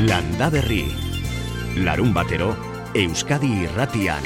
Landa 0.00 0.48
Berri. 0.48 0.86
Larun 1.84 2.14
batero, 2.14 2.56
Euskadi 2.96 3.50
Irratian. 3.66 4.24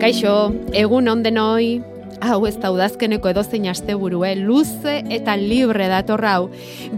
Kaixo, 0.00 0.34
egun 0.72 1.12
ondenoi, 1.12 1.97
hau 2.20 2.46
ez 2.46 2.56
da 2.60 2.70
udazkeneko 2.74 3.30
edozein 3.30 3.68
asteburue, 3.70 4.34
luze 4.36 4.98
eta 5.10 5.36
libre 5.36 5.88
dator 5.90 6.24
hau. 6.24 6.48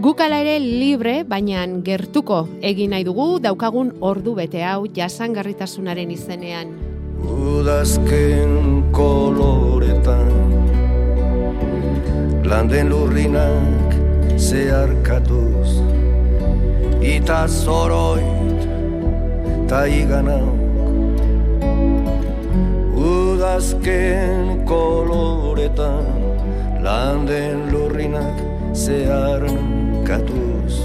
Gukala 0.01 0.41
ere 0.43 0.59
libre, 0.59 1.21
baina 1.27 1.65
gertuko 1.85 2.47
egin 2.61 2.95
nahi 2.95 3.05
dugu 3.07 3.39
daukagun 3.43 3.93
ordu 4.01 4.35
bete 4.39 4.63
hau 4.63 4.85
jasangarritasunaren 4.87 6.11
izenean. 6.11 6.73
Udazken 7.21 8.81
koloretan 8.91 10.31
Landen 12.51 12.89
lurrinak 12.89 13.93
zeharkatuz 14.41 15.77
Ita 17.05 17.45
zoroit 17.47 18.65
ta 19.69 19.85
iganau 19.85 20.60
udazken 23.51 24.63
koloretan 24.65 26.07
landen 26.83 27.67
lurrinak 27.71 28.37
zehar 28.73 29.43
katuz. 30.07 30.75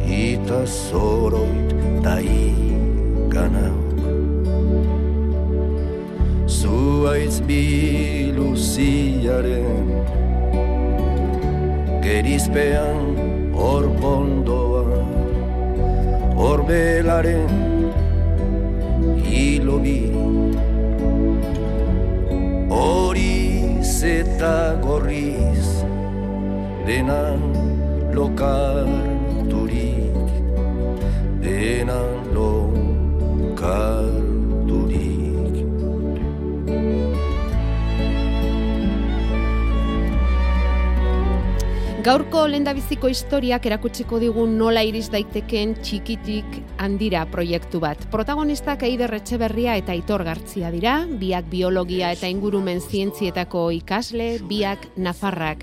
Ita 0.00 0.66
zoroit 0.66 1.70
da 2.04 2.20
ikanauk 2.20 4.00
zuaiz 6.48 7.40
biluziaren 7.48 8.56
gerizpean 12.04 13.04
hor 13.52 13.84
pondoa 14.00 14.84
hor 16.36 16.60
eta 24.02 24.74
gorriz 24.82 25.68
denan 26.86 27.38
lokarturik 28.10 29.62
denan 31.38 32.34
lokarturik 32.34 34.31
Gaurko 42.02 42.48
lendabiziko 42.50 43.06
historiak 43.06 43.66
erakutsiko 43.68 44.18
digun 44.18 44.56
nola 44.58 44.80
iris 44.82 45.04
daiteken 45.12 45.76
txikitik 45.86 46.56
handira 46.82 47.20
proiektu 47.30 47.78
bat. 47.84 48.02
Protagonistak 48.10 48.82
Eider 48.88 49.14
Etxeberria 49.20 49.76
eta 49.78 49.94
Aitor 49.94 50.24
Gartzia 50.26 50.72
dira, 50.74 50.96
biak 51.06 51.46
biologia 51.52 52.10
eta 52.10 52.26
ingurumen 52.26 52.82
zientzietako 52.82 53.68
ikasle, 53.78 54.28
biak 54.50 54.88
Nafarrak. 54.98 55.62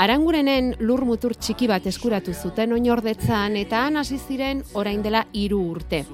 Arangurenen 0.00 0.72
lur 0.80 1.04
mutur 1.04 1.36
txiki 1.36 1.68
bat 1.68 1.84
eskuratu 1.92 2.32
zuten 2.32 2.72
oinordetzan 2.72 3.60
eta 3.60 3.84
han 3.84 4.00
hasi 4.00 4.16
ziren 4.16 4.64
orain 4.72 5.04
dela 5.04 5.26
hiru 5.36 5.60
urte. 5.76 6.06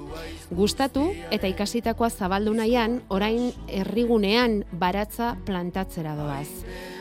Gustatu 0.50 1.12
eta 1.30 1.46
ikasitakoa 1.46 2.10
zabaldu 2.10 2.58
nahian, 2.58 3.04
orain 3.06 3.52
herrigunean 3.70 4.64
baratza 4.72 5.36
plantatzera 5.46 6.18
doaz. 6.18 6.48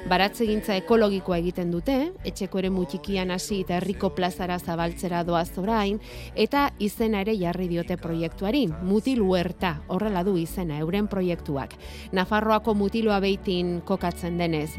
Baratzegintza 0.08 0.78
ekologikoa 0.80 1.38
egiten 1.42 1.74
dute, 1.74 1.96
etxeko 2.28 2.62
ere 2.62 2.70
mutxikian 2.72 3.34
hasi 3.34 3.60
eta 3.66 3.76
herriko 3.78 4.10
plazara 4.16 4.56
zabaltzera 4.60 5.26
doaz 5.28 5.52
orain, 5.60 6.00
eta 6.40 6.70
izena 6.80 7.22
ere 7.26 7.36
jarri 7.38 7.68
diote 7.68 7.98
proiektuari, 8.00 8.66
mutil 8.88 9.22
huerta, 9.26 9.76
horrela 9.92 10.24
du 10.24 10.38
izena, 10.40 10.80
euren 10.80 11.10
proiektuak. 11.12 11.76
Nafarroako 12.16 12.78
mutiloa 12.80 13.20
beitin 13.20 13.82
kokatzen 13.86 14.40
denez. 14.40 14.72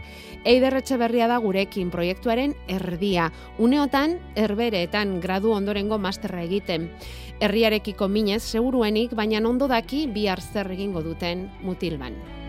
Eiderretxe 0.45 0.97
berria 0.97 1.29
da 1.29 1.39
gurekin 1.39 1.93
proiektuaren 1.93 2.57
erdia. 2.69 3.31
Uneotan, 3.59 4.17
erbereetan 4.41 5.19
gradu 5.21 5.53
ondorengo 5.53 5.99
masterra 5.99 6.43
egiten. 6.49 6.89
Herriarekiko 7.41 8.09
minez, 8.09 8.43
seguruenik, 8.43 9.15
baina 9.17 9.41
ondo 9.49 9.69
daki 9.69 10.07
bihar 10.09 10.41
zer 10.41 10.73
egingo 10.73 11.05
duten 11.05 11.51
mutilban. 11.63 12.40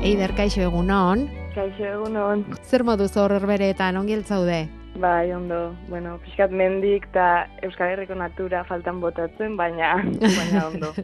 Eider, 0.00 0.32
kaixo 0.32 0.62
egunon. 0.64 1.26
Kaixo 1.52 1.84
egunon. 1.84 2.46
Zer 2.64 2.80
modu 2.88 3.04
zor 3.04 3.34
herbereetan 3.36 3.98
ongi 4.00 4.14
zaude? 4.22 4.62
Bai, 4.96 5.32
ondo. 5.36 5.74
Bueno, 5.90 6.14
pixkat 6.24 6.54
mendik 6.56 7.04
eta 7.10 7.26
Euskal 7.66 7.92
Herriko 7.92 8.16
natura 8.16 8.62
faltan 8.64 9.02
botatzen, 9.02 9.58
baina, 9.58 9.90
baina 10.22 10.62
ondo. 10.70 10.94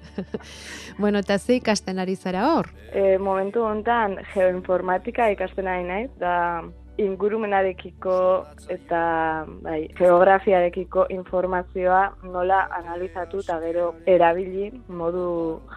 bueno, 1.02 1.20
eta 1.20 1.36
ze 1.38 1.58
ikasten 1.60 2.00
ari 2.00 2.16
zara 2.16 2.46
hor? 2.48 2.70
E, 2.92 3.18
momentu 3.18 3.66
hontan 3.68 4.16
geoinformatika 4.32 5.28
ikasten 5.36 5.68
ari 5.68 5.84
naiz, 5.84 6.10
da 6.16 6.64
ingurumenarekiko 6.96 8.16
eta 8.72 9.02
bai, 9.60 9.90
geografiarekiko 10.00 11.06
informazioa 11.12 12.00
nola 12.32 12.64
analizatu 12.80 13.44
eta 13.44 13.60
gero 13.60 13.92
erabili 14.08 14.72
modu 14.88 15.28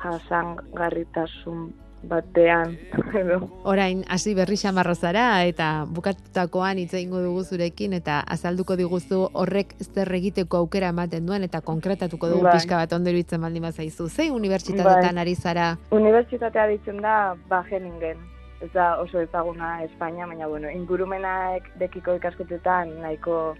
jasangarritasun 0.05 1.67
batean. 2.03 2.77
Orain, 3.71 4.03
hasi 4.07 4.33
berri 4.35 4.57
xamarro 4.57 4.95
zara 4.95 5.43
eta 5.45 5.85
bukatutakoan 5.89 6.79
hitz 6.79 6.93
egingo 6.93 7.21
dugu 7.23 7.43
zurekin 7.43 7.93
eta 7.97 8.19
azalduko 8.35 8.77
diguzu 8.79 9.25
horrek 9.33 9.75
zer 9.83 10.11
egiteko 10.19 10.63
aukera 10.63 10.93
ematen 10.95 11.25
duen 11.25 11.43
eta 11.43 11.61
konkretatuko 11.61 12.29
dugu 12.29 12.47
bai. 12.47 12.55
pixka 12.57 12.79
bat 12.81 12.93
ondo 12.93 13.09
iruditzen 13.09 13.41
baldin 13.41 13.67
bazaizu. 13.67 14.09
Ze 14.09 14.29
unibertsitatetan 14.31 15.15
bai. 15.15 15.21
ari 15.21 15.35
zara? 15.35 15.77
Unibertsitatea 15.91 16.67
ditzen 16.67 17.01
da 17.01 17.35
Bajeningen. 17.49 18.17
Ez 18.61 18.71
da 18.73 18.97
oso 18.99 19.21
ezaguna 19.21 19.83
Espainia, 19.85 20.27
baina 20.27 20.47
bueno, 20.47 20.69
ingurumenak 20.69 21.69
dekiko 21.79 22.17
ikasketetan 22.17 22.97
nahiko 23.01 23.55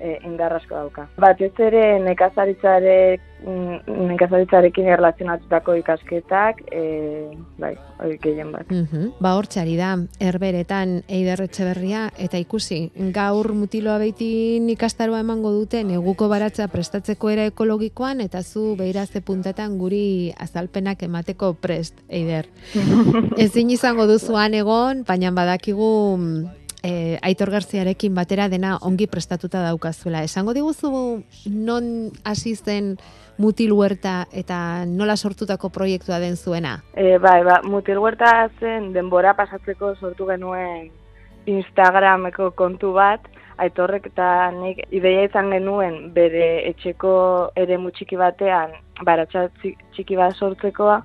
e, 0.00 0.18
indarrasko 0.24 0.74
dauka. 0.74 1.06
Batez 1.20 1.52
ere 1.60 1.84
nekazaritzarek 2.04 3.22
mm, 3.44 3.96
nekazaritzarekin 4.10 4.88
erlazionatutako 4.96 5.76
ikasketak, 5.80 6.62
e, 6.72 6.82
bai, 7.60 7.74
hori 8.00 8.18
gehien 8.22 8.52
bat. 8.52 8.70
Mm 8.70 9.12
Ba 9.20 9.34
hortxari 9.36 9.76
da, 9.76 9.94
erberetan 10.20 11.00
eider 11.08 11.44
berria, 11.60 12.08
eta 12.18 12.38
ikusi, 12.38 12.90
gaur 13.14 13.52
mutiloa 13.52 13.98
beitin 13.98 14.68
ikastaroa 14.70 15.20
emango 15.20 15.52
dute 15.52 15.82
neguko 15.84 16.28
baratza 16.28 16.68
prestatzeko 16.68 17.30
era 17.30 17.44
ekologikoan, 17.50 18.20
eta 18.20 18.42
zu 18.42 18.74
behiraze 18.76 19.20
puntatan 19.20 19.78
guri 19.78 20.32
azalpenak 20.38 21.02
emateko 21.02 21.54
prest, 21.54 22.00
eider. 22.08 22.48
Ezin 23.44 23.70
izango 23.70 24.06
duzuan 24.06 24.54
egon, 24.54 25.04
baina 25.06 25.30
badakigu 25.30 25.90
e, 26.82 27.18
Aitor 27.22 27.50
Garziarekin 27.50 28.14
batera 28.14 28.48
dena 28.48 28.76
ongi 28.82 29.06
prestatuta 29.06 29.62
daukazuela. 29.62 30.22
Esango 30.24 30.54
diguzu 30.54 31.24
non 31.50 32.10
hasi 32.24 32.54
zen 32.56 32.96
Mutil 33.38 33.72
Huerta 33.72 34.26
eta 34.32 34.84
nola 34.86 35.16
sortutako 35.16 35.70
proiektua 35.70 36.18
den 36.20 36.36
zuena? 36.36 36.82
E, 36.94 37.18
bai, 37.18 37.42
ba, 37.44 37.60
Mutil 37.64 37.98
Huerta 37.98 38.48
zen 38.60 38.92
denbora 38.92 39.34
pasatzeko 39.34 39.94
sortu 39.96 40.26
genuen 40.28 40.90
Instagrameko 41.48 42.50
kontu 42.52 42.92
bat, 42.92 43.24
aitorrek 43.60 44.10
eta 44.12 44.50
nik 44.56 44.82
ideia 44.90 45.26
izan 45.28 45.50
genuen 45.52 46.12
bere 46.16 46.68
etxeko 46.70 47.12
ere 47.60 47.78
mutxiki 47.80 48.16
batean 48.20 48.72
baratxa 49.04 49.48
txiki 49.60 50.16
bat 50.20 50.36
sortzekoa, 50.36 51.00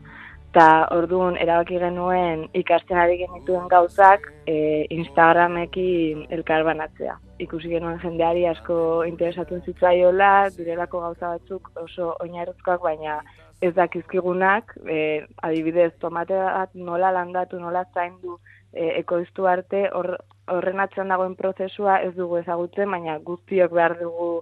eta 0.55 0.87
orduan 0.95 1.35
erabaki 1.35 1.75
genuen 1.81 2.45
ikasten 2.55 2.95
ari 2.95 3.17
genituen 3.19 3.65
gauzak 3.67 4.29
e, 4.47 4.85
Instagramekin 4.95 6.21
elkar 6.31 6.63
banatzea. 6.63 7.17
Ikusi 7.43 7.73
genuen 7.73 7.99
jendeari 7.99 8.45
asko 8.47 8.77
interesatzen 9.03 9.65
zitzaiola, 9.67 10.47
direlako 10.55 11.01
gauza 11.03 11.33
batzuk 11.33 11.67
oso 11.83 12.13
oinarruzkoak, 12.23 12.79
baina 12.87 13.19
ez 13.59 13.73
dakizkigunak, 13.75 14.71
e, 14.87 15.25
adibidez, 15.43 15.91
tomate 15.99 16.39
bat 16.39 16.71
nola 16.87 17.11
landatu, 17.11 17.59
nola 17.59 17.83
zaindu 17.91 18.39
e, 18.71 18.93
ekoiztu 19.01 19.51
arte, 19.51 19.89
horren 19.91 20.79
atzean 20.79 21.11
dagoen 21.11 21.35
prozesua 21.35 21.99
ez 22.07 22.13
dugu 22.15 22.39
ezagutzen, 22.45 22.95
baina 22.95 23.19
guztiok 23.19 23.75
behar 23.75 23.99
dugu 23.99 24.37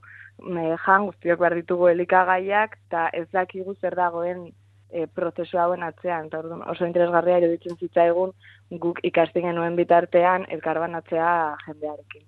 me, 0.46 0.76
jan, 0.86 1.10
guztiok 1.10 1.42
behar 1.42 1.58
ditugu 1.58 1.90
elikagaiak, 1.90 2.78
eta 2.86 3.08
ez 3.18 3.32
dakigu 3.34 3.74
zer 3.82 3.98
dagoen 3.98 4.52
e, 4.94 5.08
prozesu 5.08 5.58
hauen 5.58 5.84
atzean. 5.84 6.30
Eta 6.30 6.40
orduan, 6.44 6.64
oso 6.70 6.86
interesgarria 6.86 7.40
iruditzen 7.42 7.78
zitzaigun 7.80 8.34
guk 8.84 9.02
ikasten 9.04 9.48
genuen 9.50 9.76
bitartean 9.76 10.46
elkarbanatzea 10.50 11.32
jendearekin. 11.66 12.26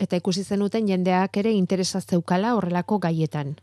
Eta 0.00 0.18
ikusi 0.20 0.44
zenuten 0.44 0.88
jendeak 0.88 1.36
ere 1.40 1.52
interesa 1.56 2.00
zeukala 2.00 2.54
horrelako 2.56 2.98
gaietan. 3.06 3.54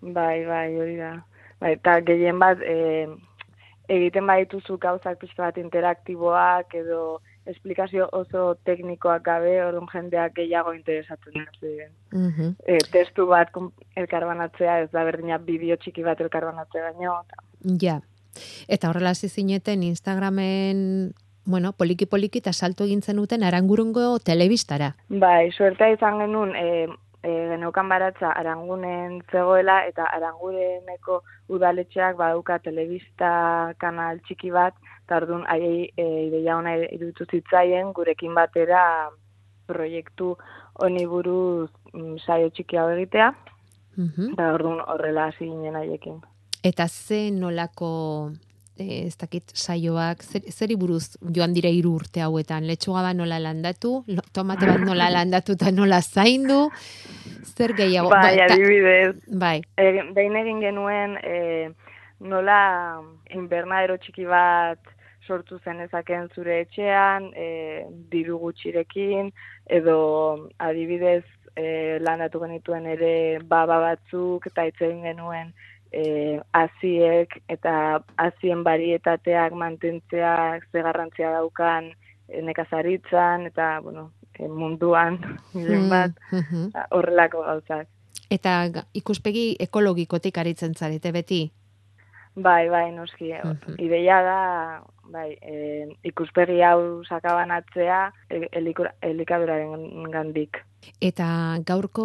Bai, 0.00 0.44
bai, 0.46 0.68
hori 0.76 0.96
da. 0.96 1.12
Bai, 1.60 1.74
eta 1.76 1.98
gehien 2.06 2.38
bat, 2.40 2.62
e, 2.64 3.06
egiten 3.90 4.26
badituzu 4.26 4.78
gauzak 4.82 5.18
pixka 5.20 5.44
bat 5.48 5.58
interaktiboak 5.60 6.74
edo 6.78 7.20
esplikazio 7.50 8.08
oso 8.12 8.54
teknikoak 8.68 9.22
gabe, 9.26 9.52
orduan 9.64 9.88
jendeak 9.92 10.34
gehiago 10.38 10.72
interesatzen 10.76 11.38
dut. 11.38 11.70
Mhm. 12.12 12.54
E, 12.66 12.78
testu 12.92 13.26
bat 13.26 13.54
elkarbanatzea, 13.96 14.80
ez 14.84 14.90
da 14.90 15.04
berdina 15.04 15.38
bideo 15.38 15.76
txiki 15.76 16.02
bat 16.06 16.20
elkarbanatzea 16.20 16.90
baino. 16.90 17.20
eta- 17.26 17.49
Ja. 17.80 18.00
Eta 18.68 18.90
horrela 18.90 19.10
hasi 19.10 19.28
zineten 19.28 19.82
Instagramen, 19.82 21.12
bueno, 21.44 21.72
poliki 21.72 22.06
poliki 22.06 22.38
eta 22.38 22.52
salto 22.52 22.84
egin 22.84 23.02
zenuten 23.02 23.42
arangurungo 23.42 24.18
telebistara. 24.18 24.94
Bai, 25.08 25.50
suertea 25.52 25.90
izan 25.96 26.20
genuen, 26.22 26.54
e, 26.54 26.86
e, 27.22 27.30
geneukan 27.50 27.88
baratza 27.88 28.30
arangunen 28.32 29.20
zegoela, 29.32 29.80
eta 29.88 30.04
arangureneko 30.04 31.22
udaletxeak 31.48 32.16
baduka 32.16 32.58
telebista 32.62 33.74
kanal 33.78 34.20
txiki 34.26 34.52
bat, 34.54 34.74
eta 35.04 35.16
orduan 35.16 35.44
aiei 35.50 35.90
e, 35.96 36.06
ideia 36.28 36.56
ona 36.56 36.76
iruditu 36.86 37.26
zitzaien, 37.30 37.92
gurekin 37.92 38.34
batera 38.34 39.10
proiektu 39.66 40.36
honi 40.80 41.04
buruz 41.06 41.70
mm, 41.92 42.18
saio 42.24 42.50
txiki 42.50 42.78
hau 42.78 42.88
egitea, 42.94 43.34
Mhm. 43.96 44.32
eta 44.32 44.52
orduan 44.54 44.80
horrela 44.86 45.26
hasi 45.28 45.44
ginen 45.44 45.74
haiekin. 45.74 46.20
Eta 46.62 46.88
ze 46.88 47.30
nolako 47.30 48.32
eh, 48.76 49.06
ez 49.06 49.16
dakit 49.16 49.52
saioak, 49.54 50.22
zer, 50.22 50.44
zeri 50.52 50.76
buruz 50.76 51.16
joan 51.36 51.54
dire 51.56 51.70
hiru 51.72 51.94
urte 52.00 52.20
hauetan, 52.24 52.66
letxuga 52.68 53.02
bat 53.06 53.16
nola 53.16 53.38
landatu, 53.40 54.00
tomate 54.36 54.68
bat 54.68 54.84
nola 54.84 55.08
landatu 55.16 55.56
eta 55.56 55.72
nola 55.72 56.00
zaindu, 56.02 56.68
zer 57.56 57.74
gehiago. 57.78 58.12
Bai, 58.12 58.36
Ba, 58.36 58.46
adibidez, 58.50 59.14
bai, 59.26 59.58
e, 59.76 60.04
behin 60.16 60.36
egin 60.42 60.60
genuen 60.64 61.16
e, 61.24 61.70
nola 62.20 62.60
invernadero 63.32 63.96
txiki 63.96 64.28
bat 64.28 64.96
sortu 65.26 65.60
zenezaken 65.64 66.28
zure 66.34 66.60
etxean, 66.66 67.30
e, 67.36 67.84
diru 68.12 68.36
gutxirekin, 68.42 69.30
edo 69.70 69.98
adibidez 70.58 71.22
e, 71.54 71.98
landatu 72.02 72.40
genituen 72.42 72.88
ere 72.96 73.12
baba 73.48 73.78
batzuk, 73.84 74.48
eta 74.50 74.66
hitz 74.68 74.80
egin 74.80 75.04
genuen 75.08 75.52
e, 75.92 76.40
aziek 76.52 77.34
eta 77.48 78.02
azien 78.16 78.64
barietateak 78.64 79.52
mantentzeak 79.52 80.66
ze 80.72 80.82
garrantzia 80.82 81.30
daukan 81.32 81.90
e, 82.28 82.42
nekazaritzan, 82.42 83.46
eta 83.46 83.80
bueno, 83.82 84.12
e, 84.38 84.48
munduan, 84.48 85.18
mm. 85.54 85.88
bat, 85.90 86.12
Mhm. 86.32 86.70
horrelako 86.90 87.42
gauzak. 87.42 87.88
Eta 88.30 88.84
ikuspegi 88.94 89.56
ekologikotik 89.58 90.38
aritzen 90.38 90.74
zarete 90.74 91.12
beti. 91.12 91.50
Bai, 92.42 92.68
bai, 92.68 92.90
noski. 92.92 93.32
Mhm. 93.34 93.76
Ideia 93.78 94.22
da, 94.22 94.40
bai, 95.10 95.36
e, 95.42 95.88
ikuspegi 96.06 96.60
hau 96.62 97.02
sakabanatzea 97.04 98.00
elikaduraren 98.30 100.10
gandik. 100.12 100.62
Eta 101.04 101.26
gaurko 101.68 102.04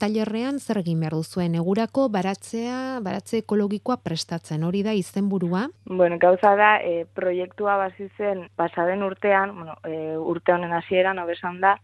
tailerrean 0.00 0.58
zer 0.60 0.82
egin 0.82 1.00
behar 1.00 1.16
duzuen 1.16 1.54
egurako 1.56 2.08
baratzea, 2.12 3.00
baratze 3.04 3.40
ekologikoa 3.40 3.96
prestatzen, 4.04 4.66
hori 4.68 4.82
da 4.84 4.92
izenburua. 4.92 5.66
Bueno, 5.86 6.18
gauza 6.20 6.52
da, 6.56 6.76
e, 6.82 7.06
proiektua 7.14 7.78
basi 7.80 8.10
zen 8.18 8.48
pasaden 8.56 9.02
urtean, 9.06 9.54
bueno, 9.56 9.78
e, 9.84 10.16
urte 10.18 10.52
honen 10.52 10.76
hasieran 10.76 11.18
hobesan 11.22 11.62
da, 11.64 11.78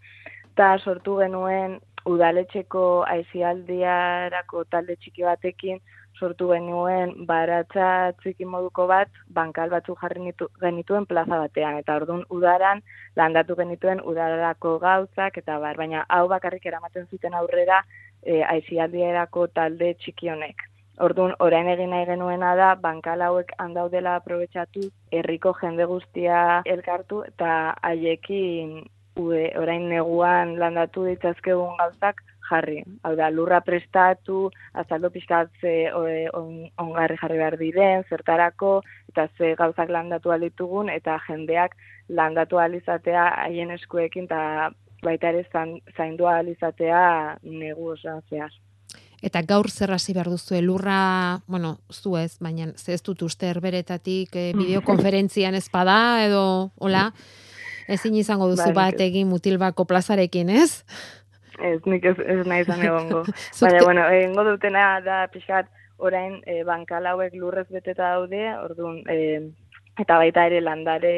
eta 0.53 0.77
sortu 0.85 1.17
genuen 1.23 1.81
udaletxeko 2.05 3.05
aizialdiarako 3.09 4.65
talde 4.71 4.99
txiki 5.01 5.25
batekin, 5.25 5.81
sortu 6.23 6.49
genuen 6.53 7.15
baratza 7.27 7.87
txiki 8.21 8.47
moduko 8.47 8.87
bat, 8.91 9.11
bankal 9.39 9.73
batzuk 9.75 10.01
jarri 10.03 10.23
nitu, 10.29 10.49
genituen 10.63 11.07
plaza 11.11 11.41
batean, 11.43 11.79
eta 11.83 11.97
orduan 12.01 12.23
udaran 12.37 12.83
landatu 13.19 13.57
genituen 13.59 14.03
udararako 14.13 14.77
gauzak, 14.85 15.39
eta 15.43 15.59
bar, 15.65 15.81
baina 15.81 16.05
hau 16.09 16.27
bakarrik 16.33 16.69
eramaten 16.71 17.09
zuten 17.11 17.35
aurrera 17.35 17.83
e, 18.23 18.43
aizialdiarako 18.55 19.49
talde 19.59 19.95
txiki 20.03 20.31
honek. 20.35 20.69
Orduan, 21.03 21.33
orain 21.43 21.69
egin 21.73 21.91
nahi 21.91 22.07
genuena 22.07 22.55
da, 22.55 22.73
bankal 22.87 23.25
hauek 23.27 23.55
handaudela 23.65 24.17
aprobetsatu, 24.21 24.87
herriko 25.19 25.55
jende 25.61 25.89
guztia 25.91 26.43
elkartu, 26.77 27.23
eta 27.33 27.53
haiekin 27.83 28.83
ue, 29.23 29.47
orain 29.61 29.89
neguan 29.89 30.59
landatu 30.61 31.09
ditzazkegun 31.09 31.81
gauzak 31.81 32.23
jarri. 32.49 32.83
Hau 33.03 33.15
da, 33.17 33.31
lurra 33.31 33.61
prestatu, 33.61 34.51
azaldo 34.73 35.11
pixkat 35.11 35.51
ze 35.61 35.93
o- 35.95 36.07
on, 36.39 36.71
ongarri 36.79 37.17
jarri 37.21 37.39
behar 37.39 37.59
diren, 37.59 38.05
zertarako, 38.09 38.83
eta 39.09 39.29
ze 39.39 39.55
gauzak 39.55 39.89
landatu 39.89 40.33
alitugun, 40.33 40.89
eta 40.89 41.19
jendeak 41.29 41.77
landatu 42.09 42.59
alizatea 42.59 43.29
haien 43.45 43.71
eskuekin, 43.71 44.25
eta 44.25 44.73
baita 45.03 45.29
ere 45.33 45.47
zan, 45.53 45.81
zaindu 45.97 46.27
alizatea 46.27 47.39
negu 47.43 47.93
osoan 47.97 48.23
zehar. 48.31 48.53
Eta 49.23 49.43
gaur 49.47 49.71
zer 49.71 49.93
hasi 49.95 50.13
behar 50.13 50.29
duzu 50.31 50.59
lurra, 50.63 51.41
bueno, 51.47 51.77
zu 51.93 52.17
ez, 52.19 52.39
baina 52.43 52.73
ze 52.77 52.93
ez 52.95 53.03
dut 53.03 53.23
uste 53.23 53.47
herberetatik 53.47 54.35
e, 54.35 54.53
bideokonferentzian 54.59 55.55
ez 55.55 55.69
bada, 55.71 56.25
edo, 56.27 56.73
hola, 56.83 57.13
ezin 57.87 58.17
izango 58.19 58.49
duzu 58.51 58.73
Bai, 58.73 58.75
bat 58.75 59.01
egin 59.01 59.29
mutilbako 59.31 59.87
plazarekin, 59.87 60.51
ez? 60.51 60.83
Ez, 61.59 61.81
nik 61.87 62.05
ez, 62.05 62.17
ez 62.19 62.47
nahi 62.47 62.65
izan 62.65 62.85
egongo. 62.87 63.25
Baina, 63.61 63.83
bueno, 63.85 64.07
egingo 64.09 64.45
dutena 64.49 64.87
da 65.05 65.27
pixkat 65.33 65.69
orain 65.99 66.41
e, 66.47 66.63
bankal 66.67 67.07
hauek 67.07 67.35
lurrez 67.39 67.69
beteta 67.71 68.15
daude, 68.17 68.43
orduan, 68.65 69.03
e, 69.11 69.19
eta 70.01 70.19
baita 70.19 70.47
ere 70.49 70.63
landare, 70.65 71.15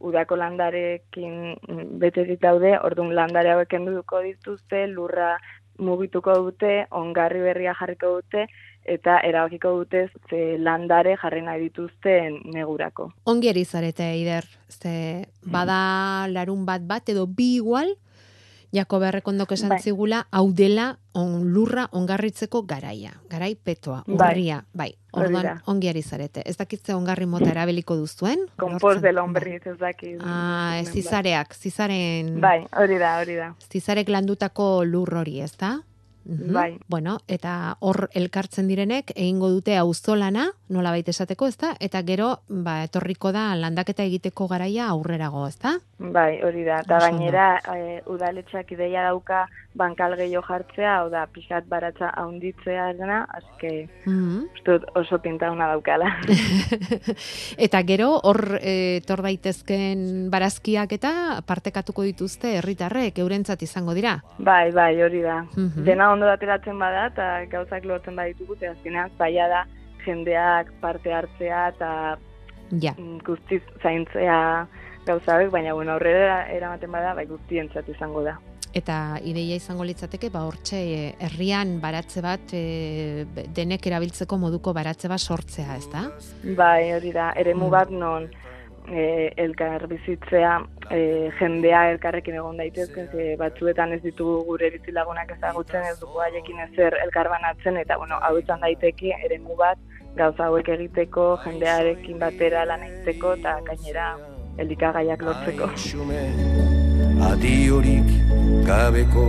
udako 0.00 0.38
landarekin 0.40 1.34
mm, 1.54 1.98
betetik 2.02 2.40
daude, 2.42 2.74
orduan 2.80 3.14
landare 3.14 3.54
hauek 3.54 3.70
kenduko 3.76 4.22
dituzte, 4.24 4.86
lurra 4.90 5.34
mugituko 5.78 6.34
dute, 6.46 6.84
ongarri 6.94 7.42
berria 7.42 7.74
jarriko 7.78 8.16
dute, 8.20 8.46
eta 8.84 9.18
erabakiko 9.24 9.72
dute 9.78 10.06
ze 10.28 10.58
landare 10.60 11.16
jarri 11.20 11.42
nahi 11.42 11.68
dituzten 11.68 12.40
negurako. 12.52 13.10
Ongi 13.24 13.48
ari 13.48 13.64
zarete, 13.64 14.10
Ider, 14.20 14.44
ze 14.68 15.24
bada 15.40 16.26
larun 16.28 16.64
bat 16.66 16.84
bat 16.86 17.08
edo 17.08 17.26
bi 17.26 17.54
igual, 17.56 17.94
jako 18.74 18.98
beharrekondok 18.98 19.52
esan 19.54 19.68
Bai. 19.70 19.78
zigula, 19.80 20.24
hau 20.34 20.48
dela 20.52 20.98
on 21.14 21.44
lurra 21.54 21.86
ongarritzeko 21.92 22.62
garaia, 22.66 23.12
garai 23.30 23.54
petoa, 23.54 24.02
Bai. 24.06 24.30
urria, 24.32 24.64
bai. 24.74 24.90
Hori 25.14 25.26
Orduan, 25.30 25.60
ongi 25.70 25.88
ari 25.88 26.02
zarete. 26.02 26.42
Ez 26.44 26.56
dakitze 26.58 26.94
ongarri 26.94 27.26
mota 27.30 27.46
erabiliko 27.52 27.94
duzuen? 27.96 28.40
Kompost 28.58 28.82
Lortzen- 28.96 29.02
de 29.02 29.12
lombriz 29.12 29.62
ez 29.66 29.78
dakit. 29.78 30.18
Ah, 30.26 30.80
ez 30.80 30.88
zizareak, 30.90 31.54
zizaren... 31.54 32.40
Bai, 32.40 32.64
hori 32.76 32.98
da, 32.98 33.12
hori 33.20 33.36
da. 33.38 33.52
zizarek 33.70 34.08
landutako 34.08 34.82
lur 34.84 35.14
hori, 35.14 35.38
ez 35.40 35.52
da? 35.56 35.76
Mhm. 36.24 36.52
Bai. 36.52 36.78
Bueno, 36.88 37.18
eta 37.28 37.76
hor 37.80 38.08
elkartzen 38.14 38.68
direnek 38.68 39.12
egingo 39.14 39.50
dute 39.52 39.76
auzolana, 39.76 40.48
nola 40.68 40.90
baita 40.90 41.12
esateko, 41.12 41.46
ez 41.46 41.56
da? 41.60 41.74
Eta 41.80 42.02
gero, 42.02 42.30
ba, 42.48 42.82
etorriko 42.84 43.32
da 43.32 43.50
landaketa 43.56 44.04
egiteko 44.04 44.48
garaia 44.48 44.88
aurrerago, 44.88 45.46
ez 45.48 45.58
da? 45.58 45.76
Bai, 45.98 46.40
hori 46.42 46.64
da. 46.64 46.80
Ondo. 46.84 46.98
gainera, 47.00 47.60
e, 47.74 48.02
udaletxak 48.06 48.72
ideia 48.72 49.04
dauka 49.04 49.46
bankal 49.74 50.14
gehiago 50.16 50.44
jartzea, 50.46 50.98
hau 51.00 51.08
da, 51.10 51.26
pixat 51.26 51.66
baratza 51.68 52.10
haunditzea 52.14 52.92
dena, 52.94 53.26
azke, 53.28 53.88
Mhm. 54.06 54.44
uste 54.54 54.70
dut 54.78 54.84
oso 54.94 55.18
pinta 55.18 55.50
una 55.50 55.66
daukala. 55.66 56.06
eta 57.58 57.82
gero, 57.82 58.20
hor 58.22 58.58
eh, 58.60 59.00
etor 59.02 59.22
daitezken 59.26 60.30
barazkiak 60.30 60.92
eta 60.92 61.12
partekatuko 61.46 62.02
dituzte 62.06 62.56
herritarrek 62.58 63.18
eurentzat 63.18 63.62
izango 63.62 63.94
dira. 63.94 64.20
bai, 64.38 64.70
bai, 64.72 65.00
hori 65.02 65.22
da. 65.22 65.42
Mhm. 65.56 65.84
Dena 65.84 66.12
ondo 66.12 66.28
ateratzen 66.30 66.78
bada, 66.78 67.06
eta 67.12 67.44
gauzak 67.50 67.84
lortzen 67.84 68.16
baditugu, 68.16 68.54
eta 68.60 68.70
azkenean, 68.72 69.10
zaila 69.18 69.48
da, 69.48 69.66
jendeak 70.04 70.72
parte 70.80 71.12
hartzea, 71.12 71.68
eta 71.68 72.18
Ja. 72.80 72.92
mm, 72.98 73.18
guztiz 73.26 73.62
zaintzea 73.82 74.66
gauza 75.06 75.34
hauek, 75.36 75.50
baina 75.50 75.74
bueno, 75.74 75.92
aurrera 75.92 76.46
eramaten 76.50 76.90
bada, 76.90 77.12
bai 77.14 77.26
guztientzat 77.26 77.88
izango 77.88 78.22
da. 78.22 78.38
Eta 78.74 79.20
ideia 79.22 79.54
izango 79.54 79.84
litzateke, 79.86 80.30
ba 80.34 80.42
hortxe 80.48 80.78
eh, 80.82 81.10
herrian 81.22 81.76
baratze 81.80 82.20
bat 82.24 82.54
eh, 82.58 83.24
denek 83.54 83.86
erabiltzeko 83.86 84.38
moduko 84.38 84.72
baratze 84.74 85.08
bat 85.08 85.22
sortzea, 85.22 85.76
ez 85.78 85.86
da? 85.92 86.08
Bai, 86.58 86.92
hori 86.96 87.12
da, 87.14 87.32
eremu 87.38 87.68
Mm. 87.68 87.70
bat 87.70 87.90
non 87.90 88.28
e, 88.88 89.32
elkar 89.36 89.86
bizitzea, 89.88 90.58
e, 90.90 91.30
jendea 91.38 91.90
elkarrekin 91.92 92.34
egon 92.34 92.58
daitezke, 92.60 93.06
ze 93.12 93.36
batzuetan 93.40 93.92
ez 93.92 94.02
ditugu 94.02 94.44
gure 94.44 94.70
bizilagunak 94.70 95.30
ezagutzen, 95.38 95.86
ez 95.88 95.98
dugu 96.00 96.20
haiekin 96.20 96.60
ezer 96.68 96.98
elkar 97.04 97.28
banatzen, 97.32 97.76
eta 97.80 97.96
bueno, 97.96 98.18
hau 98.20 98.36
izan 98.38 98.60
daiteke 98.60 99.16
eremu 99.24 99.56
bat 99.56 99.78
gauza 100.16 100.46
hauek 100.50 100.68
egiteko, 100.68 101.38
jendearekin 101.46 102.18
batera 102.18 102.64
lan 102.66 102.82
egiteko 102.82 103.34
eta 103.40 103.58
gainera 103.64 104.16
elikagaiak 104.58 105.22
lortzeko. 105.22 105.70
Adiorik 107.22 108.08
gabeko 108.66 109.26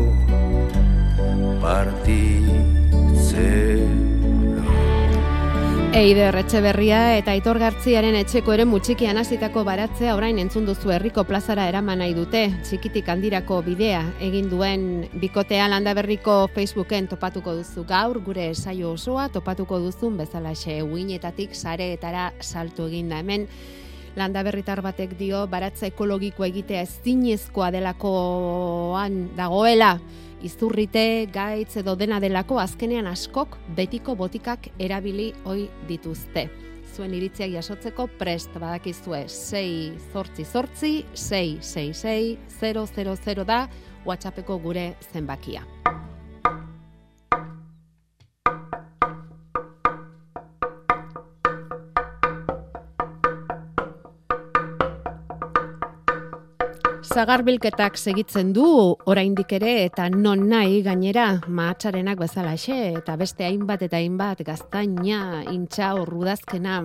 partitzera. 1.61 2.25
Eider 5.95 6.35
Etxeberria 6.35 7.13
eta 7.15 7.31
Aitor 7.31 7.55
Gartziaren 7.55 8.17
etxeko 8.19 8.51
ere 8.51 8.65
mutxikian 8.67 9.15
hasitako 9.15 9.63
baratzea 9.63 10.15
orain 10.17 10.41
entzun 10.41 10.65
duzu 10.67 10.91
herriko 10.91 11.23
plazara 11.23 11.69
eraman 11.71 12.01
nahi 12.03 12.11
dute. 12.17 12.41
Txikitik 12.67 13.07
handirako 13.13 13.61
bidea 13.63 14.01
egin 14.19 14.49
duen 14.51 15.05
bikotea 15.21 15.69
landaberriko 15.71 16.49
Facebooken 16.51 17.07
topatuko 17.13 17.55
duzu 17.61 17.85
gaur, 17.87 18.19
gure 18.25 18.49
saio 18.55 18.91
osoa 18.97 19.29
topatuko 19.31 19.79
duzun 19.79 20.17
bezalaxe 20.19 20.81
uinetatik 20.83 21.55
sareetara 21.55 22.33
saltu 22.41 22.89
egin 22.91 23.15
da 23.15 23.23
hemen. 23.23 23.47
Landaberritar 24.15 24.79
batek 24.79 25.17
dio 25.19 25.41
baratza 25.51 25.89
ekologiko 25.89 26.45
egitea 26.47 26.85
ezinezkoa 26.85 27.71
delakoan 27.75 29.17
dagoela 29.35 29.97
izurrite, 30.45 31.27
gaitz 31.33 31.75
edo 31.81 31.95
dena 31.99 32.21
delako 32.23 32.59
azkenean 32.61 33.09
askok 33.11 33.57
betiko 33.75 34.15
botikak 34.15 34.69
erabili 34.79 35.33
ohi 35.45 35.67
dituzte. 35.89 36.47
Zuen 36.95 37.13
iritziak 37.17 37.51
jasotzeko 37.57 38.07
prest 38.19 38.55
badakizue 38.55 39.25
6 39.27 40.13
zortzi 40.13 40.45
zortzi 40.45 40.93
666 41.11 42.37
000 42.61 43.43
da 43.43 43.65
WhatsAppeko 44.05 44.59
gure 44.63 44.93
zenbakia. 45.11 45.65
Zagarbilketak 57.15 57.95
segitzen 57.95 58.49
du 58.51 58.65
oraindik 59.07 59.53
ere 59.55 59.69
eta 59.85 60.09
non 60.11 60.41
nahi 60.49 60.81
gainera 60.83 61.37
mahatsarenak 61.47 62.19
bezalaxe 62.19 62.75
eta 62.89 63.15
beste 63.15 63.45
hainbat 63.47 63.85
eta 63.87 64.01
hainbat 64.01 64.41
gaztaina, 64.43 65.45
intxa 65.47 65.93
rudazkena 66.09 66.81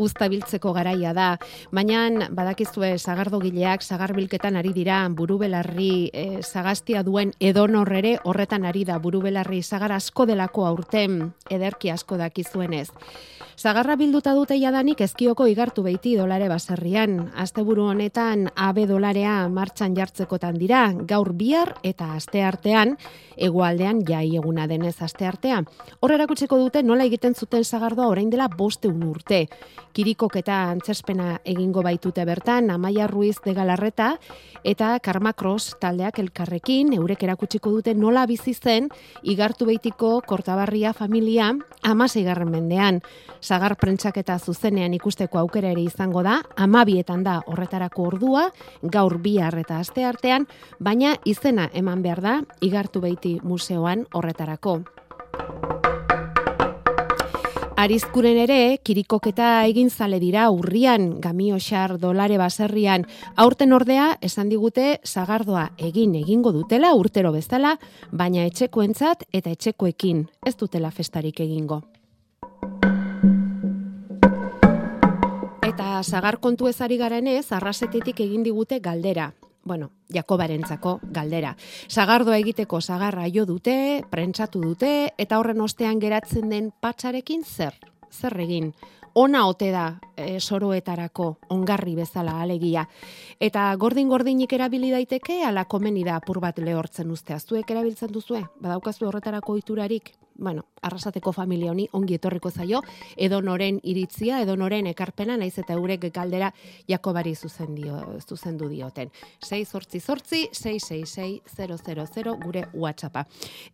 uztabiltzeko 0.00 0.72
garaia 0.72 1.12
da. 1.12 1.28
Baina 1.68 2.30
badakizue 2.32 2.94
zagardogileak 2.96 3.84
zagarbilketan 3.84 4.56
ari 4.56 4.72
dira 4.72 5.02
burubelarri 5.12 6.08
e, 6.14 6.26
zagastia 6.40 7.04
duen 7.04 7.36
edonorrere 7.38 8.16
horretan 8.24 8.64
ari 8.64 8.86
da 8.88 8.96
burubelarri 8.96 9.60
zagar 9.62 9.92
asko 10.00 10.24
delako 10.24 10.64
aurten 10.64 11.26
ederki 11.52 11.92
asko 11.92 12.16
dakizuenez. 12.16 12.88
Zagarra 13.54 13.94
bilduta 13.94 14.32
dute 14.34 14.56
jadanik 14.58 14.98
ezkioko 15.04 15.46
igartu 15.46 15.84
beiti 15.86 16.16
dolare 16.18 16.48
baserrian. 16.50 17.28
Asteburu 17.38 17.84
honetan 17.92 18.48
abe 18.56 18.88
dolarea 18.90 19.44
jartzekotan 19.74 20.54
dira, 20.58 20.92
gaur 20.94 21.32
bihar 21.34 21.74
eta 21.82 22.12
aste 22.14 22.42
artean, 22.42 22.96
egualdean 23.36 24.02
jai 24.06 24.36
eguna 24.36 24.66
denez 24.70 24.96
aste 25.02 25.26
artean. 25.26 25.66
Hor 26.00 26.12
erakutsiko 26.12 26.58
dute 26.58 26.82
nola 26.82 27.04
egiten 27.04 27.34
zuten 27.34 27.64
zagardoa 27.64 28.08
orain 28.08 28.30
dela 28.30 28.48
boste 28.48 28.88
urte. 28.88 29.48
Kirikok 29.94 30.36
eta 30.36 30.70
antzespena 30.72 31.38
egingo 31.44 31.82
baitute 31.82 32.24
bertan, 32.24 32.70
Amaia 32.70 33.06
Ruiz 33.06 33.36
de 33.44 33.54
Galarreta 33.54 34.16
eta 34.64 34.98
Karma 35.00 35.32
Cross 35.32 35.76
taldeak 35.80 36.18
elkarrekin, 36.18 36.92
eurek 36.94 37.22
erakutsiko 37.22 37.70
dute 37.70 37.94
nola 37.94 38.26
bizi 38.26 38.54
zen 38.54 38.88
igartu 39.22 39.66
beitiko 39.66 40.20
kortabarria 40.26 40.92
familia 40.92 41.52
amaseigarren 41.82 42.50
mendean. 42.50 43.00
Zagar 43.42 43.76
prentsaketa 43.76 44.38
zuzenean 44.38 44.94
ikusteko 44.94 45.38
aukera 45.38 45.70
ere 45.70 45.84
izango 45.84 46.22
da, 46.24 46.40
amabietan 46.56 47.22
da 47.24 47.40
horretarako 47.46 48.08
ordua, 48.08 48.48
gaur 48.82 49.18
bihar 49.18 49.54
eta 49.64 49.80
aste 49.80 50.04
artean, 50.04 50.46
baina 50.78 51.16
izena 51.24 51.70
eman 51.72 52.04
behar 52.04 52.20
da, 52.20 52.36
igartu 52.60 53.00
beiti 53.04 53.38
museoan 53.42 54.06
horretarako. 54.12 54.82
Arizkuren 57.74 58.36
ere, 58.38 58.78
kirikoketa 58.86 59.48
egin 59.66 59.88
zale 59.90 60.20
dira 60.22 60.44
urrian, 60.54 61.08
gamioxar 61.20 61.96
dolare 61.98 62.38
baserrian, 62.38 63.02
aurten 63.34 63.74
ordea, 63.74 64.12
esan 64.22 64.48
digute, 64.48 65.00
zagardoa 65.02 65.66
egin 65.88 66.14
egingo 66.20 66.52
dutela, 66.54 66.94
urtero 66.94 67.32
bezala, 67.34 67.74
baina 68.12 68.46
etxekoentzat 68.46 69.26
eta 69.32 69.50
etxekoekin, 69.50 70.22
ez 70.46 70.54
dutela 70.56 70.92
festarik 70.94 71.42
egingo. 71.42 71.82
Eta 75.66 75.98
zagar 76.04 76.38
kontu 76.38 76.70
ezari 76.70 76.96
garenez, 77.00 77.50
arrasetetik 77.50 78.22
egin 78.22 78.46
digute 78.46 78.78
galdera. 78.78 79.32
Bueno, 79.64 79.90
Jakobarentzako 80.12 80.98
galdera. 81.02 81.54
Zagardoa 81.88 82.36
egiteko 82.38 82.80
zagarra 82.80 83.24
jo 83.32 83.46
dute, 83.48 84.04
prentsatu 84.10 84.60
dute, 84.60 85.14
eta 85.18 85.38
horren 85.40 85.62
ostean 85.64 86.00
geratzen 86.02 86.50
den 86.52 86.70
patxarekin 86.84 87.44
zer? 87.44 87.78
Zer 88.12 88.36
egin? 88.44 88.74
Ona 89.14 89.44
ote 89.46 89.70
da 89.70 89.84
e, 90.16 90.40
soroetarako 90.40 91.28
ongarri 91.54 91.94
bezala 91.94 92.34
alegia. 92.42 92.82
Eta 93.40 93.68
gordin-gordinik 93.78 94.52
erabili 94.52 94.90
daiteke, 94.90 95.38
ala 95.46 95.64
komeni 95.64 96.02
da 96.04 96.18
apur 96.18 96.40
bat 96.42 96.58
lehortzen 96.58 97.10
ustea. 97.14 97.38
Zuek 97.38 97.70
erabiltzen 97.70 98.12
duzue? 98.12 98.42
Badaukazu 98.60 99.06
horretarako 99.06 99.56
iturarik? 99.62 100.12
Bueno, 100.34 100.66
arrasateko 100.82 101.32
familia 101.32 101.70
honi 101.72 101.88
ongi 101.92 102.14
etorriko 102.18 102.50
zaio, 102.50 102.80
edo 103.16 103.40
noren 103.42 103.80
iritzia, 103.82 104.40
edo 104.42 104.56
noren 104.56 104.86
ekarpena, 104.90 105.36
naiz 105.36 105.56
eta 105.58 105.74
eurek 105.74 106.08
galdera 106.14 106.52
Jakobari 106.88 107.34
zuzen 107.34 107.74
dio, 107.74 108.00
zuzendu 108.26 108.68
dioten. 108.68 109.10
6 109.40 109.68
sortzi 109.68 110.00
sortzi, 110.00 110.48
666 110.52 112.34
gure 112.44 112.66
WhatsAppa. 112.72 113.24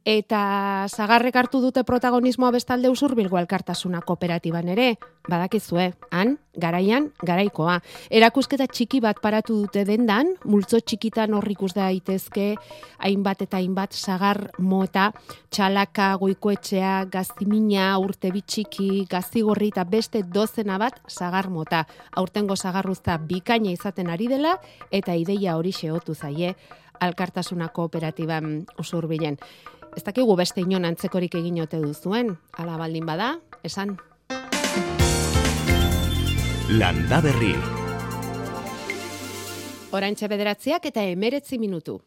Eta 0.05 0.87
zagarrek 0.89 1.37
hartu 1.37 1.61
dute 1.61 1.85
protagonismoa 1.85 2.51
bestalde 2.51 2.91
usur 2.91 3.15
bilgo 3.15 3.37
alkartasuna 3.37 4.01
kooperatiban 4.03 4.69
ere, 4.69 4.97
badakizue, 5.29 5.93
han, 6.11 6.39
garaian, 6.57 7.11
garaikoa. 7.25 7.79
Erakusketa 8.11 8.67
txiki 8.67 9.01
bat 9.01 9.21
paratu 9.23 9.61
dute 9.63 9.85
dendan, 9.89 10.35
multzo 10.45 10.81
txikitan 10.81 11.35
horrikus 11.35 11.73
da 11.75 11.89
daitezke 11.89 12.55
hainbat 12.99 13.43
eta 13.47 13.61
hainbat 13.61 13.95
zagar 13.95 14.51
mota, 14.59 15.11
txalaka, 15.51 16.15
goiko 16.21 16.50
etxea, 16.53 17.05
gaztimina, 17.11 17.93
urte 17.99 18.31
bitxiki, 18.35 19.07
gazigorri 19.11 19.71
eta 19.73 19.85
beste 19.85 20.23
dozena 20.23 20.79
bat 20.79 21.01
zagar 21.09 21.51
mota. 21.51 21.87
Aurtengo 22.17 22.57
zagarruzta 22.57 23.17
bikaina 23.19 23.73
izaten 23.73 24.11
ari 24.11 24.29
dela 24.29 24.59
eta 24.91 25.15
ideia 25.15 25.57
hori 25.57 25.73
xeotu 25.73 26.15
zaie 26.15 26.55
alkartasuna 27.01 27.69
kooperatiban 27.69 28.67
usurbilen. 28.79 29.39
Ez 29.97 30.05
dakigu 30.07 30.37
beste 30.37 30.63
inon 30.63 30.85
antzekorik 30.87 31.35
egin 31.35 31.63
ote 31.65 31.81
duzuen, 31.83 32.37
ala 32.59 32.77
baldin 32.79 33.07
bada, 33.07 33.33
esan. 33.65 33.97
Landa 36.71 37.19
berri. 37.25 37.57
Oraintxe 39.91 40.29
bederatziak 40.31 40.87
eta 40.87 41.03
emeretzi 41.03 41.59
minutu. 41.59 41.99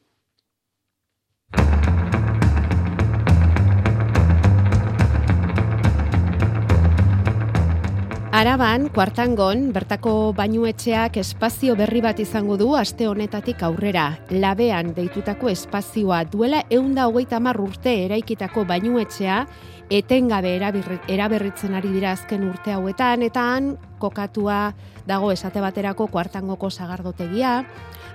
Araban, 8.34 8.88
kuartangon, 8.90 9.68
bertako 9.76 10.34
bainuetxeak 10.34 11.20
espazio 11.22 11.76
berri 11.78 12.00
bat 12.02 12.18
izango 12.18 12.56
du 12.58 12.72
aste 12.74 13.06
honetatik 13.06 13.62
aurrera. 13.62 14.08
Labean 14.32 14.90
deitutako 14.96 15.52
espazioa 15.52 16.24
duela 16.26 16.64
eunda 16.74 17.06
hogeita 17.06 17.38
urte 17.38 17.94
eraikitako 18.06 18.66
bainuetxea, 18.66 19.46
etengabe 19.92 20.56
eraberritzen 20.56 21.76
ari 21.76 21.90
dira 21.94 22.14
azken 22.14 22.50
urte 22.50 22.72
hauetan, 22.72 23.22
eta 23.22 23.54
han 23.54 23.78
kokatua 24.00 24.74
dago 25.06 25.32
esate 25.32 25.62
baterako 25.62 26.08
kuartangoko 26.08 26.72
zagardotegia, 26.72 27.64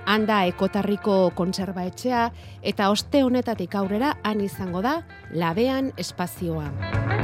handa 0.05 0.43
ekotarriko 0.47 1.31
kontserba 1.33 1.85
etxea, 1.85 2.33
eta 2.61 2.89
oste 2.89 3.23
honetatik 3.23 3.73
aurrera 3.73 4.17
han 4.23 4.41
izango 4.41 4.81
da 4.81 5.05
labean 5.31 5.93
espazioa. 5.95 7.18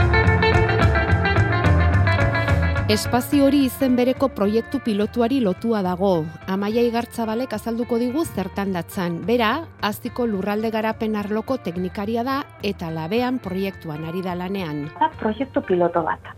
Espazio 2.86 3.48
hori 3.48 3.64
izen 3.66 3.96
bereko 3.98 4.28
proiektu 4.38 4.78
pilotuari 4.86 5.40
lotua 5.42 5.80
dago. 5.82 6.20
Amaia 6.54 6.84
Igartzabalek 6.86 7.56
azalduko 7.58 7.98
digu 7.98 8.22
zertan 8.30 8.76
datzan. 8.76 9.16
Bera, 9.26 9.48
aztiko 9.82 10.28
lurralde 10.30 10.70
garapen 10.70 11.16
arloko 11.18 11.56
teknikaria 11.66 12.22
da 12.28 12.36
eta 12.62 12.92
labean 12.94 13.40
proiektuan 13.42 14.04
ari 14.06 14.22
da 14.22 14.36
lanean. 14.38 14.84
Da 15.00 15.10
proiektu 15.18 15.64
piloto 15.66 16.04
bat. 16.06 16.30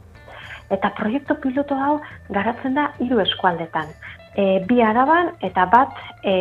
Eta 0.72 0.94
proiektu 0.96 1.36
piloto 1.44 1.75
hau 1.75 1.98
garatzen 2.30 2.80
da 2.80 2.94
hiru 3.04 3.20
eskualdetan. 3.25 3.92
E, 4.39 4.46
bi 4.70 4.80
araban 4.82 5.34
eta 5.44 5.66
bat 5.68 6.00
e, 6.24 6.38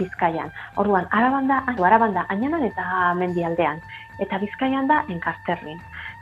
bizkaian. 0.00 0.48
Orduan, 0.80 1.10
araban 1.10 1.52
da, 1.52 1.58
araban 1.76 2.16
da, 2.16 2.24
ainanan 2.32 2.64
eta 2.70 3.12
mendialdean. 3.20 3.84
Eta 4.24 4.40
bizkaian 4.40 4.88
da, 4.88 5.02
enkarterrin. 5.12 5.76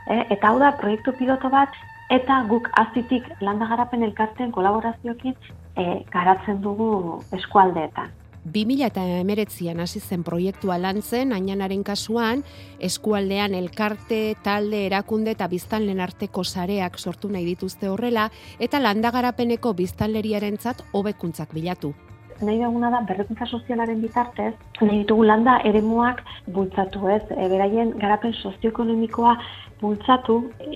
E, 0.09 0.19
eta 0.35 0.51
hau 0.51 0.59
da, 0.59 0.73
proiektu 0.83 1.15
piloto 1.15 1.47
bat 1.55 1.79
eta 2.09 2.43
guk 2.49 2.69
azitik 2.81 3.27
landa 3.41 3.67
garapen 3.69 4.03
elkarteen 4.03 4.51
kolaborazioekin 4.51 5.35
e, 5.77 5.83
garatzen 6.11 6.61
dugu 6.61 7.21
eskualdeetan. 7.37 8.15
2000 8.49 8.87
eta 8.87 9.03
emeretzian 9.19 9.79
hasi 9.83 9.99
zen 9.99 10.23
proiektua 10.23 10.79
lantzen, 10.81 11.33
ainanaren 11.35 11.83
kasuan, 11.83 12.43
eskualdean 12.79 13.53
elkarte, 13.53 14.35
talde, 14.43 14.85
erakunde 14.87 15.35
eta 15.35 15.47
biztanlen 15.51 15.99
arteko 15.99 16.43
sareak 16.43 16.97
sortu 16.97 17.29
nahi 17.29 17.45
dituzte 17.45 17.89
horrela, 17.89 18.29
eta 18.59 18.79
landagarapeneko 18.79 19.73
biztanleriaren 19.73 20.57
hobekuntzak 20.93 21.53
bilatu 21.53 21.93
nahi 22.41 22.59
duguna 22.63 22.89
da 22.93 23.01
berrekuntza 23.07 23.45
sozialaren 23.45 24.01
bitartez, 24.01 24.53
nahi 24.81 25.01
ditugu 25.03 25.25
landa 25.27 25.59
eremuak 25.69 26.21
bultzatu 26.55 27.09
ez, 27.15 27.23
e, 27.35 27.47
beraien 27.51 27.91
garapen 28.01 28.33
sozioekonomikoa 28.33 29.35
bultzatu, 29.81 30.35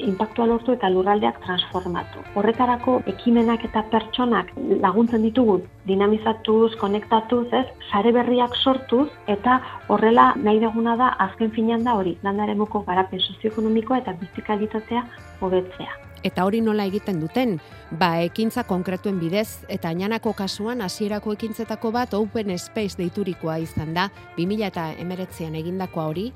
impactua 0.10 0.46
lortu 0.48 0.75
eta 0.77 0.89
lurraldeak 0.89 1.41
transformatu. 1.43 2.24
Horretarako 2.39 3.00
ekimenak 3.13 3.65
eta 3.67 3.84
pertsonak 3.91 4.53
laguntzen 4.86 5.25
ditugu 5.27 5.60
dinamizatuz, 5.89 6.75
konektatuz, 6.79 7.48
ez, 7.51 7.65
sare 7.91 8.13
berriak 8.15 8.55
sortuz 8.55 9.10
eta 9.27 9.60
horrela 9.89 10.32
nahi 10.39 10.63
duguna 10.63 10.96
da 11.00 11.12
azken 11.27 11.51
finean 11.51 11.84
da 11.84 11.98
hori, 12.00 12.17
landa 12.24 12.48
eremuko 12.48 12.86
garapen 12.88 13.20
sozioekonomikoa 13.20 14.03
eta 14.03 14.15
bizikalitatea 14.24 15.05
hobetzea. 15.41 16.12
Eta 16.24 16.46
hori 16.48 16.62
nola 16.63 16.86
egiten 16.88 17.20
duten, 17.20 17.58
ba 18.00 18.13
ekintza 18.24 18.63
konkretuen 18.63 19.20
bidez, 19.20 19.65
eta 19.68 19.89
ainanako 19.92 20.32
kasuan 20.38 20.82
hasierako 20.82 21.34
ekintzetako 21.36 21.92
bat 21.92 22.13
Open 22.15 22.53
Space 22.58 22.96
deiturikoa 22.98 23.58
izan 23.60 23.94
da, 23.94 24.08
2000 24.38 24.70
eta 24.72 24.88
emeretzean 25.03 25.56
egindakoa 25.60 26.08
hori. 26.13 26.30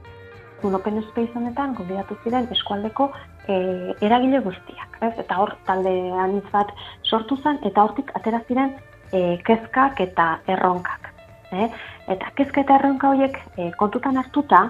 Open 0.63 0.99
Space 1.11 1.31
honetan, 1.35 1.75
gombidatu 1.77 2.17
ziren 2.23 2.49
eskualdeko 2.51 3.11
e, 3.47 3.55
eragile 4.03 4.41
guztiak, 4.43 4.97
ez? 5.01 5.13
eta 5.23 5.37
hor 5.39 5.53
talde 5.67 5.93
anitz 6.23 6.47
bat 6.51 6.73
sortu 7.03 7.37
zen, 7.43 7.61
eta 7.63 7.83
hortik 7.85 8.11
atera 8.17 8.41
ziren 8.47 8.73
e, 9.13 9.37
kezkak 9.47 10.01
eta 10.03 10.39
erronkak. 10.51 11.13
Eh? 11.55 11.69
Eta 12.11 12.33
kezka 12.35 12.65
eta 12.65 12.75
erronka 12.81 13.13
horiek 13.13 13.37
e, 13.55 13.69
kontutan 13.79 14.17
hartuta, 14.19 14.65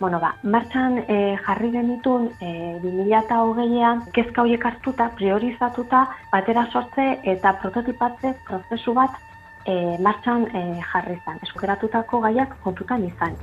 Bueno, 0.00 0.20
ba, 0.20 0.36
martxan 0.44 1.00
e, 1.08 1.36
jarri 1.42 1.72
genitun 1.74 2.28
e, 2.38 2.48
eh, 2.48 2.82
2008an 2.84 4.04
kezka 4.14 4.44
horiek 4.44 4.66
hartuta, 4.68 5.08
priorizatuta, 5.18 6.04
batera 6.30 6.68
sortze 6.70 7.06
eta 7.32 7.56
prototipatze 7.58 8.36
prozesu 8.46 8.94
bat 8.94 9.16
e, 9.66 9.96
martxan 9.98 10.46
e, 10.54 10.62
jarri 10.92 11.18
zan. 11.24 11.42
Eskukeratutako 11.48 12.22
gaiak 12.28 12.54
kontutan 12.62 13.08
izan. 13.10 13.34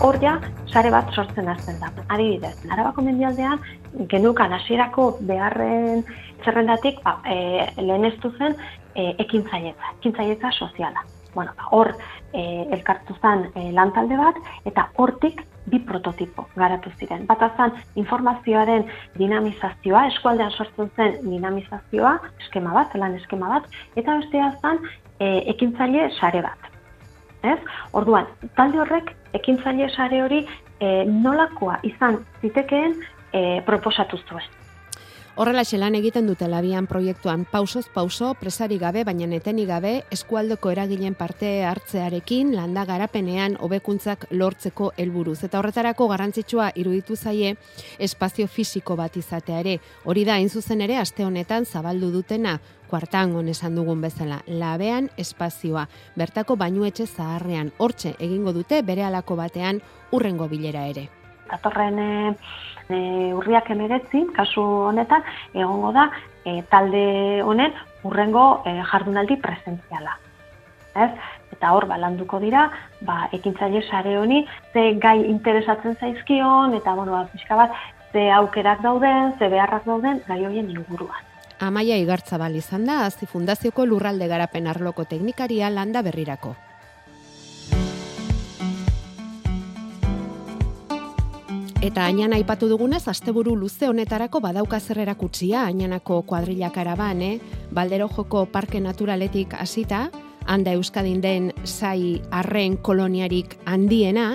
Hor 0.00 0.16
ja, 0.24 0.38
sare 0.72 0.88
bat 0.88 1.12
sortzen 1.12 1.52
hasten 1.52 1.76
da. 1.84 1.92
Adibidez, 2.08 2.56
arabako 2.72 3.04
mendialdean, 3.04 3.60
genukan 4.08 4.56
hasierako 4.56 5.10
beharren 5.20 6.06
zerrendatik 6.40 7.04
ba, 7.04 7.18
e, 7.28 7.68
lehen 7.84 8.08
ez 8.08 8.16
duzen 8.24 8.56
e, 8.96 9.10
ekintzaietza, 9.28 9.96
ekintzaietza 10.00 10.56
soziala 10.56 11.04
bueno, 11.34 11.52
ba, 11.56 11.68
hor 11.70 11.94
e, 12.32 12.66
elkartu 12.76 13.16
zen 13.20 13.48
e, 13.54 13.70
lantalde 13.72 14.16
bat, 14.18 14.36
eta 14.68 14.88
hortik 14.96 15.42
bi 15.70 15.78
prototipo 15.86 16.46
garatu 16.56 16.90
ziren. 16.98 17.26
Bat 17.28 17.42
azan 17.50 17.76
informazioaren 18.00 18.86
dinamizazioa, 19.18 20.06
eskualdean 20.14 20.50
sortzen 20.50 20.90
zen 20.96 21.18
dinamizazioa, 21.26 22.16
eskema 22.44 22.74
bat, 22.74 22.94
lan 22.98 23.14
eskema 23.18 23.52
bat, 23.54 23.68
eta 23.96 24.18
beste 24.22 24.42
azan 24.42 24.82
e, 25.18 25.30
ekintzaile 25.54 26.10
sare 26.18 26.42
bat. 26.46 26.70
Ez? 27.42 27.58
Orduan, 27.96 28.26
talde 28.56 28.82
horrek 28.82 29.14
ekintzaile 29.38 29.88
sare 29.94 30.22
hori 30.22 30.42
e, 30.44 31.04
nolakoa 31.08 31.78
izan 31.88 32.20
zitekeen 32.42 32.96
e, 33.32 33.60
proposatu 33.66 34.18
zuen. 34.26 34.59
Horrela 35.40 35.62
lan 35.80 35.94
egiten 35.96 36.26
dute 36.28 36.44
labian 36.52 36.84
proiektuan 36.84 37.46
pausoz 37.48 37.86
pauso, 37.88 38.34
presari 38.36 38.76
gabe, 38.76 39.06
baina 39.08 39.24
neteni 39.26 39.62
gabe, 39.64 39.92
eskualdeko 40.12 40.68
eragileen 40.68 41.14
parte 41.16 41.64
hartzearekin, 41.64 42.50
landa 42.52 42.82
garapenean 42.84 43.54
hobekuntzak 43.58 44.26
lortzeko 44.32 44.90
helburuz. 44.98 45.38
Eta 45.46 45.56
horretarako 45.58 46.08
garrantzitsua 46.10 46.66
iruditu 46.76 47.16
zaie 47.16 47.54
espazio 47.98 48.48
fisiko 48.48 48.96
bat 49.00 49.16
izatea 49.16 49.62
ere. 49.64 49.78
Hori 50.04 50.26
da, 50.28 50.36
zuzen 50.46 50.82
ere, 50.84 50.98
aste 51.00 51.24
honetan 51.24 51.64
zabaldu 51.64 52.10
dutena, 52.12 52.58
kuartangon 52.90 53.48
esan 53.48 53.74
dugun 53.80 54.02
bezala, 54.02 54.42
labean 54.46 55.08
espazioa, 55.16 55.86
bertako 56.16 56.56
bainuetxe 56.56 57.06
zaharrean, 57.06 57.72
hortxe 57.78 58.12
egingo 58.18 58.52
dute 58.52 58.82
bere 58.82 59.08
alako 59.08 59.40
batean 59.40 59.80
urrengo 60.12 60.48
bilera 60.52 60.84
ere. 60.86 61.08
Atorren 61.52 61.98
eh, 61.98 62.34
e, 62.90 62.98
urriak 63.34 63.70
emeretzi, 63.70 64.24
kasu 64.36 64.62
honetan, 64.90 65.22
egongo 65.54 65.92
da 65.96 66.08
e, 66.44 66.60
talde 66.70 67.42
honen 67.46 67.76
urrengo 68.04 68.62
e, 68.66 68.76
jardunaldi 68.92 69.38
presentziala. 69.42 70.16
Ez? 70.94 71.10
Eta 71.54 71.72
hor, 71.76 71.86
balanduko 71.90 72.40
dira, 72.42 72.68
ba, 73.06 73.28
ekintzaile 73.36 73.82
sare 73.86 74.16
honi, 74.18 74.44
ze 74.72 74.94
gai 75.02 75.18
interesatzen 75.28 75.96
zaizkion, 76.00 76.74
eta 76.78 76.94
bueno, 76.94 77.12
ba, 77.12 77.26
pixka 77.32 77.58
bat, 77.58 77.74
ze 78.12 78.30
aukerak 78.34 78.82
dauden, 78.82 79.34
ze 79.38 79.48
beharrak 79.48 79.86
dauden, 79.86 80.22
gai 80.26 80.40
horien 80.46 80.70
inguruan. 80.70 81.26
Amaia 81.60 81.98
Igartzabal 82.00 82.56
izan 82.56 82.86
da, 82.88 83.04
Azi 83.04 83.28
Fundazioko 83.28 83.84
Lurralde 83.84 84.30
Garapen 84.30 84.66
Arloko 84.66 85.04
Teknikaria 85.04 85.68
landa 85.70 86.02
berrirako. 86.02 86.56
Eta 91.80 92.02
ainan 92.04 92.34
aipatu 92.36 92.66
dugunez, 92.68 93.06
asteburu 93.08 93.54
luze 93.56 93.86
honetarako 93.88 94.42
badauka 94.44 94.76
zerrera 94.80 95.14
kutsia, 95.16 95.62
ainanako 95.64 96.18
kuadrilla 96.28 96.68
karaban, 96.74 97.22
eh? 97.24 97.38
Baldero 97.72 98.08
joko 98.12 98.42
parke 98.52 98.82
naturaletik 98.84 99.54
hasita, 99.56 100.10
handa 100.44 100.74
Euskadin 100.76 101.22
den 101.24 101.54
sai 101.64 102.20
arren 102.30 102.76
koloniarik 102.76 103.56
handiena, 103.64 104.34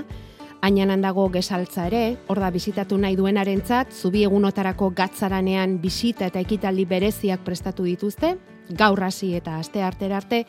ainan 0.65 1.05
dago 1.05 1.27
gesaltza 1.29 1.85
ere, 1.85 2.17
hor 2.25 2.41
da 2.41 2.49
bizitatu 2.49 2.97
nahi 2.97 3.13
duenarentzat, 3.15 3.93
zubi 3.93 4.23
egunotarako 4.25 4.89
gatzaranean 4.97 5.77
bisita 5.83 6.25
eta 6.25 6.41
ekitaldi 6.41 6.85
bereziak 6.89 7.45
prestatu 7.45 7.85
dituzte, 7.85 8.39
gaur 8.73 9.03
hasi 9.03 9.35
eta 9.37 9.59
aste 9.59 9.85
arter 9.85 10.17
arte, 10.17 10.45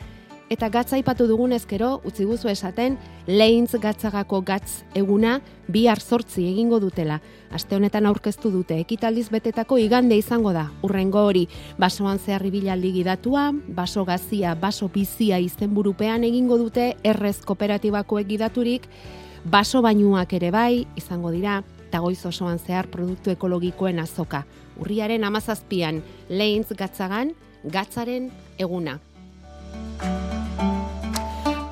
eta 0.49 0.69
gatza 0.69 0.95
aipatu 0.95 1.27
dugun 1.27 1.51
ezkero, 1.51 1.97
utzi 2.07 2.25
guzu 2.25 2.49
esaten, 2.49 2.97
lehintz 3.27 3.75
gatzagako 3.81 4.41
gatz 4.47 4.83
eguna 4.95 5.39
bihar 5.67 5.99
sortzi 5.99 6.45
egingo 6.47 6.79
dutela. 6.79 7.19
Aste 7.51 7.75
honetan 7.75 8.05
aurkeztu 8.07 8.51
dute, 8.51 8.79
ekitaldiz 8.79 9.27
betetako 9.31 9.77
igande 9.81 10.17
izango 10.17 10.53
da, 10.55 10.67
urrengo 10.83 11.25
hori, 11.27 11.47
basoan 11.79 12.19
zeharri 12.19 12.51
bilaldi 12.51 12.93
gidatua, 12.99 13.51
baso 13.67 14.05
gazia, 14.05 14.55
baso 14.55 14.89
bizia 14.93 15.39
izenburupean 15.39 16.23
egingo 16.27 16.57
dute, 16.57 16.93
errez 17.03 17.39
kooperatibako 17.45 18.19
egidaturik, 18.23 18.87
baso 19.45 19.81
bainuak 19.81 20.33
ere 20.33 20.51
bai, 20.51 20.85
izango 20.95 21.31
dira, 21.31 21.61
eta 21.87 21.99
goiz 22.03 22.19
osoan 22.27 22.59
zehar 22.59 22.87
produktu 22.91 23.31
ekologikoen 23.31 23.99
azoka. 24.03 24.45
Urriaren 24.77 25.23
amazazpian, 25.23 26.03
lehintz 26.29 26.75
gatzagan, 26.75 27.33
gatzaren 27.63 28.31
eguna. 28.59 28.99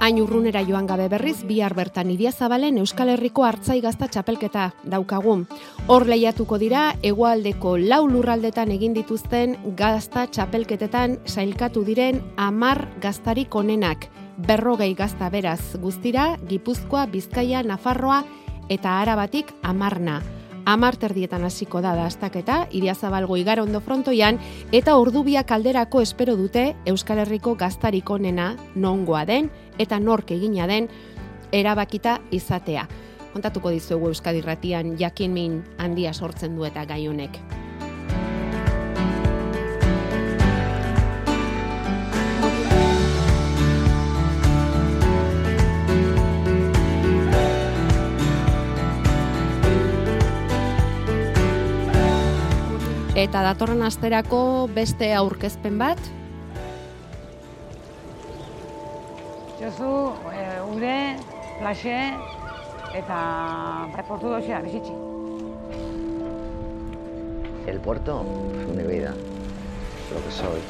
Hain 0.05 0.19
urrunera 0.21 0.61
joan 0.61 0.85
gabe 0.85 1.07
berriz, 1.09 1.39
bihar 1.49 1.73
bertan 1.73 2.11
idia 2.13 2.29
zabalen 2.29 2.75
Euskal 2.77 3.09
Herriko 3.09 3.41
hartzai 3.41 3.79
gazta 3.81 4.05
txapelketa 4.05 4.67
daukagun. 4.93 5.47
Hor 5.89 6.05
lehiatuko 6.05 6.59
dira, 6.61 6.83
egualdeko 7.01 7.71
lau 7.81 8.03
lurraldetan 8.05 8.69
egin 8.75 8.93
dituzten 8.93 9.57
gazta 9.81 10.27
txapelketetan 10.29 11.17
sailkatu 11.25 11.81
diren 11.89 12.21
amar 12.37 12.83
gaztarik 13.01 13.57
onenak. 13.57 14.05
Berrogei 14.45 14.93
gazta 14.93 15.33
beraz 15.33 15.73
guztira, 15.81 16.35
Gipuzkoa, 16.53 17.07
Bizkaia, 17.09 17.65
Nafarroa 17.65 18.21
eta 18.69 18.99
Arabatik 19.01 19.55
amarna 19.63 20.21
amarterdietan 20.65 21.45
hasiko 21.45 21.79
da 21.81 21.93
dastaketa, 21.95 22.65
iriazabalgo 22.73 23.37
igarondo 23.37 23.79
frontoian, 23.85 24.39
eta 24.75 24.97
ordubiak 24.97 25.47
kalderako 25.49 26.01
espero 26.01 26.35
dute 26.35 26.73
Euskal 26.89 27.21
Herriko 27.23 27.55
gaztarik 27.55 28.09
onena 28.09 28.55
nongoa 28.75 29.23
den, 29.29 29.51
eta 29.79 29.99
nork 29.99 30.31
egina 30.31 30.67
den, 30.67 30.89
erabakita 31.51 32.19
izatea. 32.31 32.87
Kontatuko 33.33 33.71
dizuegu 33.73 34.07
Euskadi 34.13 34.41
Ratian 34.41 34.95
jakin 34.99 35.31
min 35.35 35.61
handia 35.77 36.13
sortzen 36.13 36.55
du 36.55 36.63
eta 36.63 36.85
gai 36.87 37.07
honek. 37.07 37.39
Eta 53.15 53.41
datorren 53.41 53.81
asterako 53.81 54.67
beste 54.75 55.13
aurkezpen 55.15 55.79
bat? 55.79 55.99
Josu, 59.65 60.13
e, 60.29 60.61
ure, 60.61 61.17
plaxe, 61.57 61.97
eta 62.93 63.17
reportu 63.95 64.29
dozea, 64.29 64.59
bizitzi. 64.61 64.93
El 67.65 67.79
puerto 67.79 68.21
mi 68.75 68.83
vida, 68.83 69.09
lo 70.13 70.21
que 70.21 70.31
soy. 70.31 70.61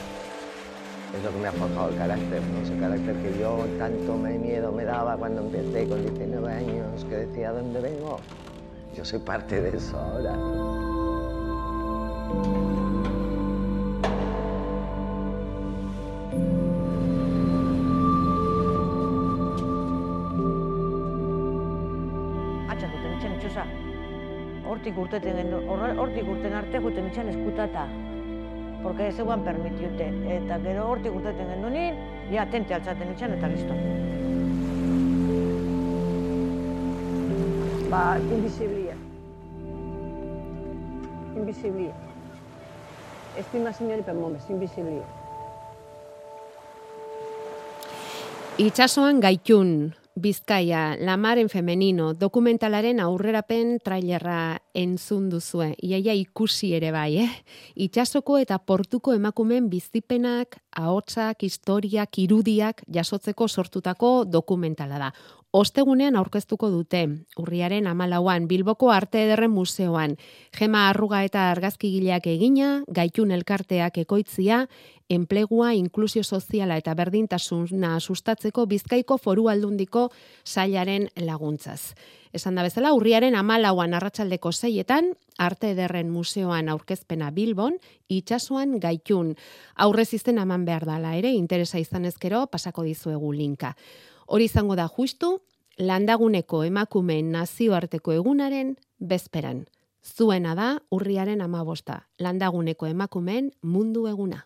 Es 1.12 1.24
lo 1.26 1.30
que 1.30 1.40
me 1.40 1.50
ha 1.50 1.52
forjado 1.52 1.90
el 1.90 1.98
carácter, 1.98 2.42
ese 2.64 2.78
carácter 2.80 3.16
que 3.18 3.38
yo 3.38 3.66
tanto 3.78 4.16
me 4.16 4.38
miedo 4.40 4.72
me 4.72 4.86
daba 4.86 5.18
cuando 5.18 5.42
empecé 5.42 5.90
con 5.90 6.02
19 6.02 6.54
años, 6.54 7.04
que 7.10 7.18
decía, 7.18 7.52
¿dónde 7.52 7.82
vengo? 7.82 8.22
Yo 8.96 9.04
soy 9.04 9.20
parte 9.20 9.60
de 9.60 9.76
eso 9.76 10.00
ahora. 10.00 10.36
Hortik 24.76 24.98
urteten 25.00 25.38
gendu, 25.40 25.62
hortik 25.72 26.28
urten 26.28 26.54
arte 26.60 26.82
juten 26.84 27.06
itxen 27.08 27.30
eskutata. 27.32 27.86
Porque 28.84 29.08
ez 29.08 29.16
eguan 29.24 29.46
permitiute. 29.46 30.10
Eta 30.36 30.58
gero 30.66 30.90
hortik 30.92 31.16
urteten 31.16 31.48
gendu 31.54 31.72
nien, 31.72 31.96
ja 32.34 32.44
tente 32.52 32.76
altzaten 32.76 33.14
itxen 33.14 33.38
eta 33.38 33.48
listo. 33.54 33.78
Ba, 37.90 38.04
invisiblia. 38.20 39.00
Invisiblia. 41.40 41.96
Estimazioari 43.40 44.04
per 44.04 44.20
momes, 44.20 44.44
invisiblia. 44.52 45.08
Itxasoan 48.60 49.24
gaitun, 49.24 49.94
Bizkaia, 50.16 50.96
Lamaren 50.96 51.50
femenino, 51.52 52.14
dokumentalaren 52.16 53.02
aurrerapen 53.04 53.74
trailerra 53.84 54.62
entzun 54.72 55.26
duzue. 55.28 55.74
Iaia 55.84 56.14
ikusi 56.16 56.70
ere 56.78 56.94
bai, 56.96 57.18
eh? 57.26 57.34
Itxasoko 57.84 58.38
eta 58.40 58.56
portuko 58.64 59.12
emakumen 59.12 59.68
bizipenak, 59.68 60.56
ahotsak, 60.72 61.44
historiak, 61.44 62.16
irudiak 62.24 62.86
jasotzeko 62.88 63.50
sortutako 63.50 64.14
dokumentala 64.24 65.02
da. 65.04 65.12
Ostegunean 65.56 66.18
aurkeztuko 66.20 66.68
dute, 66.68 67.06
urriaren 67.40 67.86
amalauan, 67.88 68.44
Bilboko 68.50 68.90
Arte 68.92 69.22
Ederren 69.24 69.54
Museoan, 69.56 70.18
Gema 70.52 70.90
Arruga 70.90 71.22
eta 71.24 71.46
Argazkigileak 71.54 72.26
egina, 72.28 72.82
gaitun 72.92 73.30
elkarteak 73.32 74.02
ekoitzia, 74.02 74.66
enplegua, 75.08 75.70
inklusio 75.80 76.26
soziala 76.28 76.76
eta 76.82 76.92
berdintasuna 77.00 77.94
sustatzeko 78.02 78.66
Bizkaiko 78.68 79.16
foru 79.16 79.48
aldundiko 79.48 80.10
sailaren 80.44 81.08
laguntzaz. 81.24 81.94
Esan 82.36 82.60
da 82.60 82.66
bezala, 82.68 82.92
urriaren 82.92 83.38
amalauan 83.40 83.96
arratsaldeko 83.96 84.52
zeietan, 84.52 85.14
Arte 85.40 85.70
Ederren 85.72 86.10
Museoan 86.12 86.68
aurkezpena 86.74 87.30
Bilbon, 87.32 87.78
itxasuan 88.12 88.76
gaitun. 88.84 89.32
Aurrez 89.88 90.10
izten 90.20 90.44
eman 90.44 90.68
behar 90.68 90.84
dala 90.84 91.16
ere, 91.16 91.32
interesa 91.32 91.80
izan 91.80 92.12
ezkero, 92.12 92.44
pasako 92.52 92.84
dizuegu 92.84 93.32
linka. 93.32 93.72
Hori 94.26 94.46
izango 94.50 94.76
da 94.76 94.88
justu, 94.90 95.40
landaguneko 95.78 96.64
emakumeen 96.66 97.30
nazioarteko 97.32 98.16
egunaren 98.18 98.76
bezperan. 99.00 99.66
Zuena 100.02 100.56
da 100.58 100.72
urriaren 100.92 101.42
amabosta, 101.42 102.02
landaguneko 102.20 102.88
emakumeen 102.88 103.52
mundu 103.62 104.08
eguna. 104.10 104.42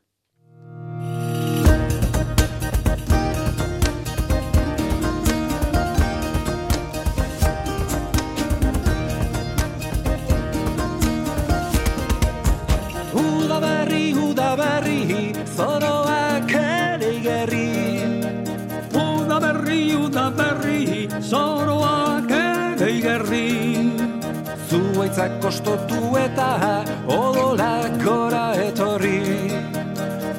Uda 13.16 13.60
berri, 13.64 14.14
uda 14.14 16.09
zoroak 21.22 22.32
ere 22.32 22.90
igerri. 22.98 23.92
Zuaitzak 24.70 25.40
kostotu 25.42 26.16
eta 26.20 26.50
odolak 27.08 27.98
gora 28.04 28.54
etorri. 28.68 29.22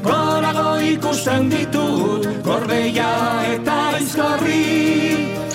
Gorago 0.04 0.78
ikusten 0.92 1.50
ditut, 1.50 2.28
gorbeia 2.46 3.10
eta 3.54 3.80
izkorri. 4.00 5.49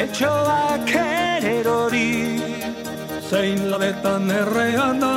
Eltsoak 0.00 0.90
eren 1.00 1.66
hori. 1.66 2.40
Zein 3.28 3.70
labetan 3.70 4.30
errean 4.30 5.00
da, 5.00 5.14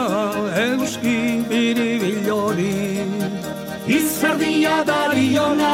euski 0.66 1.18
biribilori. 1.50 3.02
Izerdia 3.88 4.84
dariona, 4.92 5.74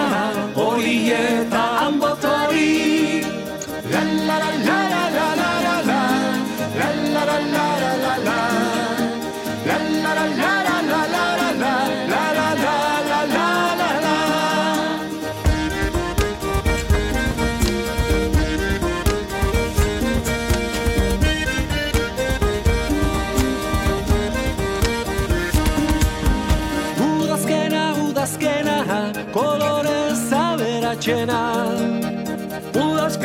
hori 0.56 0.98
eta 1.18 1.66
anbotori. 1.88 3.24
La 3.92 4.04
la 4.28 4.38
la 4.44 4.52
la 4.68 4.83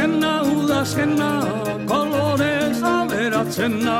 Udazkena, 0.08 0.42
udazkena, 0.56 1.30
kolorez 1.86 2.80
aberatzena 2.82 3.98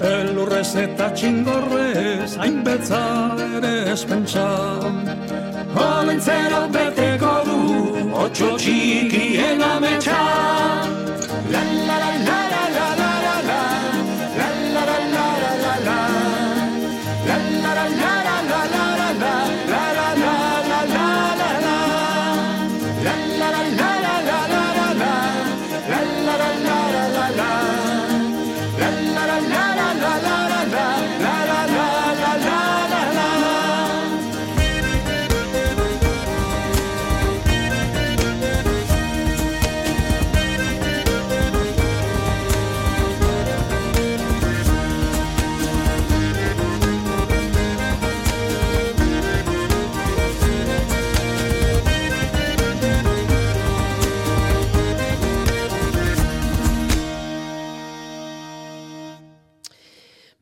Elurrez 0.01 0.75
eta 0.75 1.10
txingorrez 1.13 2.38
hainbetza 2.38 3.36
ere 3.58 3.91
espentsa. 3.91 4.47
Olentzero 5.75 6.67
beteko 6.71 7.34
du, 7.45 8.13
otxo 8.13 8.58
txikien 8.58 9.62
ametsa. 9.62 10.98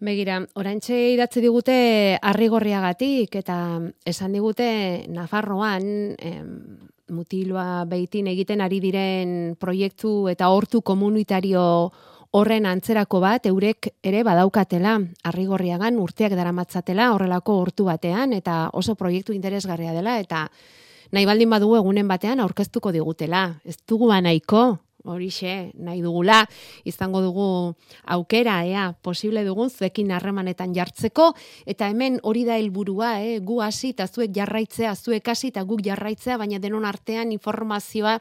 Begira, 0.07 0.37
oraintxe 0.55 0.95
idatzi 1.11 1.41
digute 1.43 1.73
arrigorriagatik 2.29 3.33
eta 3.41 3.57
esan 4.07 4.37
digute 4.37 4.67
Nafarroan 5.11 5.89
em, 6.15 6.53
mutiloa 7.11 7.83
beitin 7.91 8.29
egiten 8.31 8.63
ari 8.63 8.79
diren 8.79 9.57
proiektu 9.59 10.29
eta 10.31 10.47
hortu 10.53 10.79
komunitario 10.79 11.65
horren 12.39 12.69
antzerako 12.71 13.19
bat 13.19 13.51
eurek 13.51 13.89
ere 13.99 14.23
badaukatela 14.23 14.95
arrigorriagan 15.27 15.99
urteak 15.99 16.37
daramatzatela 16.39 17.11
horrelako 17.11 17.59
hortu 17.65 17.91
batean 17.91 18.31
eta 18.37 18.69
oso 18.71 18.95
proiektu 18.95 19.35
interesgarria 19.35 19.91
dela 19.91 20.21
eta 20.23 20.45
nahi 21.11 21.27
baldin 21.27 21.51
badugu 21.51 21.81
egunen 21.81 22.07
batean 22.07 22.39
aurkeztuko 22.39 22.95
digutela. 22.95 23.59
Ez 23.65 23.75
dugu 23.83 24.07
nahiko, 24.07 24.79
horixe, 25.13 25.71
nahi 25.75 26.01
dugula, 26.01 26.43
izango 26.85 27.21
dugu 27.21 27.47
aukera, 28.05 28.59
ea, 28.65 28.87
posible 29.01 29.43
dugun 29.45 29.69
zuekin 29.69 30.11
harremanetan 30.11 30.73
jartzeko, 30.75 31.31
eta 31.65 31.89
hemen 31.91 32.19
hori 32.23 32.45
da 32.47 32.57
helburua, 32.57 33.17
eh? 33.23 33.39
gu 33.39 33.61
hasi 33.63 33.93
eta 33.95 34.07
zuek 34.07 34.33
jarraitzea, 34.35 34.95
zuek 34.95 35.27
hasi 35.27 35.51
eta 35.53 35.63
guk 35.67 35.83
jarraitzea, 35.85 36.37
baina 36.37 36.59
denon 36.59 36.85
artean 36.85 37.31
informazioa 37.35 38.17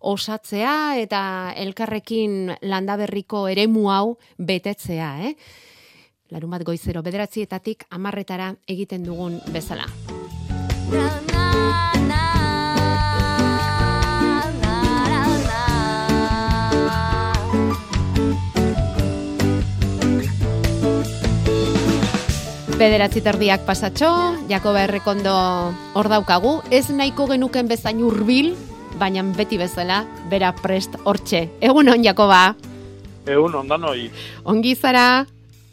osatzea 0.00 0.74
eta 1.00 1.20
elkarrekin 1.56 2.54
landaberriko 2.62 3.46
eremu 3.48 3.88
hau 3.90 4.16
betetzea, 4.38 5.14
eh? 5.28 5.34
Larun 6.32 6.50
bat 6.50 6.64
goizero, 6.66 7.02
bederatzietatik 7.04 7.84
amarretara 7.94 8.54
egiten 8.66 9.04
dugun 9.06 9.38
bezala. 9.52 9.86
Bederatzi 22.74 23.20
terdiak 23.22 23.62
pasatxo, 23.62 24.08
Jakoba 24.50 24.82
Errekondo 24.82 25.30
hor 25.94 26.08
daukagu, 26.10 26.56
ez 26.74 26.88
nahiko 26.90 27.28
genuken 27.30 27.68
bezain 27.70 28.00
hurbil, 28.02 28.50
baina 28.98 29.22
beti 29.36 29.58
bezala, 29.60 30.00
bera 30.30 30.50
prest 30.58 30.96
hortxe. 31.06 31.44
Egun 31.62 31.88
on, 31.94 32.02
Jakoba, 32.04 32.56
Egun 33.30 33.54
ondan 33.62 33.86
hoi. 33.86 34.10
ongi 34.44 34.74
zara, 34.74 35.24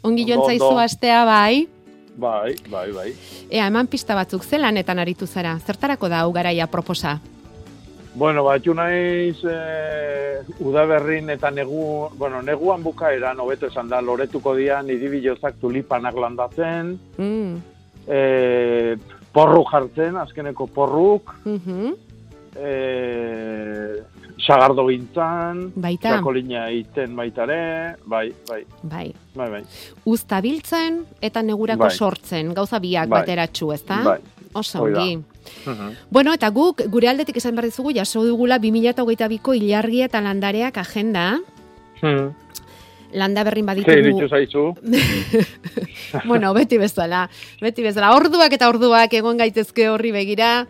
ongi 0.06 0.24
joan 0.30 0.46
zaizu 0.46 0.70
astea 0.78 1.24
bai, 1.26 1.66
Bai, 2.16 2.54
bai, 2.70 2.92
bai. 2.92 3.10
ea 3.50 3.66
eman 3.66 3.86
pista 3.88 4.14
batzuk 4.14 4.44
zelanetan 4.44 4.98
aritu 5.00 5.26
zara, 5.26 5.58
zertarako 5.66 6.08
da 6.08 6.20
hau 6.22 6.32
garaia 6.32 6.66
proposa? 6.66 7.18
Bueno, 8.14 8.44
batxu 8.44 8.74
naiz 8.76 9.38
e, 9.48 10.42
udaberrin 10.60 11.30
eta 11.32 11.50
negu, 11.50 12.10
bueno, 12.20 12.42
neguan 12.44 12.82
bukaeran, 12.84 13.40
hobeto 13.40 13.70
esan 13.70 13.88
da, 13.88 14.02
loretuko 14.04 14.52
dian, 14.58 14.90
idibilozak 14.92 15.56
tulipanak 15.60 16.14
landatzen, 16.20 16.98
Mm. 17.16 17.56
e, 18.06 18.96
porru 19.32 19.64
jartzen, 19.70 20.16
azkeneko 20.20 20.66
porruk, 20.66 21.32
mhm. 21.46 21.92
e, 22.56 24.02
sagardo 24.42 24.84
gintzan, 24.88 25.70
Baita. 25.74 26.16
txakolina 26.18 26.66
iten 26.74 27.16
baitare, 27.16 27.96
bai, 28.04 28.26
bai, 28.48 28.64
Bai. 28.82 29.06
bai, 29.34 29.50
bai. 29.56 29.62
Uzta 30.04 30.40
biltzen 30.44 31.04
eta 31.20 31.40
negurako 31.42 31.86
Bai. 31.86 31.96
sortzen, 31.96 32.52
gauza 32.52 32.78
biak 32.78 33.08
Bai. 33.08 33.20
bateratxu, 33.22 33.72
ezta? 33.72 34.02
Bai. 34.04 34.18
Oso 34.54 34.84
Mhm. 35.66 35.96
Bueno, 36.10 36.32
eta 36.32 36.48
guk 36.50 36.82
gure 36.90 37.08
aldetik 37.08 37.36
esan 37.36 37.54
behar 37.56 37.66
dizugu 37.66 37.92
jaso 37.94 38.24
dugula 38.24 38.58
2022ko 38.58 39.54
ilargia 39.54 40.06
eta 40.06 40.20
landareak 40.20 40.76
agenda. 40.78 41.40
Mhm. 42.02 42.34
Landa 43.12 43.44
berrin 43.44 43.64
Ze 43.64 43.66
baditugu. 43.66 43.98
iritsu 43.98 44.28
zaizu? 44.28 44.74
bueno, 46.24 46.54
beti 46.54 46.78
bezala, 46.78 47.28
beti 47.60 47.82
bezala. 47.82 48.14
Orduak 48.16 48.52
eta 48.52 48.68
orduak 48.70 49.12
egon 49.12 49.36
gaitezke 49.36 49.88
horri 49.88 50.12
begira. 50.12 50.66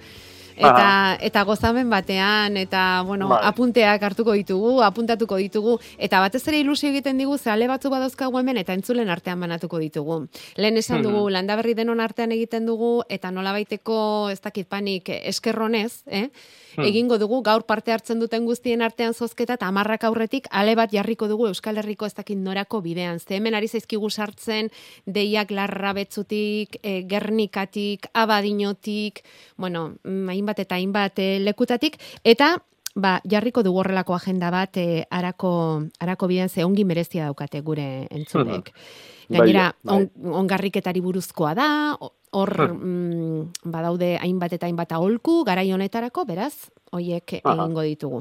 Eta, 0.68 1.18
eta 1.20 1.42
gozamen 1.44 1.90
batean, 1.90 2.56
eta, 2.56 3.02
bueno, 3.06 3.28
Bai. 3.28 3.40
apunteak 3.44 4.02
hartuko 4.02 4.32
ditugu, 4.32 4.82
apuntatuko 4.82 5.36
ditugu, 5.36 5.78
eta 5.98 6.20
batez 6.20 6.46
ere 6.48 6.58
ilusio 6.60 6.88
egiten 6.88 7.18
digu, 7.18 7.38
ze 7.38 7.50
ale 7.50 7.66
batzu 7.68 7.90
badauzkagu 7.90 8.38
hemen, 8.38 8.56
eta 8.56 8.72
entzulen 8.74 9.10
artean 9.10 9.40
banatuko 9.40 9.78
ditugu. 9.78 10.28
Lehen 10.56 10.76
esan 10.76 11.02
dugu, 11.02 11.24
Mhm. 11.26 11.32
landa 11.32 11.56
berri 11.56 11.74
denon 11.74 12.00
artean 12.00 12.32
egiten 12.32 12.66
dugu, 12.66 13.02
eta 13.08 13.30
nola 13.30 13.52
baiteko, 13.52 14.30
ez 14.30 14.40
dakit 14.40 14.68
panik, 14.68 15.08
eskerronez, 15.08 16.02
eh? 16.06 16.30
Hmm. 16.74 16.86
egingo 16.88 17.18
dugu 17.18 17.42
gaur 17.42 17.66
parte 17.68 17.92
hartzen 17.92 18.18
duten 18.18 18.46
guztien 18.46 18.80
artean 18.80 19.12
zozketa 19.12 19.58
eta 19.58 19.66
hamarrak 19.68 20.04
aurretik 20.08 20.46
ale 20.50 20.74
bat 20.74 20.90
jarriko 20.90 21.28
dugu 21.28 21.48
Euskal 21.48 21.76
Herriko 21.76 22.06
ez 22.06 22.14
dakit 22.14 22.38
norako 22.38 22.80
bidean. 22.80 23.20
Ze 23.20 23.36
hemen 23.36 23.54
ari 23.54 23.68
zaizkigu 23.68 24.08
sartzen 24.08 24.70
deiak 25.04 25.50
larra 25.50 25.92
betzutik, 25.92 26.78
e, 26.82 27.02
gernikatik, 27.06 28.06
abadinotik, 28.14 29.22
bueno, 29.58 29.96
mm, 30.02 30.30
hainbat 30.52 30.58
eta 30.60 30.76
hainbat 30.76 31.18
e, 31.18 31.40
lekutatik, 31.40 31.98
eta 32.24 32.58
ba, 32.94 33.20
jarriko 33.24 33.62
dugu 33.62 33.80
horrelako 33.80 34.14
agenda 34.14 34.50
bat 34.50 34.76
e, 34.76 35.06
arako, 35.10 35.88
arako 36.00 36.28
bidean 36.28 36.48
ze 36.48 36.64
ongi 36.64 36.84
merezia 36.84 37.24
daukate 37.24 37.60
gure 37.60 38.06
entzulek. 38.10 38.72
Bai, 39.32 39.38
Gainera, 39.38 39.72
bai. 39.82 39.94
on, 39.96 40.34
ongarriketari 40.42 41.00
buruzkoa 41.00 41.54
da, 41.54 41.96
hor 42.36 42.50
mm, 42.68 43.62
badaude 43.64 44.18
hainbat 44.20 44.52
eta 44.52 44.66
hainbat 44.66 44.92
aholku 44.92 45.42
garai 45.46 45.70
honetarako, 45.72 46.26
beraz, 46.26 46.68
hoiek 46.92 47.38
egingo 47.38 47.82
ditugu. 47.86 48.20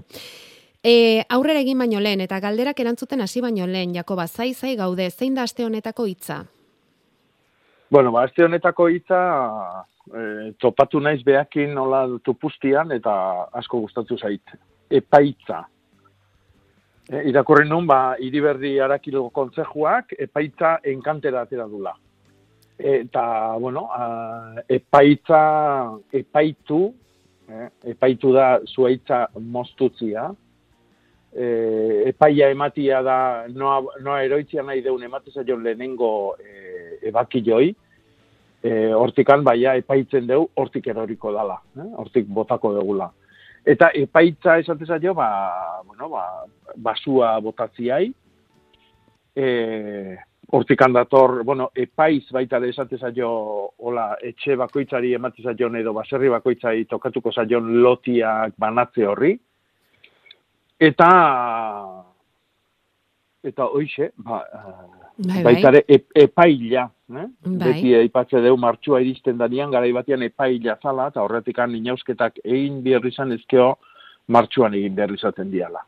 E, 0.83 1.25
aurrera 1.27 1.59
egin 1.59 1.81
baino 1.83 1.99
lehen, 1.99 2.21
eta 2.21 2.39
galderak 2.39 2.79
erantzuten 2.79 3.19
hasi 3.19 3.41
baino 3.41 3.67
lehen, 3.67 3.91
Jakoba, 3.97 4.27
zai, 4.27 4.53
zai 4.53 4.77
gaude, 4.77 5.09
zein 5.11 5.35
da 5.35 5.43
aste 5.43 5.65
honetako 5.65 6.05
hitza? 6.07 6.45
Bueno, 7.89 8.13
ba, 8.13 8.23
aste 8.23 8.45
honetako 8.45 8.87
hitza 8.87 9.19
e, 10.13 10.51
topatu 10.59 10.99
naiz 10.99 11.21
behakin 11.23 11.73
nola 11.75 12.05
tupustian 12.23 12.91
eta 12.91 13.13
asko 13.61 13.81
gustatu 13.85 14.17
zait. 14.17 14.55
Epaitza. 14.89 15.63
E, 17.09 17.23
irakurri 17.31 17.67
nun, 17.69 17.87
ba, 17.87 18.15
iriberri 18.19 18.77
arakilo 18.79 19.29
kontzejuak 19.33 20.15
epaitza 20.19 20.77
enkantera 20.83 21.45
atera 21.45 21.67
dula. 21.67 21.95
Eta, 22.77 23.23
bueno, 23.61 23.87
a, 23.93 24.63
epaitza, 24.69 25.41
epaitu, 26.17 26.87
eh, 27.49 27.67
epaitu 27.93 28.31
da 28.33 28.55
zuaitza 28.65 29.27
moztutzia, 29.37 30.31
e, 31.31 31.45
epaia 32.09 32.49
ematia 32.49 33.01
da 33.05 33.17
noa, 33.53 33.99
noa 34.01 34.23
eroitzia 34.25 34.63
nahi 34.63 34.81
deun 34.81 35.03
emate 35.03 35.31
zaion 35.31 35.63
lehenengo 35.63 36.35
e, 36.39 36.97
ebakiloi, 37.11 37.71
e, 38.63 38.93
hortikan 38.93 39.43
baia 39.43 39.75
epaitzen 39.79 40.27
deu, 40.29 40.45
hortik 40.55 40.87
eroriko 40.93 41.33
dala, 41.33 41.57
eh? 41.77 41.89
hortik 42.03 42.27
botako 42.29 42.75
degula. 42.77 43.09
Eta 43.65 43.91
epaitza 43.97 44.57
esate 44.61 44.87
zaio, 44.87 45.13
ba, 45.13 45.29
bueno, 45.85 46.09
ba, 46.09 46.25
basua 46.77 47.35
botatziai, 47.41 48.09
e, 49.35 49.45
hortikan 50.51 50.93
dator, 50.93 51.43
bueno, 51.47 51.69
epaiz 51.75 52.25
baita 52.33 52.57
ere 52.57 52.71
esate 52.73 52.97
zaio, 52.97 53.29
hola, 53.79 54.15
etxe 54.21 54.57
bakoitzari 54.59 55.13
emate 55.15 55.45
zaion 55.45 55.77
edo 55.79 55.93
baserri 55.93 56.29
bakoitzari 56.33 56.85
tokatuko 56.89 57.31
zaion 57.31 57.69
lotiak 57.83 58.57
banatze 58.59 59.05
horri, 59.07 59.35
eta 60.81 61.11
eta 63.41 63.65
hoixe, 63.73 64.11
ba, 64.21 64.41
eh, 64.53 65.00
Bai, 65.21 65.43
bai. 65.43 65.53
Baita 65.53 65.67
ere 65.69 65.83
ep- 65.87 66.11
epaila, 66.17 66.89
eh? 67.13 67.25
Bai. 67.45 67.73
Beti 67.73 67.93
aipatze 67.95 68.41
deu 68.41 68.57
martxua 68.57 69.01
iristen 69.01 69.37
danian, 69.37 69.71
garai 69.71 69.91
batean 69.93 70.23
epaila 70.25 70.77
zala, 70.81 71.07
eta 71.11 71.21
horretikan 71.21 71.75
inausketak 71.75 72.39
egin 72.43 72.81
behar 72.83 73.05
izan 73.05 73.31
ezkeo 73.31 73.75
martxuan 74.27 74.73
egin 74.73 74.95
behar 74.95 75.11
izaten 75.13 75.51
diala. 75.51 75.83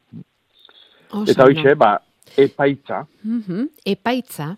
Oso 1.11 1.31
eta 1.31 1.45
ondo. 1.45 1.59
hoxe, 1.59 1.75
ba, 1.75 1.99
epaitza, 2.37 3.05
Mhm, 3.23 3.69
Epaitza. 3.85 4.55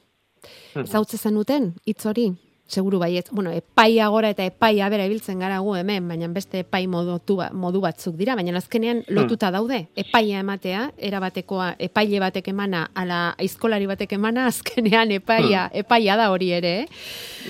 Mhm. 0.75 0.85
Zautze 0.85 1.17
zenuten, 1.17 1.73
hitz 1.85 2.05
hori? 2.05 2.31
Seguru 2.67 2.97
baiet. 2.97 3.27
Bueno, 3.31 3.51
epaia 3.53 4.07
gora 4.09 4.31
eta 4.33 4.45
epaia 4.45 4.87
bera 4.89 5.05
ibiltzen 5.05 5.37
gara 5.39 5.59
gu 5.61 5.75
hemen, 5.77 6.07
baina 6.09 6.27
beste 6.33 6.63
epai 6.63 6.87
modu, 6.87 7.19
modu 7.53 7.81
batzuk 7.81 8.15
dira, 8.17 8.33
baina 8.35 8.57
azkenean 8.57 9.03
lotuta 9.09 9.51
daude. 9.51 9.87
Epaia 9.95 10.39
ematea, 10.39 10.87
erabatekoa, 10.97 11.75
epaile 11.77 12.19
batek 12.19 12.47
emana, 12.49 12.87
ala 12.95 13.35
aizkolari 13.37 13.85
batek 13.85 14.13
emana, 14.17 14.47
azkenean 14.47 15.11
epaia, 15.11 15.69
epaia 15.73 16.15
da 16.17 16.31
hori 16.31 16.51
ere, 16.57 16.73
eh? 16.81 16.87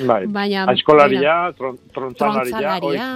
bai, 0.06 0.26
Baina, 0.28 0.66
aizkolaria, 0.68 1.54
tron, 1.56 1.78
trontzalaria, 1.94 2.74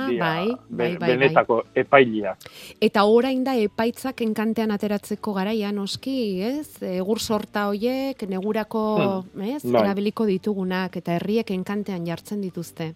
bai, 0.07 0.17
bai, 0.19 0.47
be- 0.69 0.97
bai, 0.99 1.09
benetako 1.09 1.63
epailia. 1.75 2.35
Eta 2.79 3.03
orain 3.03 3.43
da 3.43 3.57
epaitzak 3.59 4.21
enkantean 4.23 4.71
ateratzeko 4.71 5.33
garaia 5.35 5.73
noski, 5.75 6.41
ez? 6.47 6.79
Egur 6.81 7.19
sorta 7.19 7.67
hoiek, 7.67 8.23
negurako, 8.29 9.25
ez? 9.43 9.63
bai. 9.65 9.83
Erabiliko 9.83 10.25
ditugunak 10.29 10.95
eta 10.95 11.17
herriek 11.19 11.51
enkantean 11.89 12.05
jartzen 12.07 12.41
dituzte. 12.41 12.93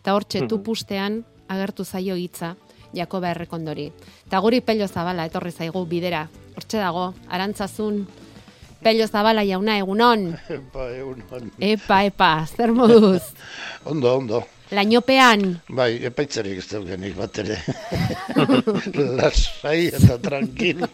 Eta 0.00 0.14
hortxe 0.14 0.40
Mhm. 0.42 0.48
tupustean 0.48 1.24
agertu 1.48 1.84
zaio 1.84 2.14
hitza 2.16 2.56
Jakoba 2.94 3.30
Errekondori. 3.30 3.90
Eta 4.26 4.38
guri 4.40 4.60
pello 4.60 4.86
zabala 4.88 5.24
etorri 5.26 5.50
zaigu 5.52 5.84
bidera. 5.86 6.28
Hortxe 6.56 6.78
dago, 6.78 7.14
arantzazun 7.28 8.06
pello 8.82 9.06
zabala 9.06 9.42
jauna 9.44 9.78
egunon. 9.78 10.36
Epa, 10.48 10.90
egunon. 10.90 11.50
Epa, 11.58 12.04
epa, 12.04 12.46
zer 12.46 12.72
moduz? 12.72 13.22
Ondo, 13.84 14.16
ondo. 14.16 14.44
Lainopean, 14.74 15.42
Bai, 15.68 15.90
epaitzarik 16.10 16.58
ez 16.60 16.66
daukenik 16.70 17.14
bat 17.16 17.38
ere. 17.44 17.56
Lasai 19.18 19.88
eta 19.92 20.18
tranquil. 20.22 20.84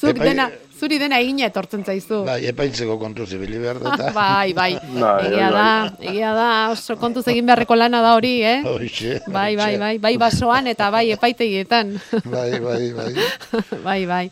zuk 0.00 0.12
Epai- 0.16 0.28
dena, 0.28 0.48
zuri 0.78 0.98
dena 1.00 1.18
egina 1.22 1.46
etortzen 1.48 1.84
zaizu. 1.86 2.22
Bai, 2.26 2.40
epaitzeko 2.50 2.98
kontu 3.00 3.26
zibili 3.26 3.58
behar 3.62 3.80
da. 3.82 3.94
eta- 3.94 4.12
bai, 4.16 4.52
bai. 4.56 4.70
Bai, 5.06 5.26
egia 5.30 5.50
bai, 5.50 5.54
da, 5.56 5.68
egia 6.10 6.32
da, 6.36 6.48
oso 6.74 6.96
kontuz 7.00 7.26
egin 7.32 7.46
beharreko 7.48 7.76
lana 7.78 8.02
da 8.04 8.14
hori, 8.18 8.34
eh? 8.42 8.58
Hoxe, 8.66 9.20
Bai, 9.32 9.54
bai, 9.56 9.76
bai, 9.80 9.94
bai 9.98 10.14
basoan 10.20 10.66
eta 10.72 10.90
bai 10.90 11.06
epaitegietan. 11.16 11.96
Bai, 12.24 12.50
bai, 12.60 12.92
bai. 12.96 13.12
bai, 13.86 14.00
bai. 14.06 14.26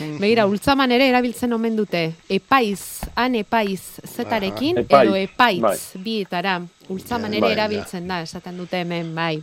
Begira, 0.00 0.46
ultzaman 0.48 0.92
ere 0.92 1.08
erabiltzen 1.10 1.52
omen 1.52 1.76
dute. 1.76 2.14
Epaiz, 2.28 3.00
han 3.14 3.34
epaiz 3.36 3.80
zetarekin, 4.06 4.78
Aha. 4.78 4.84
Epaiz, 4.86 5.06
edo 5.08 5.16
epaiz 5.16 5.60
bai. 5.60 5.76
bietara. 6.04 6.60
Ultzaman 6.88 7.34
ere 7.34 7.40
Bai, 7.48 7.52
erabiltzen 7.52 8.08
da, 8.08 8.22
esaten 8.22 8.56
dute 8.58 8.80
hemen, 8.80 9.14
bai. 9.14 9.42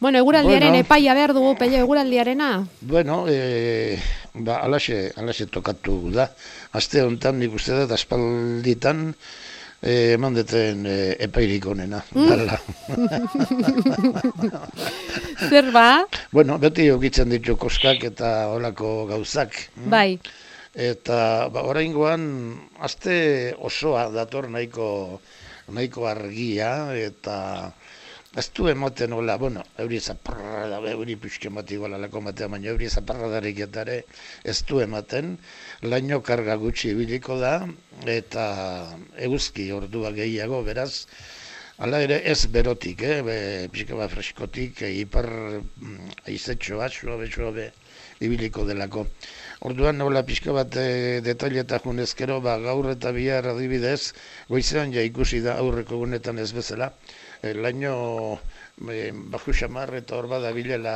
Bueno, 0.00 0.18
eguraldiaren 0.18 0.68
Bueno. 0.70 0.84
epaia 0.84 1.14
behar 1.14 1.32
dugu, 1.34 1.56
pello 1.58 1.76
eguraldiarena. 1.78 2.66
Bueno, 2.80 3.24
e, 3.28 3.98
ba, 4.34 4.60
alaxe, 4.62 5.12
alaxe 5.16 5.46
tokatu 5.46 6.10
da. 6.14 6.28
Aste 6.72 7.02
honetan 7.02 7.38
nik 7.40 7.54
uste 7.54 7.72
dut 7.80 7.90
aspalditan 7.96 9.14
eman 9.82 10.34
deten 10.34 10.86
e, 10.86 11.16
epairik 11.22 11.66
onena. 11.70 12.02
Mm. 12.14 12.48
Zer 15.48 15.70
ba? 15.72 16.04
bueno, 16.32 16.58
beti 16.58 16.90
ogitzen 16.90 17.30
ditu 17.30 17.56
koskak 17.56 18.04
eta 18.10 18.48
olako 18.50 19.06
gauzak. 19.06 19.54
Bai. 19.86 20.18
Eta 20.74 21.48
ba, 21.50 21.62
oraingoan 21.62 22.54
aste 22.82 23.54
osoa 23.58 24.08
dator 24.14 24.50
nahiko 24.50 25.20
nahiko 25.68 26.06
argia 26.08 26.94
eta 26.96 27.70
ez 28.38 28.46
du 28.54 28.68
ematen 28.70 29.12
hola, 29.16 29.34
bueno, 29.36 29.64
euri 29.82 29.98
zaparra 29.98 30.66
da, 30.70 30.78
euri 30.92 31.16
pixke 31.22 31.50
mati 31.50 31.76
lako 31.76 32.20
matea, 32.20 32.46
baina 32.48 32.68
euri 32.70 32.88
zaparra 32.88 33.28
darik 33.32 33.58
eta 33.66 33.80
ere 33.86 33.96
ez 34.44 34.62
du 34.68 34.78
ematen, 34.80 35.36
laino 35.82 36.20
karga 36.22 36.54
gutxi 36.56 36.90
ibiliko 36.90 37.38
da, 37.40 37.66
eta 38.06 38.44
eguzki 39.28 39.72
ordua 39.72 40.12
gehiago, 40.12 40.62
beraz, 40.62 40.92
Hala 41.78 42.00
ere 42.02 42.16
ez 42.26 42.48
berotik, 42.50 43.02
eh? 43.06 43.18
Be, 43.22 43.34
pixka 43.70 43.94
bat 43.94 44.10
freskotik, 44.10 44.80
eh, 44.82 44.88
ipar 44.98 45.28
mm, 45.30 46.08
aizetxoa, 46.26 46.88
suabe, 46.90 47.28
suabe, 47.30 47.68
ibiliko 48.26 48.64
delako. 48.66 49.04
Orduan 49.70 50.02
nola 50.02 50.24
pixka 50.26 50.56
bat 50.56 50.74
e, 50.74 50.88
detaileta 51.22 51.78
junezkero, 51.84 52.40
ba, 52.42 52.56
gaur 52.64 52.90
eta 52.90 53.14
bihar 53.14 53.46
adibidez, 53.52 54.10
goizean 54.50 54.90
ja 54.96 55.06
ikusi 55.06 55.38
da 55.46 55.54
aurreko 55.62 56.02
gunetan 56.02 56.42
ez 56.42 56.50
bezala, 56.56 56.90
e, 56.90 57.27
laino 57.42 58.40
e, 58.90 59.10
baju 59.12 59.52
xamar 59.60 59.94
eta 60.00 60.16
hor 60.16 60.28
bada 60.30 60.52
bilela 60.52 60.94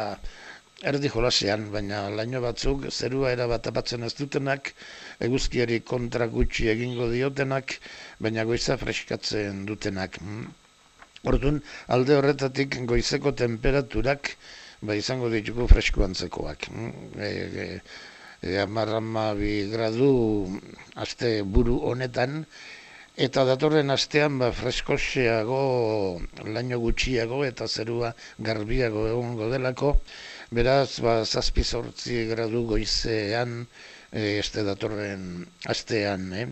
erdi 0.82 1.08
jolasean, 1.08 1.68
baina 1.74 2.08
laino 2.10 2.40
batzuk 2.42 2.88
zerua 2.90 3.30
era 3.32 3.46
bat 3.46 3.66
apatzen 3.70 4.02
ez 4.02 4.14
dutenak, 4.18 4.72
eguzkiari 5.28 5.80
kontra 5.86 6.26
gutxi 6.26 6.66
egingo 6.72 7.06
diotenak, 7.12 7.76
baina 8.18 8.44
goiza 8.48 8.76
freskatzen 8.80 9.64
dutenak. 9.68 10.18
Orduan, 11.22 11.60
alde 11.94 12.16
horretatik 12.18 12.80
goizeko 12.90 13.30
temperaturak 13.38 14.34
ba, 14.82 14.96
izango 14.98 15.30
ditugu 15.30 15.68
fresko 15.70 16.02
antzekoak. 16.08 16.66
E, 17.16 17.28
e, 17.28 17.66
e, 18.42 18.56
amar 18.64 18.90
amabi 18.98 19.54
gradu 19.70 20.10
aste 21.06 21.34
buru 21.46 21.78
honetan, 21.92 22.42
eta 23.16 23.44
datorren 23.44 23.90
astean 23.92 24.38
ba, 24.40 24.50
freskoxeago, 24.56 26.20
laino 26.48 26.78
gutxiago 26.80 27.44
eta 27.44 27.68
zerua 27.68 28.14
garbiago 28.38 29.06
egongo 29.08 29.50
delako, 29.52 29.96
beraz, 30.50 31.00
ba, 31.04 31.24
zazpi 31.24 31.62
zortzi 31.62 32.24
gradu 32.30 32.64
goizean, 32.66 33.66
e, 34.12 34.38
este 34.38 34.64
datorren 34.64 35.46
astean, 35.66 36.32
eh? 36.32 36.46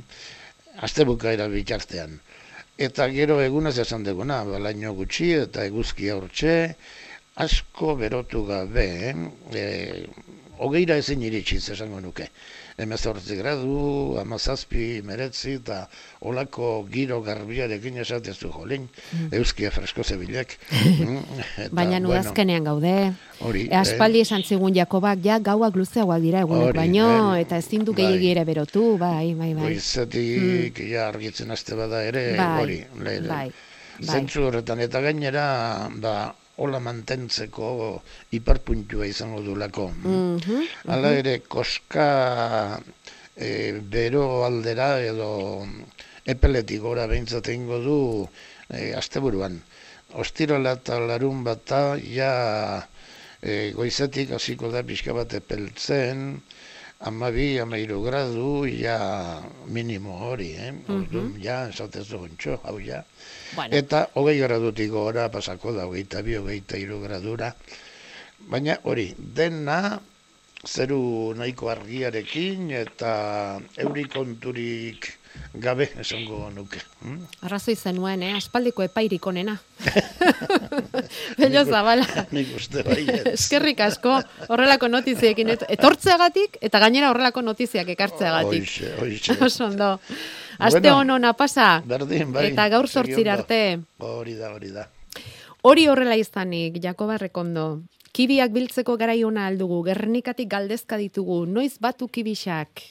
aste 0.80 1.04
bukaera 1.04 1.48
bitartean. 1.48 2.20
Eta 2.80 3.08
gero 3.12 3.40
egunez 3.42 3.78
esan 3.78 4.04
duguna, 4.04 4.42
balaino 4.44 4.92
gutxi 4.96 5.32
eta 5.40 5.64
eguzkia 5.68 6.16
hortxe, 6.16 6.76
asko 7.36 7.96
berotu 7.96 8.44
gabe, 8.48 8.88
eh? 9.10 9.14
e, 9.56 9.64
hogeira 10.60 10.96
ezin 11.00 11.22
iritsiz 11.24 11.70
esango 11.72 12.00
nuke. 12.04 12.28
Hemezortzi 12.80 13.36
gradu, 13.36 14.16
amazazpi, 14.20 15.02
meretzi, 15.04 15.56
eta 15.60 15.82
olako 16.24 16.86
giro 16.90 17.20
garbiarekin 17.22 17.98
esatezu 18.00 18.48
jolin, 18.54 18.88
Mm. 19.12 19.28
euskia 19.36 19.70
fresko 19.70 20.02
zebilek. 20.04 20.56
Mm, 21.00 21.18
eta, 21.56 21.68
Baina 21.72 21.98
nu 22.00 22.08
bueno, 22.08 22.20
azkenean 22.20 22.64
gaude. 22.64 23.12
Hori, 23.40 23.66
E, 23.70 23.74
aspaldi 23.76 24.20
esan 24.20 24.42
zigun 24.44 24.74
Jakobak, 24.74 25.18
ja 25.24 25.38
gauak 25.38 25.76
luzeagoak 25.76 26.20
dira 26.22 26.40
egunek 26.40 26.68
Hori, 26.70 26.78
baino, 26.78 27.34
eh, 27.36 27.40
eta 27.42 27.56
ezin 27.58 27.84
du 27.84 27.92
bai. 27.94 28.26
ere 28.30 28.44
berotu, 28.44 28.96
bai, 28.98 29.34
bai, 29.34 29.54
bai. 29.54 29.62
Goizetik, 29.62 30.80
ja 30.90 31.08
argitzen 31.08 31.50
haste 31.50 31.74
bada 31.74 32.02
ere, 32.04 32.36
Bai, 32.36 32.62
hori. 32.62 32.84
bai, 33.04 33.20
bai. 33.28 33.50
Zentzu 34.00 34.46
horretan, 34.48 34.80
eta 34.80 35.00
gainera, 35.00 35.88
ba, 36.00 36.34
hola 36.60 36.80
mantentzeko 36.84 37.70
hiperpuntua 38.36 39.06
izango 39.08 39.40
dulako. 39.44 39.88
Mhm, 40.04 40.66
Hala 40.86 41.08
mhm. 41.08 41.18
ere, 41.22 41.34
koska 41.48 42.08
e, 43.36 43.80
bero 43.80 44.44
aldera 44.44 44.92
edo 45.00 45.30
epeletik 46.28 46.82
gora 46.84 47.06
behintzat 47.10 47.48
egingo 47.48 47.80
du 47.84 47.98
e, 48.68 48.92
asteburuan. 48.96 49.56
Ostirala 50.20 50.74
eta 50.76 50.98
larun 51.00 51.44
bata, 51.46 51.96
ja 51.96 52.32
e, 53.40 53.72
goizetik 53.76 54.34
hasiko 54.36 54.70
da 54.74 54.84
pixka 54.84 55.16
bat 55.16 55.32
epeltzen, 55.38 56.42
amabi, 57.00 57.58
amairu 57.58 58.02
gradu, 58.04 58.66
ja 58.68 59.40
minimo 59.66 60.18
hori, 60.28 60.52
eh? 60.52 60.72
Orduan, 60.88 61.32
ja, 61.40 61.68
esatezu 61.72 62.18
gontxo, 62.20 62.58
hau 62.64 62.76
ja. 62.80 63.02
Bueno. 63.54 63.72
Eta 63.76 64.06
hogei 64.14 64.38
gradutik 64.40 64.90
gora 64.92 65.28
pasako 65.32 65.72
da, 65.72 65.86
hogeita 65.88 66.22
bi, 66.22 66.36
hogeita 66.36 66.76
hiru 66.76 67.00
gradura. 67.00 67.54
Baina 68.50 68.76
hori, 68.84 69.10
dena 69.16 70.00
zeru 70.66 71.32
nahiko 71.36 71.70
argiarekin 71.72 72.68
eta 72.76 73.12
euri 73.80 74.04
konturik 74.12 75.08
gabe 75.54 75.88
esango 76.00 76.50
nuke. 76.54 76.78
hm? 77.02 77.18
Arrazoi 77.42 77.74
zenuen, 77.76 78.22
eh? 78.22 78.34
Aspaldiko 78.36 78.82
epairik 78.82 79.26
onena. 79.26 79.58
Bello 81.38 81.64
zabala. 81.64 82.06
Nik 82.34 82.52
uste 82.56 82.82
baiet. 82.86 83.26
Eskerrik 83.34 83.80
asko 83.84 84.18
horrelako 84.48 84.88
notiziekin 84.88 85.48
et- 85.56 85.64
etortzeagatik 85.76 86.58
eta 86.60 86.78
gainera 86.82 87.10
horrelako 87.10 87.42
notiziak 87.42 87.88
ekartzeagatik. 87.96 88.62
Hoixe, 88.66 88.92
hoixe. 89.00 89.36
Oso 89.46 89.66
ondo. 89.66 89.92
Aste 90.58 90.80
Bueno, 90.80 90.98
honona 90.98 91.32
pasa. 91.32 91.80
Berdin, 91.86 92.32
bai. 92.32 92.50
Eta 92.52 92.68
gaur 92.68 92.88
sortzira 92.88 93.32
arte. 93.38 93.80
Hori 93.98 94.34
da, 94.36 94.52
hori 94.54 94.70
da. 94.74 94.88
Hori 95.62 95.86
horrela 95.88 96.16
izanik, 96.16 96.78
Jakoba 96.82 97.18
Rekondo. 97.18 97.82
Kibiak 98.12 98.50
biltzeko 98.52 98.96
garai 98.98 99.22
ona 99.24 99.46
aldugu, 99.46 99.82
Gernikatik 99.86 100.48
galdezka 100.50 100.96
ditugu, 100.98 101.44
noiz 101.46 101.76
batu 101.80 102.08
kibixak? 102.08 102.82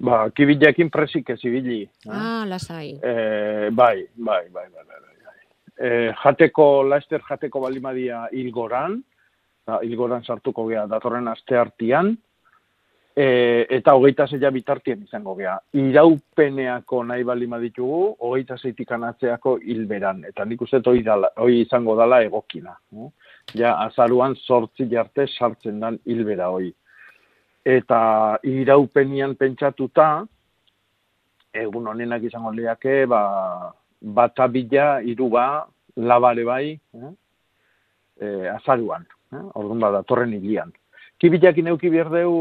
Ba, 0.00 0.30
kibilekin 0.32 0.88
presik 0.88 1.28
ez 1.34 1.42
ibili. 1.44 1.82
Ah, 2.08 2.46
lasai. 2.48 2.94
E, 3.04 3.68
bai, 3.70 4.06
bai, 4.16 4.46
bai, 4.48 4.66
bai, 4.72 4.84
bai, 4.88 4.98
bai. 5.26 5.36
E, 5.76 5.90
jateko, 6.22 6.82
Laester 6.88 7.20
jateko 7.28 7.60
balimadia 7.60 8.24
hilgoran, 8.32 8.96
hilgoran 9.84 10.24
sartuko 10.24 10.66
gea 10.70 10.86
datorren 10.88 11.28
aste 11.28 11.58
hartian, 11.60 12.14
e, 13.14 13.26
eta 13.76 13.94
hogeita 13.94 14.26
zeia 14.26 14.50
bitartien 14.50 15.04
izango 15.04 15.36
gea. 15.36 15.58
Iraupeneako 15.76 17.04
nahi 17.04 17.26
balima 17.28 17.60
ditugu, 17.60 18.16
hogeita 18.24 18.56
zeitik 18.56 18.92
anatzeako 18.96 19.58
hilberan, 19.60 20.24
eta 20.32 20.48
nik 20.48 20.64
uste 20.64 20.80
hoi, 20.86 21.02
dala, 21.04 21.28
hoi 21.36 21.60
izango 21.60 21.96
dala 21.98 22.22
egokina. 22.24 22.72
No? 22.96 23.12
Ja, 23.52 23.76
azaruan 23.84 24.36
sortzi 24.46 24.88
jarte 24.88 25.28
sartzen 25.28 25.80
dan 25.84 26.00
hilbera 26.06 26.48
hoi. 26.48 26.72
Eta 27.64 28.38
iraupenian 28.48 29.34
pentsatuta, 29.36 30.24
egun 31.52 31.90
honenak 31.92 32.24
izango 32.24 32.52
liake, 32.56 33.04
ba, 33.10 33.72
bata 34.00 34.46
bila, 34.48 35.00
iruba, 35.04 35.66
labare 35.96 36.44
bai, 36.44 36.66
eh? 36.72 37.12
e, 38.20 38.26
azaruan, 38.48 39.04
eh? 39.32 39.44
orduan 39.60 39.82
bada, 39.82 40.02
torren 40.08 40.32
hilian. 40.32 40.72
Kibilakin 41.20 41.68
euki 41.74 41.90
berdeu 41.92 42.32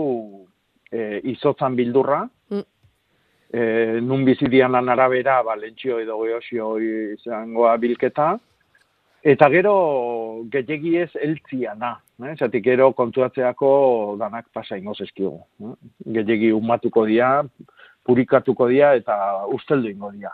e, 0.92 1.22
izotzan 1.36 1.76
bildurra, 1.76 2.28
Mm. 2.50 2.64
e, 3.54 3.62
nun 4.02 4.24
bizidianan 4.26 4.90
arabera, 4.90 5.44
ba, 5.44 5.54
lentxio 5.56 6.00
edo 6.00 6.16
geosio 6.24 6.78
izangoa 6.80 7.76
bilketa, 7.78 8.40
eta 9.24 9.50
gero 9.50 9.74
gehiagi 10.52 10.98
ez 10.98 11.10
eltziana, 11.16 11.96
eh? 12.24 12.36
zatik 12.38 12.64
gero 12.64 12.92
kontuatzeako 12.94 14.16
danak 14.20 14.48
pasa 14.54 14.78
ingoz 14.78 15.00
eskigu. 15.02 15.40
Eh? 15.62 15.74
Gehiagi 16.18 16.52
umatuko 16.56 17.06
dia, 17.06 17.44
purikatuko 18.06 18.68
dia 18.68 18.94
eta 18.96 19.46
usteldu 19.48 19.90
ingo 19.90 20.12
dia. 20.12 20.32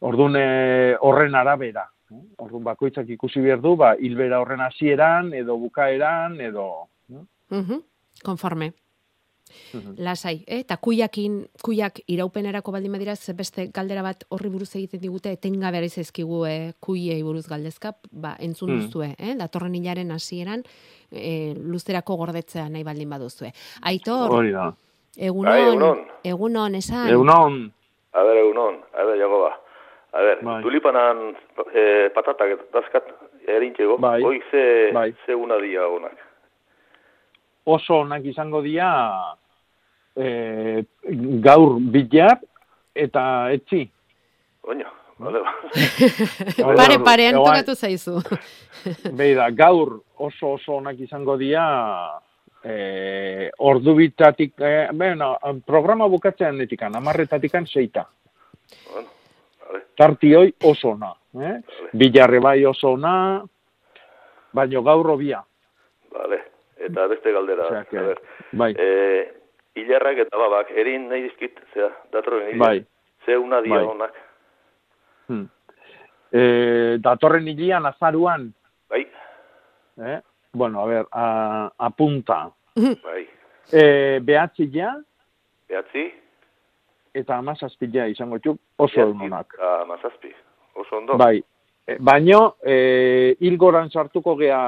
Orduan 0.00 0.36
eh, 0.38 0.96
horren 1.00 1.34
arabera. 1.34 1.86
eh? 2.12 2.20
Orduan 2.38 2.64
bakoitzak 2.64 3.08
ikusi 3.08 3.40
behar 3.40 3.60
du, 3.60 3.76
ba, 3.76 3.94
hilbera 3.98 4.40
horren 4.40 4.60
hasieran 4.60 5.32
edo 5.34 5.56
bukaeran 5.58 6.40
edo... 6.40 6.88
eh? 7.10 7.24
Mhm, 7.50 7.82
Konforme. 8.24 8.72
Mhm. 9.74 9.94
Lasai, 9.98 10.44
eh? 10.46 10.60
eta 10.60 10.76
kuiakin, 10.76 11.46
kuiak 11.62 12.00
iraupenerako 12.06 12.72
baldin 12.72 12.92
badira, 12.92 13.16
ze 13.16 13.32
beste 13.32 13.68
galdera 13.74 14.02
bat 14.02 14.24
horri 14.30 14.48
buruz 14.48 14.74
egiten 14.76 15.00
digute, 15.00 15.32
etengabe 15.32 15.78
ari 15.78 15.88
zaizkigu 15.88 16.44
eh, 16.46 16.72
kuiei 16.80 17.22
buruz 17.22 17.46
galdezka, 17.48 17.94
ba, 18.12 18.36
entzun 18.40 18.70
Mm. 18.70 18.80
duzue, 18.80 19.14
eh? 19.18 19.34
datorren 19.36 19.74
hilaren 19.74 20.10
hasieran, 20.10 20.62
eh, 21.12 21.54
luzerako 21.56 22.16
gordetzea 22.16 22.68
nahi 22.68 22.84
baldin 22.84 23.08
baduzue. 23.10 23.52
Aitor, 23.82 24.30
Hori 24.30 24.52
da. 24.52 24.72
egunon, 25.16 25.52
Bai, 25.52 25.62
egunon. 25.62 26.04
egunon, 26.24 26.74
esan. 26.74 27.08
Egunon, 27.08 27.72
A 28.12 28.22
ber, 28.24 28.36
egunon, 28.38 28.78
a 28.94 29.04
ber, 29.04 29.18
jago 29.18 29.42
ba. 29.42 29.60
A 30.12 30.20
ber, 30.22 30.38
Bai. 30.42 30.62
tulipanan 30.62 31.36
eh, 31.74 32.10
patatak 32.14 32.70
dazkat 32.72 33.04
erintxego, 33.46 33.98
Bai. 33.98 34.22
hoi 34.22 34.40
ze, 34.50 34.90
Bai. 34.92 35.14
ze 35.26 35.34
una 35.34 35.56
dia 35.58 35.86
honak. 35.86 36.16
Oso 37.68 38.00
onak 38.04 38.24
izango 38.30 38.62
dira 38.64 38.90
e, 40.16 40.84
gaur 41.44 41.76
bilar 41.80 42.38
eta 42.94 43.24
etzi. 43.54 43.84
Oño, 44.68 44.88
vale, 45.18 45.42
ba. 45.44 45.52
Pare, 46.80 46.98
parean 47.04 47.36
Egoan- 47.36 47.60
tokatu 47.62 47.74
zaizu. 47.76 48.18
Beida, 49.20 49.50
gaur 49.50 50.00
oso 50.16 50.54
oso 50.56 50.78
onak 50.80 50.98
izango 51.04 51.36
dira 51.40 51.64
e, 52.64 53.50
ordu 53.58 53.94
bitatik, 54.00 54.56
e, 54.60 54.88
bueno, 54.92 55.36
programa 55.66 56.08
bukatzean 56.10 56.58
netikan, 56.58 56.96
amarretatikan 56.98 57.66
seita. 57.66 58.08
bueno, 58.92 59.08
vale, 59.64 59.84
Tarti 59.96 60.34
hoi 60.34 60.52
oso 60.64 60.90
ona. 60.96 61.12
Eh? 61.38 61.56
Bilarre 61.92 62.40
bai 62.40 62.64
oso 62.66 62.92
ona, 62.96 63.44
baino 64.52 64.82
gaur 64.82 65.10
obia. 65.14 65.44
vale. 66.10 66.42
Eta 66.78 67.06
beste 67.06 67.32
galdera, 67.32 67.66
Osea, 67.66 67.84
que- 67.84 67.98
a 67.98 68.02
ber. 68.02 68.20
Bai, 68.52 68.74
Eh, 68.78 69.32
hilarrak 69.74 70.18
eta 70.18 70.36
babak, 70.36 70.70
erin 70.70 71.08
nahi 71.08 71.22
dizkit, 71.22 71.58
zera, 71.74 71.90
datorren 72.12 72.48
hilar. 72.54 72.58
bai. 72.68 72.86
Ze 73.26 73.36
una 73.36 73.60
dia 73.60 73.74
Bai. 73.76 73.84
honak. 73.84 74.14
Hmm. 75.28 75.44
E, 76.32 76.98
datorren 77.00 77.48
hilian 77.48 77.86
azaruan, 77.86 78.52
Bai, 78.88 79.06
eh? 79.98 80.20
bueno, 80.52 80.82
a 80.82 80.86
ver, 80.86 81.06
a, 81.12 81.72
apunta. 81.78 82.50
bai. 83.04 83.28
E, 83.72 84.20
behatzia 84.22 84.96
Behatzi, 85.68 86.14
eta 87.12 87.36
amazazpila 87.36 88.06
izango 88.08 88.38
txuk 88.38 88.56
oso 88.78 88.94
behatzi, 88.94 89.00
egunonak. 89.10 89.54
ah, 89.60 89.84
mazazpi. 89.86 90.32
Oso 90.74 90.96
ondo. 90.96 91.16
Bai, 91.18 91.38
e, 91.38 91.44
baino, 92.00 92.56
e, 92.62 93.36
hilgoran 93.40 93.90
sartuko 93.90 94.36
gea 94.36 94.60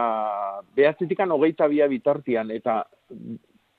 behatzitikan 0.76 1.30
hogeita 1.30 1.68
bia 1.68 1.88
bitartian, 1.88 2.50
eta 2.50 2.84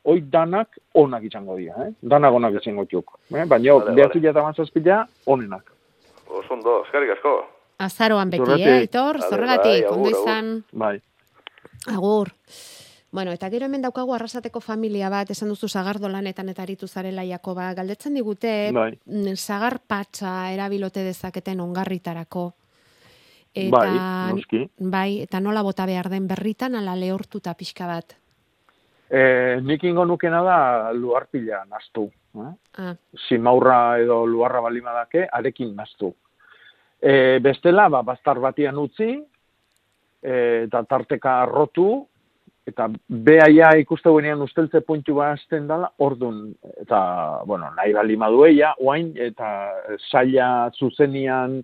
hoi 0.03 0.21
danak 0.33 0.77
onak 0.97 1.23
izango 1.23 1.55
dira, 1.57 1.87
eh? 1.87 1.93
danak 2.01 2.33
onak 2.33 2.59
izango 2.61 2.85
txuk. 2.85 3.15
Eh? 3.33 3.45
Baino, 3.45 3.79
Vale, 3.79 3.95
behatzila 3.97 4.33
eta 4.33 4.43
amazazpila 4.43 4.99
onenak. 5.25 5.71
Oso 6.27 6.53
ondo, 6.53 6.81
eskarrik 6.85 7.15
asko. 7.17 7.33
Azaroan 7.81 8.29
beti, 8.29 8.61
eh, 8.61 8.77
Aitor, 8.83 9.21
zorregatik, 9.25 9.87
bai, 9.87 9.93
ondo 9.95 10.09
izan. 10.09 10.53
Bai. 10.71 10.95
Agur. 11.89 12.29
Bueno, 13.11 13.33
eta 13.35 13.49
gero 13.51 13.65
hemen 13.67 13.81
daukagu 13.83 14.13
arrasateko 14.15 14.61
familia 14.63 15.09
bat, 15.11 15.31
esan 15.33 15.49
duzu 15.51 15.67
sagardo 15.67 16.07
lanetan 16.07 16.47
eta 16.49 16.63
aritu 16.63 16.87
zarela 16.87 17.25
Jakoba, 17.27 17.73
galdetzen 17.73 18.13
digute, 18.15 18.71
Bai. 18.71 18.93
mm, 19.05 19.35
sagar 19.35 19.79
patxa 19.85 20.53
erabilote 20.53 21.03
dezaketen 21.03 21.59
ongarritarako. 21.59 22.53
Eta, 23.53 23.77
Bai, 23.77 23.91
noski. 24.31 24.63
Bai, 24.79 25.21
eta 25.25 25.41
nola 25.43 25.63
bota 25.65 25.85
behar 25.85 26.07
den 26.09 26.27
berritan, 26.27 26.75
ala 26.79 26.95
lehortuta 26.95 27.53
pixka 27.59 27.87
bat. 27.89 28.15
E, 29.11 29.59
nik 29.67 29.83
ingo 29.83 30.05
nukena 30.07 30.39
da 30.45 30.57
luarpila 30.95 31.65
naztu. 31.67 32.05
Eh? 32.39 32.51
Ah, 32.79 32.93
Simaurra 33.27 33.99
edo 33.99 34.21
luarra 34.25 34.61
balima 34.63 34.93
dake, 34.95 35.25
arekin 35.27 35.75
naztu. 35.75 36.13
E, 37.01 37.39
bestela, 37.43 37.89
ba, 37.91 38.05
bastar 38.07 38.39
batian 38.39 38.79
utzi, 38.79 39.09
e, 40.23 40.33
eta 40.69 40.85
tarteka 40.87 41.41
arrotu, 41.41 41.89
eta 42.71 42.87
behaia 43.09 43.73
ikuste 43.81 44.13
guenean 44.13 44.45
usteltze 44.45 44.79
puntu 44.85 45.17
ba 45.17 45.31
hasten 45.33 45.67
dala, 45.67 45.89
ordun 45.97 46.53
eta, 46.79 47.01
bueno, 47.49 47.73
nahi 47.75 47.91
balima 47.97 48.29
dueia, 48.31 48.71
oain, 48.79 49.11
eta 49.17 49.49
saia 50.07 50.69
zuzenian 50.77 51.59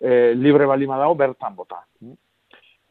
e, 0.00 0.34
libre 0.34 0.66
balima 0.66 0.98
dago, 0.98 1.14
bertan 1.14 1.54
bota. 1.54 1.84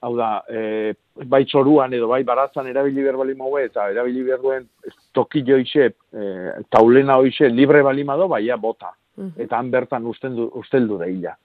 Hau 0.01 0.15
da, 0.15 0.45
e, 0.47 0.93
bai 1.27 1.43
txoruan 1.45 1.93
edo 1.93 2.07
bai 2.07 2.21
baratzan 2.23 2.67
erabili 2.71 3.03
behar 3.03 3.17
balima 3.19 3.45
hue, 3.49 3.65
eta 3.65 3.89
erabili 3.91 4.23
behar 4.23 4.39
duen 4.39 4.69
tokillo 5.11 5.57
hoxe, 5.59 5.89
e, 6.13 6.23
taulena 6.69 7.17
hoxe 7.19 7.49
libre 7.49 7.81
balima 7.83 8.15
do, 8.15 8.27
baia 8.27 8.55
bota. 8.57 8.93
mhm. 9.17 9.33
Eta 9.37 9.57
han 9.57 9.71
bertan 9.71 10.05
usteldu, 10.05 10.51
usteldu 10.55 10.97
deila. 10.97 11.35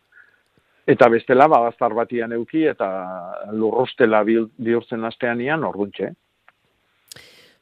Eta 0.86 1.08
bestela, 1.08 1.48
badaztar 1.48 1.94
batian 1.94 2.32
euki, 2.32 2.66
eta 2.68 2.86
lurrostela 3.52 4.22
bihur- 4.22 4.50
bihurtzen 4.58 5.04
asteanian, 5.04 5.64
orduntxe. 5.64 6.12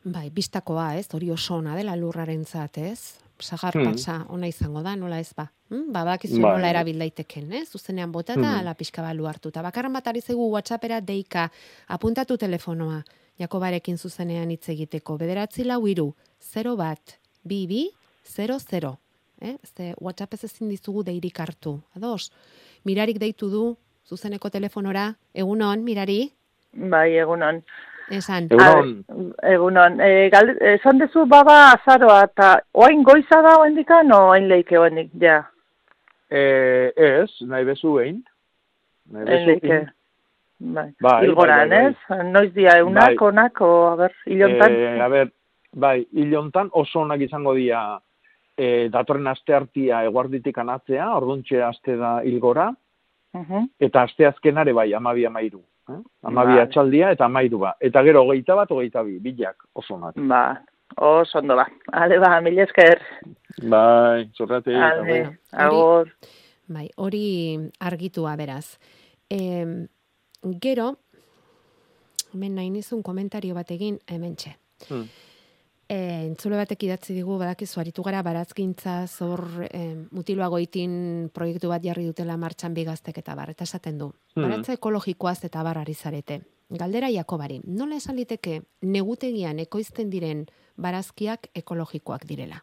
Bai, 0.05 0.31
bistakoa, 0.35 0.97
ez? 0.99 1.07
Hori 1.15 1.31
oso 1.31 1.55
ona 1.57 1.77
dela 1.79 1.95
lurraren 1.97 2.45
zat, 2.45 2.79
ez? 2.79 3.23
Sagar 3.43 3.74
Hmm. 3.74 3.84
patxa 3.84 4.26
ona 4.28 4.47
izango 4.49 4.82
da, 4.82 4.95
nola 4.97 5.18
ez 5.20 5.32
ba? 5.34 5.51
Hmm? 5.68 5.93
Ba, 5.93 6.05
bakizu 6.05 6.40
Bai. 6.40 6.53
nola 6.57 6.68
erabil 6.70 6.99
daiteken, 6.99 7.53
ez? 7.53 7.68
Zuzenean 7.70 8.12
bota 8.12 8.32
eta 8.34 8.40
Mhm. 8.43 8.59
ala 8.61 8.74
pixka 8.74 9.03
balu 9.03 9.26
hartuta. 9.26 9.62
Bakarran 9.62 9.93
bat 9.93 10.07
ari 10.07 10.20
zaigu 10.20 10.51
WhatsAppera 10.51 11.01
deika, 11.01 11.51
apuntatu 11.88 12.36
telefonoa, 12.38 13.03
Jakobarekin 13.38 13.97
zuzenean 13.99 14.51
hitz 14.51 14.68
egiteko. 14.68 15.16
Bederatzi 15.18 15.64
lau 15.64 15.86
iru, 15.88 16.14
0 16.38 16.76
bat, 16.76 17.18
bi 17.43 17.66
bi, 17.66 17.90
0 18.24 18.59
0. 18.61 18.99
Eh? 19.40 19.57
Este 19.62 19.95
WhatsApp 20.01 20.34
ez 20.34 20.45
ezin 20.45 20.68
dizugu 20.68 21.03
deirik 21.03 21.40
hartu. 21.40 21.80
Ados, 21.97 22.30
mirarik 22.84 23.18
deitu 23.18 23.49
du, 23.51 23.76
zuzeneko 24.09 24.51
telefonora, 24.51 25.16
egunon, 25.34 25.82
mirari, 25.82 26.30
Bai, 26.74 27.16
egunon. 27.16 27.62
Esan. 28.19 28.49
Egunon. 28.51 28.93
Egunon. 29.43 30.01
E, 30.01 30.29
galde, 30.33 30.55
esan 30.75 30.99
dezu 31.01 31.25
baba 31.27 31.73
azaroa, 31.73 32.23
eta 32.29 32.51
oain 32.75 33.03
goiza 33.03 33.41
da 33.43 33.57
oendikan, 33.61 34.13
o 34.13 34.29
oain 34.33 34.49
leike 34.49 34.79
oendik, 34.79 35.11
ja. 35.21 35.43
E, 36.31 36.93
ez, 36.97 37.31
nahi 37.49 37.65
bezu 37.69 37.95
behin. 37.99 38.23
Nahi 39.13 39.25
Oain 39.25 39.33
bezu 39.33 39.51
leike. 39.51 39.81
Bai. 40.63 40.87
Bai, 41.03 41.25
Ilgoran, 41.27 41.69
bai, 41.69 41.79
bai, 41.83 42.19
ez? 42.21 42.25
Noiz 42.31 42.53
dia 42.55 42.77
eunak, 42.79 43.17
Bai. 43.19 43.29
onak, 43.29 43.61
o, 43.61 43.71
a 43.91 43.97
ber, 43.97 44.13
hilontan. 44.27 44.73
E, 44.79 45.01
a 45.01 45.09
ber, 45.09 45.33
bai, 45.75 46.07
hilontan 46.13 46.69
oso 46.73 47.01
onak 47.01 47.21
izango 47.27 47.55
dira 47.59 47.99
e, 48.57 48.89
datorren 48.93 49.27
aste 49.27 49.55
hartia 49.57 50.05
eguarditik 50.07 50.59
anatzea, 50.63 51.09
orduntxe 51.17 51.63
aste 51.67 51.97
da 51.97 52.21
hilgora, 52.23 52.71
Mhm. 53.35 53.69
eta 53.81 54.03
aste 54.03 54.27
azkenare 54.27 54.73
bai, 54.77 54.93
amabi 54.93 55.25
amairu. 55.27 55.63
Eh? 55.91 56.01
Amabi 56.22 56.55
Vale. 56.55 56.62
atxaldia 56.62 57.11
eta 57.11 57.24
amairu 57.26 57.59
ba. 57.59 57.74
Eta 57.80 58.03
gero 58.07 58.22
hogeita 58.22 58.55
bat, 58.55 58.70
hogeita 58.70 59.03
bi, 59.03 59.18
bilak 59.18 59.64
oso 59.74 59.95
onak. 59.95 60.14
Ba, 60.16 60.61
Oso 60.97 61.39
ondo 61.39 61.57
ba. 61.57 61.66
Ale 61.93 62.18
ba, 62.20 62.41
mil 62.41 62.59
esker. 62.59 63.01
Bai, 63.62 64.28
zurrati. 64.37 64.74
Ale, 64.74 65.39
agur. 65.53 66.11
Bai, 66.68 66.89
hori 66.97 67.59
argitua 67.80 68.37
beraz. 68.37 68.78
E, 69.30 69.39
gero, 70.61 70.97
hemen 72.33 72.55
nahi 72.57 72.70
nizun 72.70 73.03
komentario 73.03 73.55
bat 73.55 73.70
egin, 73.70 73.99
hemen 74.09 74.37
txe. 74.37 74.55
Hmm. 74.89 75.07
E, 75.93 75.97
entzule 76.24 76.57
batek 76.57 76.86
idatzi 76.86 77.12
digu, 77.12 77.34
badakizu, 77.36 77.80
aritu 77.82 78.05
gara 78.07 78.22
barazkintza, 78.24 78.95
zor 79.07 79.43
e, 79.66 79.82
mutiloa 80.16 80.49
goitin 80.49 81.28
proiektu 81.36 81.68
bat 81.68 81.84
jarri 81.84 82.07
dutela 82.09 82.38
martxan 82.40 82.72
bigaztek 82.72 83.18
eta 83.20 83.34
bar, 83.36 83.53
eta 83.53 83.66
esaten 83.68 83.99
du. 84.01 84.09
Hmm. 84.32 84.47
Baratza 84.47 84.72
ekologikoaz 84.78 85.43
eta 85.45 85.64
bar 85.66 85.82
ari 85.82 85.95
zarete. 85.95 86.40
Galdera 86.72 87.11
Jakobari, 87.12 87.59
nola 87.68 87.99
esan 88.01 88.16
liteke 88.16 88.62
negutegian 88.88 89.59
ekoizten 89.61 90.09
diren 90.09 90.47
barazkiak 90.80 91.51
ekologikoak 91.61 92.24
direla? 92.30 92.62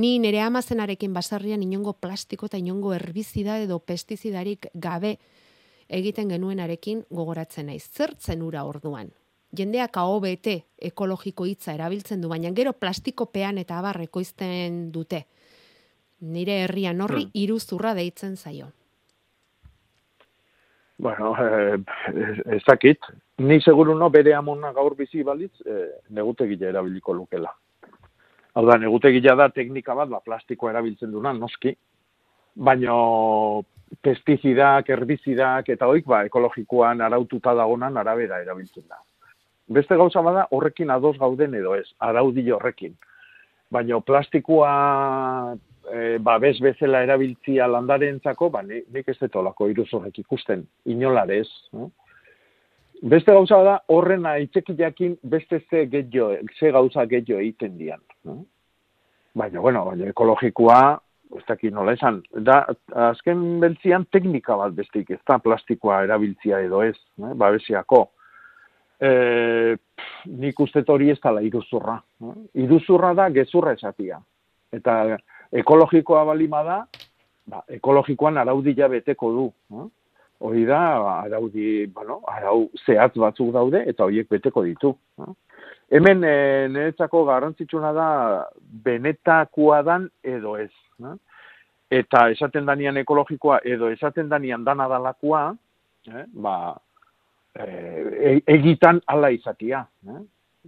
Ni 0.00 0.16
nire 0.18 0.40
amazenarekin 0.42 1.12
basarrian 1.12 1.62
inongo 1.62 1.92
plastiko 2.00 2.48
eta 2.48 2.58
inongo 2.58 2.94
herbizida 2.96 3.58
edo 3.60 3.78
pestizidarik 3.78 4.70
gabe 4.74 5.18
egiten 5.92 6.32
genuenarekin 6.32 7.04
gogoratzen 7.10 7.68
naiz. 7.68 7.84
Zertzen 7.92 8.42
ura 8.42 8.64
orduan? 8.64 9.12
Jendeak 9.56 9.96
AOBT 9.96 10.48
ekologiko 10.82 11.44
hitza 11.46 11.72
erabiltzen 11.74 12.20
du, 12.20 12.28
baina 12.28 12.50
gero 12.52 12.72
plastikopean 12.72 13.58
eta 13.58 13.78
abar 13.78 14.00
ekoizten 14.02 14.90
dute. 14.92 15.26
Nire 16.20 16.62
herrian 16.64 17.00
horri 17.00 17.24
Hmm. 17.26 17.30
iruzurra 17.34 17.94
deitzen 17.94 18.36
zaio. 18.36 18.72
Bueno, 20.98 21.34
eh, 21.42 21.78
ez 22.56 22.62
dakit. 22.66 22.98
Ni 23.38 23.60
seguru 23.60 23.94
no 23.98 24.10
bere 24.10 24.34
amona 24.34 24.72
gaur 24.72 24.94
bizi 24.96 25.22
balitz, 25.22 25.52
eh, 25.66 25.90
negutegia 26.10 26.68
erabiliko 26.68 27.12
lukela. 27.12 27.50
Hau 28.54 28.64
da, 28.66 28.78
negutegia 28.78 29.34
da 29.34 29.48
teknika 29.50 29.94
bat, 29.94 30.08
ba, 30.08 30.20
plastikoa 30.20 30.70
erabiltzen 30.70 31.10
duna, 31.10 31.32
noski. 31.32 31.76
Baina 32.54 32.94
pestizidak, 34.02 34.88
herbizidak 34.88 35.68
eta 35.68 35.86
hoik, 35.86 36.06
ba, 36.06 36.24
ekologikoan 36.24 37.00
araututa 37.00 37.54
dagonan 37.54 37.96
arabera 37.96 38.40
erabiltzen 38.40 38.86
da. 38.88 39.00
Beste 39.66 39.96
gauza 39.96 40.20
bada, 40.20 40.46
horrekin 40.50 40.90
ados 40.90 41.16
gauden 41.18 41.54
edo 41.54 41.74
ez, 41.74 41.86
araudi 41.98 42.50
horrekin. 42.52 42.96
Baina 43.72 44.00
plastikoa 44.00 45.56
e, 45.90 46.18
ba, 46.20 46.38
bez 46.38 46.58
bezala 46.60 47.02
erabiltzia 47.02 47.66
landarentzako, 47.68 48.50
ba, 48.50 48.62
ni- 48.62 48.84
nik 48.92 49.08
ez 49.08 49.16
dut 49.18 49.36
olako 49.36 49.68
iruzorrek 49.72 50.18
ikusten, 50.18 50.66
inolarez. 50.84 51.48
No? 51.72 51.90
Beste 53.02 53.32
gauza 53.32 53.62
da, 53.64 53.78
horren 53.88 54.26
aitzekiakin 54.26 55.16
beste 55.22 55.60
ze 55.70 55.86
gehiago, 55.90 56.36
ze 56.58 56.70
gauza 56.72 57.06
gehiago 57.06 57.40
egiten 57.40 57.78
dian. 57.78 58.00
No? 58.24 58.44
Baina, 59.34 59.60
bueno, 59.60 59.84
baina 59.84 60.06
ekologikoa, 60.12 61.00
ez 61.34 61.42
dakit 61.48 61.72
nola 61.74 61.96
esan, 61.96 62.20
da, 62.46 62.60
azken 63.08 63.58
beltzian 63.60 64.04
teknika 64.12 64.56
bat 64.60 64.76
bestik, 64.76 65.10
ez 65.10 65.18
da 65.26 65.38
plastikoa 65.42 66.02
erabiltzia 66.04 66.60
edo 66.62 66.82
ez, 66.84 66.94
ne? 67.18 67.32
babesiako. 67.34 68.10
E, 69.04 69.76
nik 70.40 70.60
uste 70.60 70.84
hori 70.88 71.10
ez 71.12 71.18
dela 71.22 71.42
iruzurra. 71.44 71.98
Iruzurra 72.54 73.12
da 73.14 73.28
gezurra 73.34 73.74
esatia. 73.76 74.20
Eta 74.72 75.18
ekologikoa 75.52 76.24
balima 76.30 76.62
da, 76.66 76.78
ba, 77.50 77.62
ekologikoan 77.76 78.38
araudia 78.40 78.88
beteko 78.88 79.30
du. 79.32 79.46
Hori 80.44 80.64
da, 80.68 80.80
araudi, 81.24 81.86
bueno, 81.94 82.20
arau 82.28 82.68
zehatz 82.84 83.14
batzuk 83.20 83.52
daude, 83.54 83.84
eta 83.88 84.04
horiek 84.04 84.28
beteko 84.30 84.64
ditu. 84.66 84.94
Hemen 85.94 86.24
e, 86.24 86.34
niretzako 86.72 87.22
garrantzitsuna 87.28 87.92
da 87.94 88.08
benetakoa 88.84 89.82
dan 89.86 90.08
edo 90.24 90.56
ez. 90.58 90.72
No? 90.98 91.18
Eta 91.92 92.28
esaten 92.32 92.66
danian 92.66 92.96
ekologikoa 92.98 93.60
edo 93.68 93.90
esaten 93.92 94.28
danian 94.32 94.64
dana 94.64 94.88
dalakoa, 94.90 95.44
eh? 96.08 96.24
ba, 96.32 96.74
e, 97.54 98.40
egitan 98.46 99.00
ala 99.06 99.30
izatia. 99.30 99.84
Eh? 100.08 100.20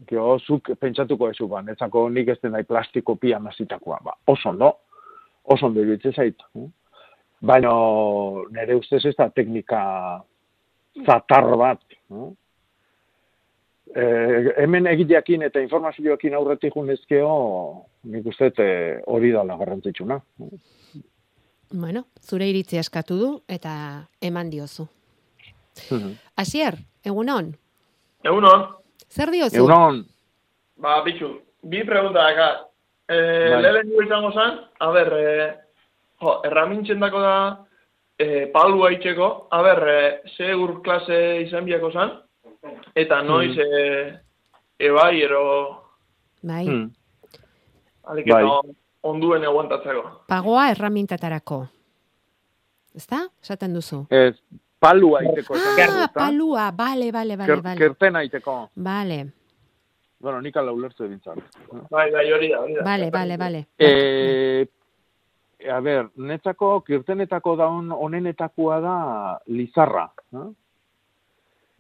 Gero, 0.09 0.37
zuk 0.39 0.71
pentsatuko 0.81 1.31
ezu, 1.33 1.49
ba, 1.49 1.63
netzako 1.65 2.09
nik 2.13 2.29
ez 2.29 2.39
den 2.43 2.53
nahi 2.53 2.67
plastiko 2.69 3.17
pia 3.17 3.39
mazitakoa. 3.41 4.01
Ba, 4.05 4.17
oso 4.27 4.51
ondo, 4.51 4.73
oso 5.45 5.67
ondo 5.67 5.85
iruditzen 5.85 6.13
zait. 6.13 6.43
Eh? 6.57 6.67
Baina 7.47 7.71
nire 8.53 8.77
ustez 8.77 9.05
ez 9.05 9.15
da 9.17 9.29
teknika 9.31 9.81
zatar 11.05 11.49
bat. 11.57 11.83
Eh? 12.11 12.29
Eh, 13.97 14.53
hemen 14.61 14.89
egileakin 14.91 15.47
eta 15.47 15.61
informazioekin 15.63 16.35
aurretik 16.35 16.75
junezkeo, 16.75 17.31
nik 18.13 18.27
uste 18.29 18.51
eh, 18.61 18.99
hori 19.07 19.31
dala 19.33 19.57
garrantzitsuna. 19.57 20.19
Bueno, 21.73 22.05
zure 22.21 22.49
iritzia 22.51 22.83
eskatu 22.85 23.17
du 23.19 23.31
eta 23.49 23.73
eman 24.21 24.51
diozu. 24.51 24.89
Asier, 26.37 26.75
egunon, 27.05 27.55
Egunon, 28.27 28.67
zer 29.09 29.31
diozu? 29.31 29.57
Egunon, 29.57 30.01
ba, 30.83 31.03
bitxu, 31.05 31.29
bi 31.63 31.85
pregunta 31.85 32.23
daka. 32.27 32.49
Eh, 33.09 33.51
Bai. 33.53 33.63
Lehenengo 33.63 34.03
izango 34.03 34.33
zen, 34.33 34.57
a 34.81 34.89
ber, 34.91 35.13
eh, 35.15 35.55
jo, 36.21 36.41
erramintzen 36.45 36.99
dako 37.01 37.21
da, 37.23 37.37
eh, 38.19 38.51
palua 38.53 38.91
itxeko, 38.93 39.47
a 39.51 39.63
ber, 39.63 39.83
eh, 39.89 40.21
ze 40.37 40.55
ur 40.55 40.81
klase 40.83 41.43
izan 41.45 41.65
biako 41.65 41.93
zen, 41.93 42.11
eta 42.95 43.23
noiz, 43.23 43.55
Mhm. 43.57 43.61
eh, 43.61 44.19
ebai, 44.79 45.23
ero, 45.23 45.83
Bai, 46.43 46.67
Hmm. 46.67 46.91
alik 48.05 48.27
Bai. 48.29 48.43
eta 48.45 48.61
onduen 49.03 49.45
eguantatzeko. 49.45 50.25
pagoa 50.29 50.71
erramintatarako. 50.71 51.69
Ezta? 52.95 53.29
Esaten 53.43 53.73
duzu. 53.75 54.07
Ez, 54.11 54.35
palua 54.87 55.23
iteko 55.27 55.57
esan 55.59 55.81
Ah, 55.81 56.05
ezta? 56.05 56.21
palua, 56.21 56.71
bale, 56.73 57.11
bale, 57.13 57.37
bale, 57.37 57.51
Ker, 57.53 57.63
bale. 57.63 57.79
kertena 57.79 58.23
iteko. 58.23 58.71
Bale, 58.77 59.27
Bueno, 60.19 60.41
nik 60.41 60.57
ala 60.57 60.73
ulertu 60.73 61.05
ebintzat. 61.05 61.37
Bai, 61.91 62.11
bai, 62.11 62.33
hori 62.33 62.49
da, 62.49 62.61
hori 62.63 62.75
da. 62.75 62.83
bale, 62.83 63.11
bale, 63.11 63.37
bale. 63.37 63.59
E, 63.79 64.65
a 65.71 65.81
ber, 65.85 66.09
netzako, 66.17 66.81
kirtenetako 66.87 67.53
daun 67.61 67.93
onenetakoa 67.93 68.79
da 68.81 68.95
lizarra. 69.53 70.07
Eh? 70.33 70.49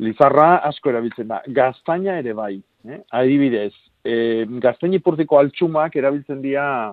Lizarra 0.04 0.56
asko 0.68 0.90
erabiltzen 0.92 1.28
da. 1.32 1.40
Gaztaina 1.48 2.18
ere 2.20 2.34
bai. 2.36 2.60
Eh? 2.86 3.00
Adibidez, 3.10 3.72
e, 4.04 4.44
gaztaini 4.62 5.00
purtiko 5.00 5.38
altxumak 5.40 5.96
erabiltzen 5.96 6.42
dira 6.44 6.92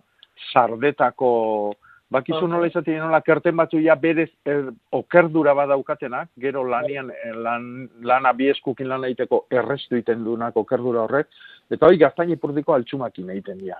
sardetako, 0.53 1.75
bakizu 2.13 2.47
nola 2.47 2.67
izaten 2.69 2.99
nola 3.01 3.19
kerten 3.25 3.55
batzu 3.57 3.79
ja 3.81 3.95
berez 3.99 4.29
er, 4.45 4.69
okerdura 4.93 5.53
badaukatenak, 5.57 6.29
gero 6.39 6.63
lanian, 6.69 7.09
eh, 7.11 7.33
lan, 7.33 7.89
lana 8.05 8.33
bi 8.37 8.49
eskukin 8.53 8.89
lan 8.91 9.05
egiteko 9.09 9.45
errestu 9.51 9.97
egiten 9.97 10.23
dunak 10.25 10.57
okerdura 10.57 11.05
horrek, 11.07 11.27
eta 11.71 11.89
hori 11.89 11.97
gaztaini 12.01 12.37
purtiko 12.37 12.75
altxumakin 12.77 13.33
egiten 13.35 13.61
dira. 13.63 13.79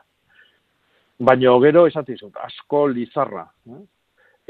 Baina 1.24 1.58
gero 1.62 1.86
esatizut, 1.88 2.36
asko 2.42 2.88
lizarra. 2.88 3.46
Eh? 3.70 3.82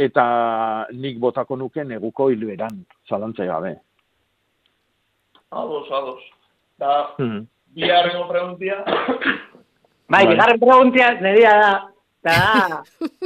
Eta 0.07 0.87
nik 0.93 1.19
botako 1.21 1.57
nuke 1.59 1.83
neguko 1.83 2.29
hilberan, 2.31 2.85
zalantzai 3.09 3.47
gabe. 3.47 3.75
Ados, 5.51 5.87
ados. 5.91 6.23
Da, 6.79 7.13
Mhm. 7.19 7.45
biharrengo 7.75 8.27
preguntia, 8.27 8.83
Bai, 10.09 10.27
bigarren 10.27 10.59
preguntia 10.59 11.13
neria 11.21 11.51
da. 11.59 11.92
Da, 12.23 12.83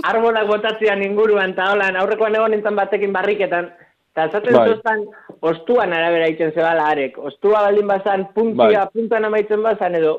arbolak 0.09 0.47
botatzean 0.49 1.03
inguruan, 1.05 1.53
eta 1.53 1.71
holan, 1.73 1.99
aurrekoan 2.01 2.35
egon 2.35 2.55
nintzen 2.55 2.77
batekin 2.79 3.13
barriketan, 3.13 3.69
eta 4.13 4.25
esaten 4.31 4.55
Bai. 4.57 4.69
zuztan, 4.71 5.03
ostuan 5.45 5.93
arabera 5.93 6.29
iten 6.33 6.53
zebala 6.55 6.87
arek. 6.93 7.17
Ostua 7.17 7.61
baldin 7.67 7.87
bazan, 7.87 8.25
puntia, 8.33 8.85
Bai. 8.85 8.87
puntuan 8.93 9.29
amaitzen 9.29 9.61
bazan, 9.61 9.99
edo 9.99 10.15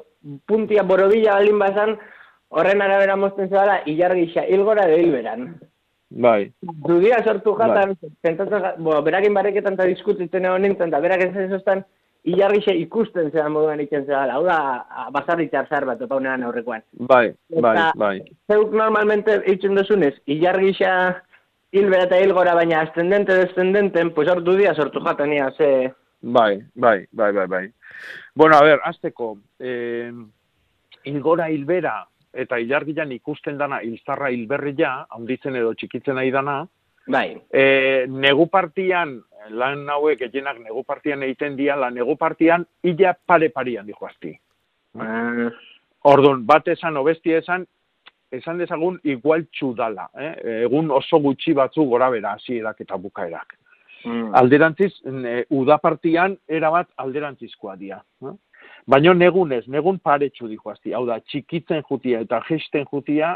puntia 0.46 0.84
borobila 0.86 1.40
baldin 1.40 1.58
bazan, 1.58 1.96
horren 2.54 2.82
arabera 2.82 3.16
mozten 3.16 3.50
zebala, 3.50 3.80
ilargisa, 3.86 4.46
hilgora 4.46 4.86
edo 4.86 5.02
hilberan. 5.02 5.48
Bai, 6.08 6.52
Dudia 6.86 7.18
sortu 7.24 7.52
jatan, 7.58 7.96
pentsatzen, 8.22 8.62
ja- 8.62 8.74
bo, 8.78 9.02
berakin 9.02 9.34
barriketan 9.34 9.74
eta 9.74 9.84
diskutitzen 9.90 10.46
egon 10.46 10.62
nintzen, 10.62 10.88
eta 10.88 11.00
berak 11.00 11.26
ez 11.26 11.50
zuztan, 11.50 11.84
ilargisa 12.24 12.74
ikusten 12.74 13.30
zelan 13.30 13.52
moduan 13.52 13.80
iten 13.80 14.04
zebala. 14.06 14.34
Hau 14.34 14.44
da, 14.46 15.08
basarritxar 15.14 15.68
zar 15.68 15.86
bat, 15.88 16.02
opaunean 16.02 16.42
aurrekoan. 16.42 16.82
bai, 16.92 17.34
bai, 17.62 17.76
bai. 17.96 18.18
zeuk 18.50 18.72
normalmente 18.72 19.40
eitzen 19.46 19.74
duzunez, 19.78 20.14
ilar 20.26 20.60
gisa 20.60 20.92
hilbera 21.72 22.08
eta 22.08 22.18
hilgora, 22.18 22.54
baina 22.54 22.82
ascendente 22.82 23.34
descendenten, 23.34 24.12
pues 24.14 24.28
hor 24.28 24.42
dudia 24.42 24.74
sortu 24.74 25.00
jatania, 25.04 25.50
ze... 25.56 25.92
Bai, 26.20 26.62
bai, 26.74 27.06
bai, 27.12 27.32
bai, 27.32 27.46
bai. 27.46 27.64
Bueno, 28.34 28.56
a 28.56 28.64
ver, 28.64 28.80
azteko, 28.84 29.36
eh, 29.60 30.12
hilgora 31.04 31.50
hilbera 31.50 32.08
eta 32.32 32.58
ilargilan 32.60 33.12
ikusten 33.12 33.58
dana 33.58 33.80
hilzarra 33.82 34.30
hilberria, 34.30 35.06
handitzen 35.10 35.56
edo 35.56 35.72
txikitzen 35.74 36.18
nahi 36.18 36.30
dana, 36.30 36.60
Bai. 37.08 37.40
eh, 37.50 38.04
negu 38.08 38.46
partian, 38.52 39.16
lan 39.50 39.88
hauek 39.88 40.18
gehienak 40.18 40.58
negu 40.60 40.84
partian 40.84 41.22
egiten 41.22 41.56
dia, 41.56 41.76
la 41.76 41.90
negu 41.90 42.16
partian 42.16 42.66
ila 42.82 43.14
pare 43.26 43.48
parian 43.50 43.86
dijo 43.86 44.06
asti. 44.06 44.34
Ah. 44.98 45.48
Orduan, 46.04 46.44
bat 46.46 46.68
esan, 46.68 46.96
obesti 46.96 47.32
esan, 47.32 47.64
esan 48.32 48.58
dezagun 48.58 48.98
igualtxu 49.04 49.72
dala. 49.74 50.08
Eh? 50.14 50.34
Egun 50.64 50.90
oso 50.94 51.18
gutxi 51.18 51.54
batzu 51.56 51.84
gora 51.88 52.10
bera, 52.10 52.36
hasierak 52.36 52.80
eta 52.84 52.96
bukaerak. 52.96 53.56
Mm. 54.04 54.28
Alderantziz, 54.38 54.92
e, 55.02 55.40
udapartian 55.50 56.36
erabat 56.46 56.88
alderantzizkoa 57.02 57.74
dira. 57.76 57.98
Eh? 58.22 58.36
Baina 58.88 59.14
negunez, 59.14 59.64
negun 59.66 59.98
paretsu 59.98 60.48
dihoazti. 60.48 60.94
Hau 60.94 61.04
da, 61.08 61.18
txikitzen 61.20 61.82
jutia 61.88 62.22
eta 62.24 62.40
gesten 62.48 62.86
jutia 62.90 63.34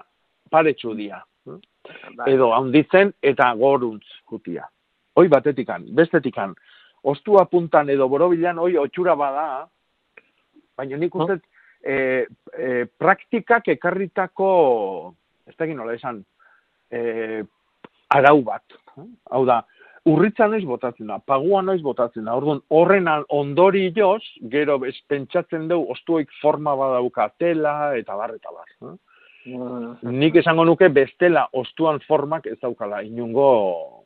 paretsu 0.50 0.94
dira. 0.96 1.22
Eh? 1.48 1.58
Edo, 2.32 2.52
handitzen 2.54 3.12
eta 3.22 3.52
goruntz 3.58 4.06
jutia. 4.30 4.66
Hoi 5.18 5.28
batetikan, 5.28 5.84
bestetikan. 5.96 6.54
Ostua 7.02 7.44
puntan 7.50 7.90
edo 7.90 8.06
borobilan, 8.08 8.60
hoi 8.62 8.76
otxura 8.78 9.16
bada, 9.18 9.66
baina 10.78 11.00
nik 11.00 11.14
uste, 11.18 11.40
e, 11.82 11.96
e, 12.54 12.68
praktikak 12.86 13.68
ekarritako, 13.74 14.52
ez 15.50 15.56
da 15.58 15.66
nola 15.74 15.96
esan, 15.98 16.22
e, 16.90 17.42
arau 18.14 18.38
bat. 18.46 18.78
Hau 19.34 19.42
da, 19.48 19.62
urritza 20.06 20.46
noiz 20.46 20.64
botatzen 20.68 21.10
da, 21.10 21.18
pagua 21.18 21.62
noiz 21.66 21.80
botatzen 21.82 22.24
da, 22.28 22.36
orduan 22.38 22.62
horren 22.70 23.10
ondori 23.34 23.88
joz, 23.96 24.22
gero 24.54 24.78
ez 24.86 24.96
pentsatzen 25.08 25.66
dugu, 25.68 25.90
ostuoik 25.96 26.30
forma 26.40 26.76
badauka 26.78 27.28
tela, 27.38 27.96
eta 27.98 28.16
bar, 28.16 28.36
eta 28.38 28.54
bar. 28.54 28.96
Eh? 29.46 30.10
Nik 30.10 30.36
esango 30.42 30.64
nuke 30.64 30.88
bestela 30.88 31.48
ostuan 31.52 32.00
formak 32.06 32.46
ez 32.46 32.58
daukala 32.60 33.02
inungo 33.02 34.02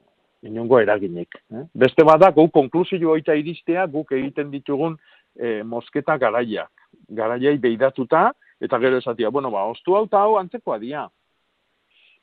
inungo 0.46 0.80
eraginik. 0.80 1.36
Eh? 1.52 1.64
Beste 1.74 2.04
bada, 2.06 2.30
guk 2.34 2.52
konklusio 2.54 3.12
oita 3.14 3.34
iristea, 3.34 3.86
guk 3.90 4.12
egiten 4.16 4.50
ditugun 4.52 4.96
eh, 5.38 5.62
mosketa 5.64 6.16
garaiak. 6.20 6.70
Garaiai 7.16 7.56
beidatuta, 7.62 8.30
eta 8.60 8.78
gero 8.82 9.00
esatia, 9.02 9.30
bueno, 9.30 9.50
ba, 9.50 9.66
ostu 9.70 9.96
hau 9.96 10.06
eta 10.06 10.22
hau 10.22 10.36
antzekoa 10.40 10.78
dia. 10.82 11.06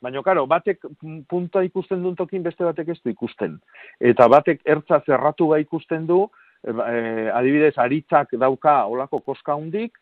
Baina, 0.04 0.22
karo, 0.22 0.44
batek 0.50 0.82
punta 1.30 1.62
ikusten 1.64 2.02
duen 2.04 2.16
tokin 2.16 2.42
beste 2.44 2.64
batek 2.66 2.92
ez 2.92 2.98
du 3.00 3.12
ikusten. 3.12 3.58
Eta 4.00 4.28
batek 4.28 4.60
ertza 4.68 5.00
zerratu 5.06 5.48
ga 5.52 5.60
ikusten 5.62 6.08
du, 6.08 6.26
eh, 6.66 7.30
adibidez, 7.32 7.76
aritzak 7.78 8.34
dauka 8.40 8.82
olako 8.90 9.22
koska 9.24 9.56
hundik, 9.56 9.96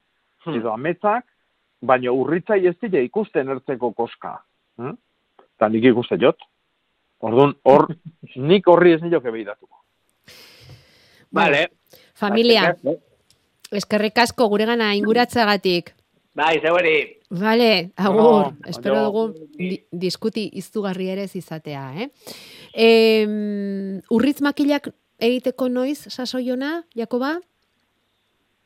edo 0.50 0.72
ametzak, 0.72 1.26
baina 1.82 2.12
urritzai 2.14 2.62
ez 2.70 2.76
dira 2.80 3.02
ikusten 3.02 3.50
ertzeko 3.56 3.92
koska. 3.92 4.36
Hm? 4.80 4.96
Eta 5.56 5.68
nik 5.68 5.84
ikusten 5.92 6.20
jot. 6.22 6.42
Orduan, 7.22 7.54
hor, 7.68 7.88
nik 8.50 8.68
horri 8.68 8.96
ez 8.96 9.02
nioke 9.02 9.30
behidatuko. 9.30 9.82
Vale. 11.32 11.66
Familia, 12.18 12.68
eskerrik 13.72 14.18
asko 14.22 14.46
gure 14.52 14.66
gana 14.68 14.92
inguratzagatik. 14.94 15.94
Bai, 16.36 16.60
zeuri. 16.64 16.96
Vale, 17.32 17.92
agur. 17.96 18.52
No, 18.52 18.68
Espero 18.68 19.02
dugu 19.04 19.22
di, 19.56 19.76
diskuti 19.90 20.46
iztugarri 20.60 21.10
ere 21.12 21.26
ez 21.28 21.34
izatea, 21.36 21.84
eh? 22.00 22.08
E, 22.72 22.88
urritz 24.12 24.40
makilak 24.44 24.88
egiteko 25.20 25.68
noiz, 25.68 25.98
sasoiona, 26.12 26.82
Jakoba? 26.96 27.34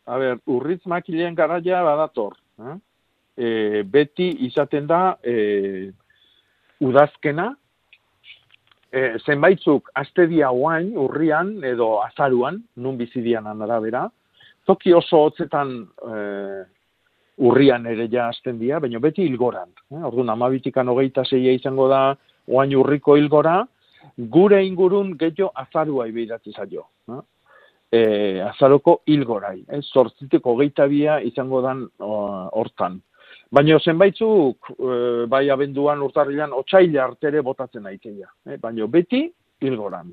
A 0.06 0.18
ber, 0.22 0.38
urritz 0.46 0.84
makileen 0.86 1.34
garaia 1.34 1.82
badator. 1.86 2.36
Eh? 2.62 2.76
E, 3.36 3.82
beti 3.84 4.30
izaten 4.46 4.86
da 4.88 5.18
e, 5.22 5.90
udazkena, 6.80 7.50
e, 8.92 9.02
zenbaitzuk 9.24 9.90
astedia 9.94 10.50
oain, 10.52 10.94
urrian 10.96 11.58
edo 11.64 11.98
azaruan, 12.04 12.62
nun 12.76 12.96
bizidian 12.96 13.46
arabera, 13.52 14.06
toki 14.66 14.94
oso 14.96 15.26
hotzetan 15.26 15.76
e, 15.84 16.16
urrian 17.36 17.86
ere 17.86 18.08
ja 18.12 18.28
hasten 18.30 18.58
dira, 18.58 18.80
baina 18.80 19.00
beti 19.02 19.26
hilgoran. 19.26 19.70
Eh? 19.92 20.02
Orduan, 20.08 20.32
amabitikan 20.32 20.88
hogeita 20.88 21.24
zeia 21.24 21.52
izango 21.52 21.88
da 21.92 22.02
oain 22.48 22.74
urriko 22.76 23.16
hilgora, 23.16 23.60
gure 24.16 24.62
ingurun 24.64 25.14
gehiago 25.20 25.50
azarua 25.54 26.06
ibeiratzi 26.08 26.54
zaio. 26.56 26.86
Eh? 27.12 27.20
E, 27.92 28.00
azaroko 28.46 29.00
hilgorai. 29.06 29.58
Eh? 29.68 29.82
Zortzitik 29.92 30.46
hogeita 30.46 30.88
bia 30.88 31.20
izango 31.20 31.60
dan 31.62 31.86
hortan. 32.00 33.00
Baina 33.52 33.78
zenbaitzuk, 33.78 34.70
e, 34.74 35.26
bai 35.30 35.48
abenduan 35.50 36.02
urtarrilan, 36.02 36.52
otxaila 36.52 37.04
artere 37.04 37.42
botatzen 37.46 37.86
aiteia. 37.86 38.28
Eh? 38.46 38.58
Baina 38.62 38.86
beti 38.90 39.22
hilgoran. 39.62 40.12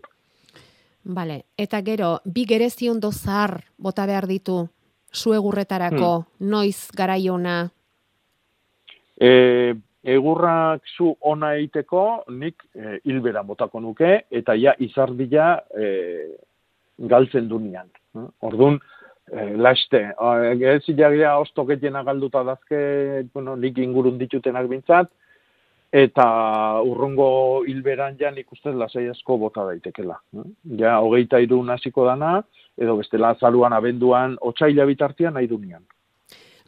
Vale. 1.03 1.39
Eta 1.57 1.81
gero, 1.81 2.17
bi 2.25 2.45
gerezi 2.47 2.89
ondo 2.89 3.11
zahar 3.11 3.57
bota 3.77 4.05
behar 4.05 4.27
ditu 4.27 4.61
zuegurretarako, 5.13 6.11
noiz 6.39 6.89
garaiona. 6.95 7.57
E, 9.19 9.73
egurrak 10.03 10.88
zu 10.97 11.13
ona 11.21 11.53
egiteko, 11.57 12.23
nik 12.29 12.63
e, 12.75 12.99
hilbera 13.05 13.43
botako 13.43 13.79
nuke, 13.79 14.23
eta 14.31 14.55
ja 14.59 14.73
izardia 14.79 15.57
e, 15.75 15.91
galtzen 16.97 17.47
du 17.49 17.59
nian. 17.59 17.91
Eh? 18.15 18.25
Orduan, 18.47 18.79
e, 19.32 19.57
laste, 19.57 20.01
ez 20.61 20.84
jagia 20.97 21.38
ostoketiena 21.39 22.03
galduta 22.03 22.43
dazke, 22.43 23.24
bueno, 23.34 23.55
nik 23.55 23.78
ingurun 23.78 24.17
ditutenak 24.17 24.67
bintzat, 24.67 25.09
eta 25.93 26.26
urrungo 26.82 27.63
hilberan 27.67 28.15
ja 28.19 28.32
nik 28.32 28.51
ustez 28.51 28.74
lasai 28.76 29.07
asko 29.09 29.38
bota 29.38 29.65
daitekela. 29.67 30.17
eh? 30.38 30.47
Ja, 30.80 30.97
hogeita 30.99 31.39
irun 31.39 31.69
hasiko 31.69 32.05
dana, 32.05 32.41
edo 32.78 32.97
bestela 32.97 33.30
azaruan 33.36 33.74
abenduan, 33.74 34.38
otxaila 34.41 34.86
bitartian 34.89 35.34
nahi 35.38 35.47
du 35.47 35.57
nian. 35.59 35.84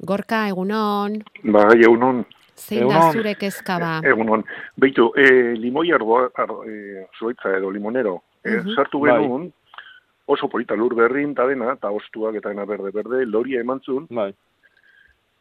Gorka, 0.05 0.47
egunon, 0.49 1.21
Bai, 1.43 1.79
egunon. 1.81 2.25
zein 2.55 2.87
da 2.87 3.11
zure 3.11 3.33
kezka 3.35 3.79
ba? 3.79 3.99
Egunon. 4.03 4.43
Beitu, 4.77 5.11
e, 5.17 5.55
limoi 5.57 5.91
arboa, 5.91 6.29
ar, 6.35 6.49
e, 6.67 7.05
zuaitza 7.17 7.57
edo 7.57 7.69
limonero, 7.71 8.21
e, 8.43 8.49
Mhm. 8.59 8.75
sartu 8.75 8.99
Bai. 8.99 9.11
Oso 10.25 10.49
polita 10.49 10.75
lur 10.75 10.95
berrin, 10.95 11.31
eta 11.31 11.45
dena, 11.47 11.73
eta 11.73 11.91
ostuak 11.93 12.35
eta 12.39 12.49
dena 12.49 12.65
berde-berde, 12.65 13.25
loria 13.25 13.61
emantzun. 13.61 14.07
Bai. 14.09 14.31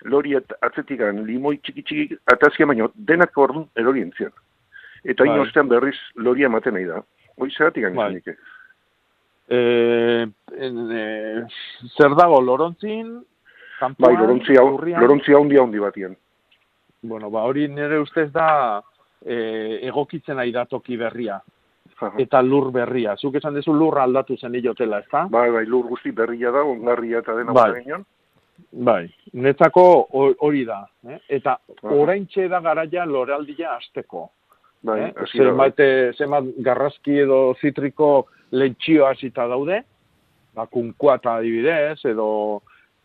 Lori 0.04 0.34
at, 0.36 0.52
atzetikan 0.66 1.22
limoi 1.24 1.56
txiki-txiki 1.64 2.18
atazkia 2.34 2.68
baino, 2.68 2.90
denak 2.94 3.36
orduan 3.38 3.68
erori 3.80 4.02
entzian. 4.04 4.32
Eta 5.04 5.24
Bai. 5.24 5.30
hain 5.30 5.44
ostean 5.44 5.70
berriz 5.70 5.96
loria 6.16 6.50
ematen 6.50 6.76
nahi 6.76 6.88
da. 6.90 7.00
Hoi 7.38 7.50
zeratik 7.50 7.88
Bai. 7.94 8.10
bai. 8.24 8.36
E, 9.48 9.58
en, 10.66 10.76
e, 10.90 11.04
zer 11.96 12.14
dago, 12.16 12.40
lorontzin, 12.40 13.18
kanpoan, 13.78 14.14
Bai, 14.14 14.20
lorontzi 14.20 14.56
hau, 14.60 14.68
lorontzi 14.80 15.36
haundi 15.36 15.60
haundi 15.60 15.80
batien. 15.82 16.16
Bueno, 17.04 17.30
ba, 17.30 17.42
hori 17.44 17.66
nire 17.68 17.98
ustez 18.00 18.30
da 18.32 18.82
e, 19.20 19.80
egokitzen 19.88 20.38
ari 20.40 20.52
da 20.52 20.64
toki 20.64 20.96
berria. 20.96 21.40
Eta 22.18 22.42
lur 22.42 22.70
berria. 22.72 23.16
Zuk 23.16 23.36
esan 23.36 23.54
dezu 23.54 23.72
lurra 23.72 24.02
aldatu 24.02 24.36
zen 24.36 24.54
hilotela, 24.54 24.98
ez 24.98 25.08
da? 25.12 25.26
Bai, 25.30 25.50
bai, 25.50 25.64
lur 25.66 25.86
guzti 25.88 26.10
berria 26.12 26.50
da, 26.50 26.64
ongarria 26.64 27.18
eta 27.18 27.34
dena 27.36 27.52
Bai. 27.52 27.70
ginen. 27.82 28.04
Bai, 28.72 29.08
netzako 29.32 29.84
ho- 30.12 30.34
hori 30.46 30.64
da. 30.64 30.84
Eh? 31.08 31.18
Eta 31.28 31.56
oraintxe 31.82 32.48
da 32.48 32.60
garaia 32.60 33.04
loraldia 33.06 33.76
azteko. 33.76 34.28
Bai, 34.84 35.00
eh? 35.00 35.12
eh, 35.78 36.12
zenbat 36.18 36.44
garrazki 36.58 37.18
edo 37.18 37.54
zitriko 37.60 38.26
lentxio 38.52 39.06
hasita 39.06 39.46
daude, 39.48 39.82
ba, 40.54 40.66
kunkuata 40.66 41.36
adibidez, 41.40 41.98
edo 42.04 42.62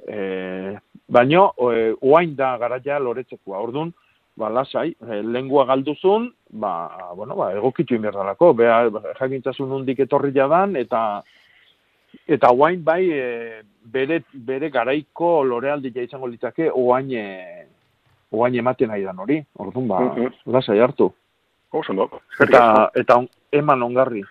e, 0.07 0.75
baino, 1.07 1.53
e, 1.71 1.95
oain 2.01 2.35
da 2.35 2.57
garaia 2.57 2.99
loretzekoa. 2.99 3.59
Orduan, 3.59 3.93
ba, 4.39 4.47
lasai, 4.49 4.93
e, 4.95 5.19
lengua 5.21 5.65
galduzun, 5.67 6.29
ba, 6.55 6.71
bueno, 7.15 7.35
ba, 7.35 7.51
egokitu 7.57 7.95
inberdalako, 7.97 8.53
beha, 8.55 8.77
jakintzasun 9.19 9.71
hundik 9.75 9.99
etorri 10.05 10.31
jadan, 10.35 10.77
eta 10.79 11.21
eta 12.25 12.49
oain 12.55 12.79
bai 12.83 13.03
e, 13.11 13.25
bere, 13.83 14.21
bere 14.33 14.69
garaiko 14.73 15.43
lorealdia 15.43 16.01
izango 16.07 16.27
litzake 16.31 16.69
oain, 16.73 17.11
e, 17.11 17.65
oain 18.31 18.55
ematen 18.55 18.89
nahi 18.89 19.03
dan 19.03 19.19
hori. 19.19 19.41
Orduan, 19.57 19.87
ba, 19.87 19.99
Mhm. 20.07 20.31
lasai 20.55 20.79
hartu. 20.79 21.11
Oso. 21.71 21.93
Eta, 22.39 22.89
eta 22.95 23.17
on- 23.17 23.29
eman 23.51 23.83
ongarri. 23.83 24.23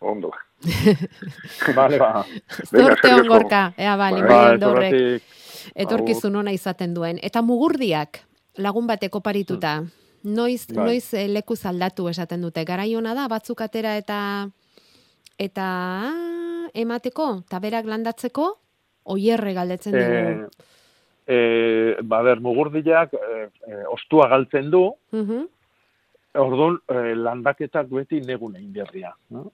Ondo. 0.00 0.30
Vale, 1.76 1.98
ba. 1.98 2.24
Zorte 2.68 3.14
on 3.14 3.28
gorka, 3.28 3.72
ea 3.78 3.96
ba, 3.96 4.10
Ba, 4.10 4.58
zorratik. 4.58 5.22
etorkizun 5.74 6.36
ona 6.36 6.52
izaten 6.52 6.94
duen. 6.94 7.18
Eta 7.22 7.42
mugurdiak, 7.42 8.20
lagun 8.58 8.86
bateko 8.86 9.20
parituta, 9.20 9.82
noiz, 10.24 10.66
Bai. 10.72 10.84
noiz 10.84 11.14
eh, 11.14 11.26
lekuz 11.28 11.64
aldatu 11.66 12.08
esaten 12.08 12.42
dute. 12.42 12.64
Garai 12.64 12.94
ona 12.96 13.14
da, 13.14 13.28
batzuk 13.28 13.60
atera 13.60 13.96
eta 13.96 14.20
eta 15.38 15.66
ah, 16.10 16.68
emateko, 16.74 17.42
eta 17.46 17.60
berak 17.60 17.84
landatzeko, 17.86 18.46
oierre 19.12 19.52
galdetzen 19.54 19.92
dugu. 19.92 20.48
E, 21.26 21.34
e, 21.36 21.96
ba, 22.02 22.22
ber, 22.22 22.40
mugurdiak 22.40 23.12
e, 23.14 23.44
e, 23.68 23.82
ostua 23.92 24.28
galtzen 24.32 24.70
du, 24.70 24.88
Mhm. 25.12 25.44
orduan 26.36 26.78
e, 26.88 27.14
landaketak 27.14 27.88
beti 27.88 28.20
negun 28.20 28.56
egin 28.56 28.72
berria. 28.72 29.12
No? 29.30 29.50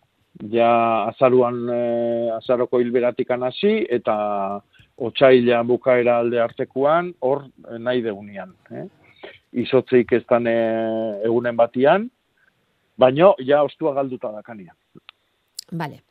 Ja 0.50 1.08
azaruan, 1.10 1.68
e, 1.68 2.30
azaroko 2.38 2.80
hilberatik 2.80 3.30
hasi 3.30 3.86
eta 3.90 4.62
otxaila 5.02 5.62
bukaera 5.66 6.18
alde 6.22 6.40
artekuan, 6.42 7.12
hor 7.20 7.46
eh, 7.46 7.78
nahi 7.78 8.02
deunian. 8.04 8.54
Eh? 8.70 8.86
Izotzeik 9.64 10.12
ez 10.16 10.22
dan 10.30 10.46
eh, 10.50 11.24
egunen 11.26 11.58
batian, 11.58 12.08
baino, 12.98 13.34
ja, 13.42 13.62
ostua 13.66 13.94
galduta 13.98 14.32
dakanian. 14.32 14.76
Bale. 15.72 16.02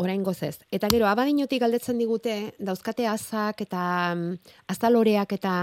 Orain 0.00 0.22
gozez. 0.24 0.62
Eta 0.72 0.88
gero, 0.88 1.04
abadinotik 1.10 1.60
galdetzen 1.60 1.98
digute, 2.00 2.54
dauzkate 2.56 3.04
azak 3.08 3.60
eta 3.66 3.82
mm, 4.14 4.54
azaloreak 4.72 5.34
eta 5.36 5.56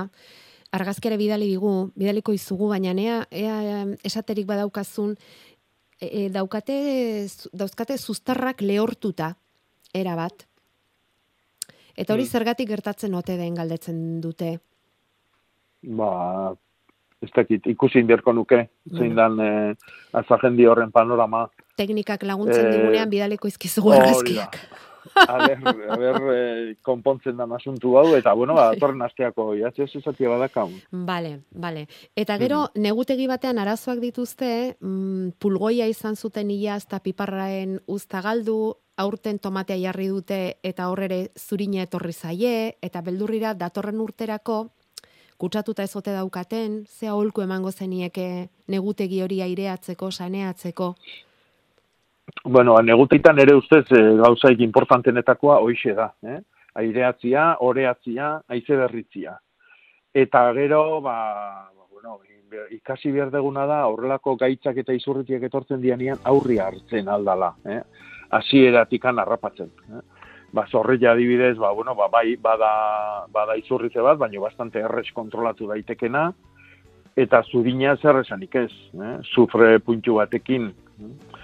argazkere 0.78 1.18
bidali 1.18 1.48
digu, 1.50 1.90
bidaliko 1.98 2.36
izugu, 2.36 2.68
baina 2.70 2.94
ea, 3.02 3.22
ea 3.32 3.80
esaterik 4.06 4.46
badaukazun, 4.46 5.16
e, 5.98 6.06
e, 6.06 6.28
daukate, 6.30 6.78
dauzkate 7.54 7.98
zuztarrak 7.98 8.62
lehortuta, 8.62 9.32
era 9.96 10.16
bat. 10.20 10.46
Eta 11.98 12.14
hori 12.14 12.24
Mm. 12.24 12.28
zergatik 12.38 12.70
gertatzen 12.70 13.14
ote 13.16 13.36
den 13.38 13.56
galdetzen 13.56 14.22
dute. 14.22 14.60
Ba, 15.82 16.54
ez 17.22 17.30
dakit, 17.36 17.66
ikusi 17.68 18.00
inberko 18.00 18.34
nuke, 18.34 18.68
zein 18.98 19.16
dan 19.16 19.40
eh, 19.40 19.76
azajendi 20.14 20.66
horren 20.70 20.92
panorama. 20.92 21.48
Teknikak 21.78 22.24
laguntzen 22.24 22.66
Eh, 22.68 22.72
digunean 22.78 23.10
bidaliko 23.10 23.48
izkizugu 23.48 23.90
hori 23.90 24.00
da. 24.00 24.06
argazkiak. 24.06 24.58
Aber, 25.28 25.58
aber, 25.90 26.34
eh, 26.34 26.76
konpontzen 26.82 27.38
dan 27.38 27.52
asuntu 27.52 27.98
hau, 27.98 28.16
eta 28.16 28.34
bueno, 28.34 28.54
ba, 28.56 28.70
datorren 28.74 29.02
asteako, 29.02 29.54
jatze 29.60 29.84
ez 29.84 29.96
esatia 30.00 30.30
badakau. 30.30 30.70
Bale, 30.92 31.42
bale. 31.52 31.88
Eta 32.16 32.38
gero, 32.40 32.68
negutegi 32.76 33.28
batean 33.28 33.60
arazoak 33.60 34.00
dituzte, 34.04 34.78
mm, 34.80 35.38
pulgoia 35.40 35.88
izan 35.88 36.16
zuten 36.16 36.52
ia 36.52 36.78
eta 36.78 37.00
piparraen 37.04 37.80
uzta 37.88 38.22
galdu, 38.22 38.76
aurten 38.98 39.40
tomatea 39.40 39.78
jarri 39.78 40.08
dute 40.10 40.58
eta 40.66 40.90
horrere 40.90 41.30
zurina 41.38 41.84
etorri 41.86 42.14
zaie, 42.14 42.78
eta 42.82 43.02
beldurrira 43.06 43.54
datorren 43.54 44.02
urterako, 44.02 44.58
kutsatuta 45.38 45.86
ezote 45.86 46.14
daukaten, 46.16 46.86
ze 46.90 47.08
aholku 47.08 47.44
emango 47.46 47.72
zenieke 47.72 48.50
negutegi 48.68 49.22
hori 49.22 49.42
aireatzeko, 49.46 50.12
saneatzeko. 50.12 50.96
Bueno, 52.44 52.78
neguteitan 52.82 53.40
ere 53.40 53.56
ustez 53.56 53.86
e, 53.92 54.02
gauzaik 54.20 54.62
importantenetakoa 54.66 55.60
hoixe 55.64 55.94
da, 55.96 56.10
eh? 56.28 56.40
Aireatzia, 56.78 57.58
oreatzia, 57.64 58.36
haize 58.48 58.76
berritzia. 58.78 59.38
Eta 60.14 60.44
gero, 60.54 61.00
ba, 61.02 61.16
ba, 61.72 61.86
bueno, 61.92 62.20
ikasi 62.72 63.12
behar 63.12 63.32
deguna 63.32 63.66
da, 63.70 63.86
horrelako 63.88 64.36
gaitzak 64.38 64.78
eta 64.84 64.94
izurritiak 64.94 65.48
etortzen 65.48 65.82
dianian 65.82 66.20
aurria 66.24 66.68
hartzen 66.68 67.10
aldala, 67.10 67.54
eh? 67.66 67.82
Hasieratik 68.38 69.06
harrapatzen. 69.06 69.72
Eh? 69.88 70.04
Ba, 70.52 70.68
zorrilla 70.68 71.12
adibidez, 71.12 71.58
ba, 71.58 71.72
bueno, 71.72 71.96
ba, 71.96 72.08
bai, 72.12 72.36
bada, 72.36 73.26
bada 73.32 73.56
izurritze 73.56 74.02
bat, 74.02 74.18
baina 74.18 74.40
bastante 74.40 74.80
errez 74.80 75.08
kontrolatu 75.14 75.68
daitekena, 75.68 76.32
eta 77.16 77.42
zurina 77.44 77.96
zer 77.98 78.20
esanik 78.22 78.56
ez, 78.56 78.72
eh? 79.00 79.18
sufre 79.24 79.80
puntu 79.80 80.20
batekin. 80.20 80.72
eh? 81.00 81.37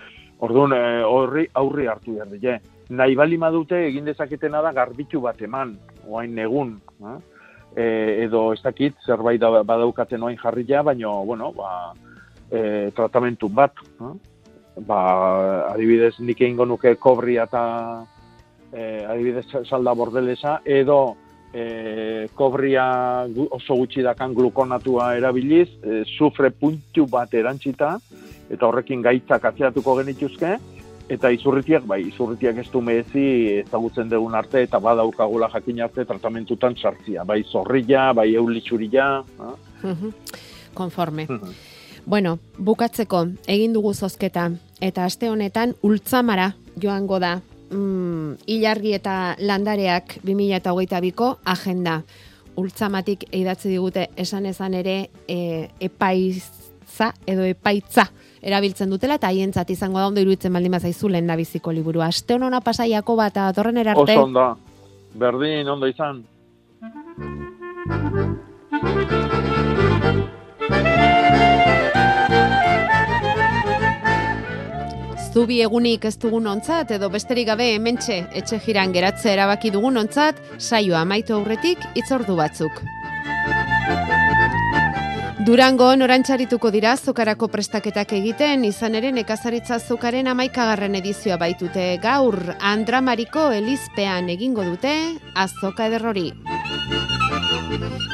Orduan, 0.43 0.73
eh, 0.75 1.03
horri 1.07 1.45
aurri 1.55 1.87
hartu 1.87 2.17
behar 2.17 2.31
dira. 2.31 2.57
Nahi 2.89 3.15
bali 3.15 3.37
madute 3.39 3.79
egin 3.87 4.09
dezaketena 4.09 4.61
da 4.61 4.73
garbitu 4.75 5.21
bat 5.23 5.39
eman, 5.41 5.77
oain 6.07 6.35
negun. 6.35 6.75
Eh? 6.99 7.19
E, 7.73 7.85
edo 8.25 8.51
ez 8.53 8.59
dakit, 8.61 8.97
zerbait 9.05 9.39
da, 9.41 9.63
badaukaten 9.63 10.23
oain 10.23 10.37
jarria, 10.37 10.83
baina, 10.83 11.13
bueno, 11.25 11.51
ba, 11.55 11.93
e, 12.51 12.91
tratamentu 12.95 13.49
bat. 13.49 13.79
Eh? 14.01 14.13
Ba, 14.83 14.99
adibidez, 15.71 16.17
nik 16.19 16.41
egingo 16.41 16.67
nuke 16.67 16.95
kobria 16.99 17.47
eta 17.47 17.63
e, 18.73 19.05
adibidez 19.05 19.45
salda 19.63 19.93
bordelesa, 19.95 20.59
edo 20.65 21.15
e, 21.53 22.27
kobria 22.35 22.85
oso 23.47 23.77
gutxi 23.79 24.03
dakan 24.03 24.35
glukonatua 24.35 25.13
erabiliz, 25.17 25.69
e, 25.81 26.03
sufre 26.17 26.51
puntu 26.51 27.07
bat 27.07 27.33
erantzita, 27.33 27.95
eta 28.53 28.69
horrekin 28.69 29.01
gaitzak 29.01 29.45
atzeatuko 29.49 29.97
genituzke, 30.01 30.57
eta 31.11 31.29
izurritiak, 31.33 31.85
bai, 31.87 32.01
izurritiak 32.07 32.61
ez 32.63 32.69
du 32.71 32.81
mehezi 32.81 33.25
ezagutzen 33.63 34.09
dugun 34.09 34.35
arte, 34.39 34.63
eta 34.63 34.79
badaukagula 34.79 35.49
jakin 35.53 35.83
arte 35.83 36.05
tratamentutan 36.05 36.75
sartzia. 36.79 37.25
Bai 37.27 37.43
zorrilla, 37.43 38.11
bai 38.13 38.33
eulitxurilla. 38.35 39.07
ah. 39.39 39.55
Mhm. 39.83 40.13
Konforme. 40.73 41.27
Bueno, 42.05 42.39
bukatzeko, 42.57 43.27
egin 43.47 43.73
dugu 43.73 43.93
zozketa, 43.93 44.51
eta 44.81 45.05
aste 45.05 45.29
honetan 45.29 45.75
ultzamara 45.83 46.53
joango 46.81 47.19
da 47.19 47.41
mm, 47.69 48.43
ilargi 48.47 48.93
eta 48.93 49.35
landareak 49.39 50.19
2008ko 50.25 51.37
agenda. 51.45 52.01
Ultzamatik 52.57 53.25
eidatzi 53.31 53.69
digute 53.69 54.09
esan 54.15 54.45
ezan 54.45 54.73
ere 54.77 55.09
e, 55.27 55.69
epaitza 55.81 57.13
edo 57.25 57.47
epaitza 57.49 58.05
erabiltzen 58.43 58.91
dutela 58.91 59.17
eta 59.19 59.31
haientzat 59.31 59.71
izango 59.73 60.01
da 60.01 60.09
ondo 60.11 60.21
iruditzen 60.21 60.53
baldin 60.53 60.75
bazaizu 60.75 61.09
lenda 61.09 61.37
biziko 61.39 61.71
liburua. 61.71 62.11
Aste 62.11 62.35
hona 62.35 62.61
pasaiako 62.61 63.15
bat 63.15 63.39
datorren 63.39 63.79
erarte. 63.79 64.11
Oso 64.11 64.27
onda. 64.27 64.51
Berdin, 65.13 65.67
ondo 65.69 65.87
izan. 65.87 66.23
Zubi 75.33 75.63
egunik 75.65 76.03
ez 76.05 76.13
dugun 76.21 76.45
ontzat, 76.45 76.91
edo 76.93 77.07
besterik 77.09 77.47
gabe 77.47 77.71
hementxe 77.73 78.19
etxe 78.37 78.59
jiran 78.61 78.93
geratze 78.93 79.31
erabaki 79.33 79.71
dugun 79.73 79.97
ontzat, 80.03 80.37
saioa 80.59 81.01
amaitu 81.01 81.33
aurretik 81.39 81.81
itzordu 81.97 82.37
batzuk. 82.37 82.83
Durango 85.43 85.89
norantxarituko 85.99 86.69
dira 86.71 86.93
zokarako 86.95 87.49
prestaketak 87.51 88.13
egiten, 88.15 88.61
izan 88.63 88.93
ere 88.95 89.09
nekazaritza 89.11 89.75
zokaren 89.75 90.29
amaikagarren 90.31 90.95
edizioa 90.95 91.35
baitute 91.41 91.97
gaur, 91.99 92.37
Andramariko 92.63 93.49
elizpean 93.51 94.29
egingo 94.31 94.63
dute 94.63 94.93
azoka 95.35 95.89
ederrori. 95.91 96.29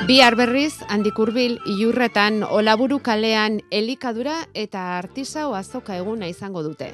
Bihar 0.09 0.39
berriz, 0.41 0.73
handik 0.89 1.21
hurbil 1.21 1.59
ilurretan, 1.69 2.41
olaburu 2.41 2.97
kalean 2.97 3.61
elikadura 3.69 4.39
eta 4.57 4.97
artisau 4.97 5.53
azoka 5.53 6.01
eguna 6.01 6.34
izango 6.34 6.65
dute. 6.65 6.89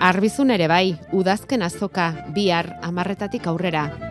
Arbizun 0.00 0.56
ere 0.56 0.72
bai, 0.72 0.96
udazken 1.12 1.68
azoka, 1.68 2.14
bihar, 2.32 2.78
amarretatik 2.80 3.50
aurrera. 3.50 4.07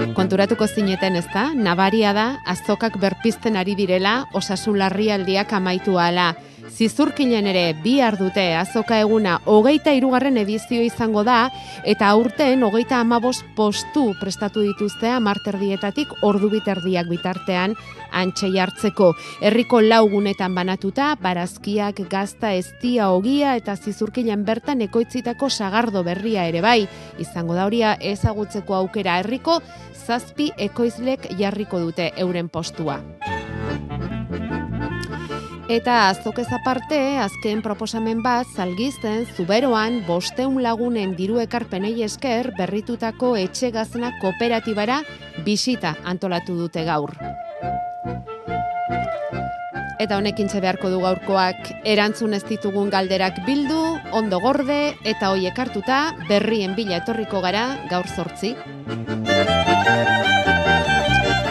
Konturatuko 0.00 0.64
zineten 0.66 1.16
ez 1.18 1.26
da, 1.32 1.50
nabaria 1.52 2.14
da, 2.16 2.26
azokak 2.48 2.96
berpizten 3.00 3.58
ari 3.60 3.74
direla, 3.76 4.24
osasun 4.32 4.78
larrialdiak 4.80 5.52
amaitu 5.52 5.98
ala. 6.00 6.30
Zizurkilen 6.80 7.44
ere 7.44 7.74
bihar 7.84 8.14
dute 8.16 8.40
azoka 8.56 8.96
eguna 9.02 9.34
hogeita 9.44 9.92
irugarren 9.92 10.38
edizio 10.40 10.80
izango 10.80 11.20
da, 11.28 11.50
eta 11.84 12.06
aurten 12.08 12.62
hogeita 12.64 13.02
amabos 13.04 13.42
postu 13.58 14.14
prestatu 14.16 14.62
dituzte 14.64 15.10
amarterdietatik 15.12 16.14
ordu 16.24 16.48
biterdiak 16.54 17.10
bitartean 17.10 17.74
antxe 18.16 18.48
hartzeko. 18.56 19.10
Herriko 19.44 19.82
laugunetan 19.84 20.56
banatuta, 20.56 21.10
barazkiak, 21.20 22.00
gazta, 22.08 22.54
eztia, 22.56 23.10
ogia 23.12 23.58
eta 23.60 23.76
zizurkilen 23.76 24.46
bertan 24.48 24.80
ekoitzitako 24.88 25.50
sagardo 25.50 26.00
berria 26.02 26.48
ere 26.48 26.64
bai. 26.64 26.88
Izango 27.20 27.60
da 27.60 27.68
horia 27.68 27.92
ezagutzeko 28.00 28.78
aukera 28.80 29.18
herriko, 29.20 29.60
zazpi 30.06 30.48
ekoizlek 30.56 31.28
jarriko 31.36 31.84
dute 31.84 32.08
euren 32.16 32.48
postua. 32.48 33.02
Eta 35.70 36.08
azokez 36.08 36.48
aparte, 36.50 36.96
azken 37.22 37.60
proposamen 37.62 38.24
bat, 38.24 38.48
zalgizten, 38.58 39.20
zuberoan, 39.36 40.00
bosteun 40.02 40.56
lagunen 40.64 41.12
diru 41.14 41.38
ekarpenei 41.38 41.92
esker, 42.02 42.48
berritutako 42.56 43.36
etxe 43.38 43.70
gazna 43.70 44.10
kooperatibara 44.18 44.96
bisita 45.46 45.94
antolatu 46.02 46.56
dute 46.58 46.82
gaur. 46.88 47.14
Eta 50.00 50.18
honekin 50.18 50.50
beharko 50.50 50.90
du 50.90 50.98
gaurkoak 51.06 51.70
erantzun 51.84 52.34
ez 52.34 52.42
ditugun 52.50 52.90
galderak 52.90 53.38
bildu, 53.46 54.00
ondo 54.10 54.40
gorde 54.40 54.96
eta 55.04 55.30
hoiek 55.30 55.54
hartuta 55.56 56.16
berrien 56.26 56.74
bila 56.74 56.98
etorriko 56.98 57.40
gara 57.46 57.86
gaur 57.88 58.10
zortzi. 58.10 58.56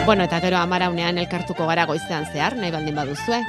Bueno, 0.06 0.24
eta 0.24 0.40
gero 0.40 0.58
amaraunean 0.58 1.18
elkartuko 1.22 1.66
gara 1.70 1.84
goizean 1.86 2.26
zehar, 2.32 2.56
nahi 2.56 2.72
baldin 2.74 2.96
baduzue. 2.98 3.44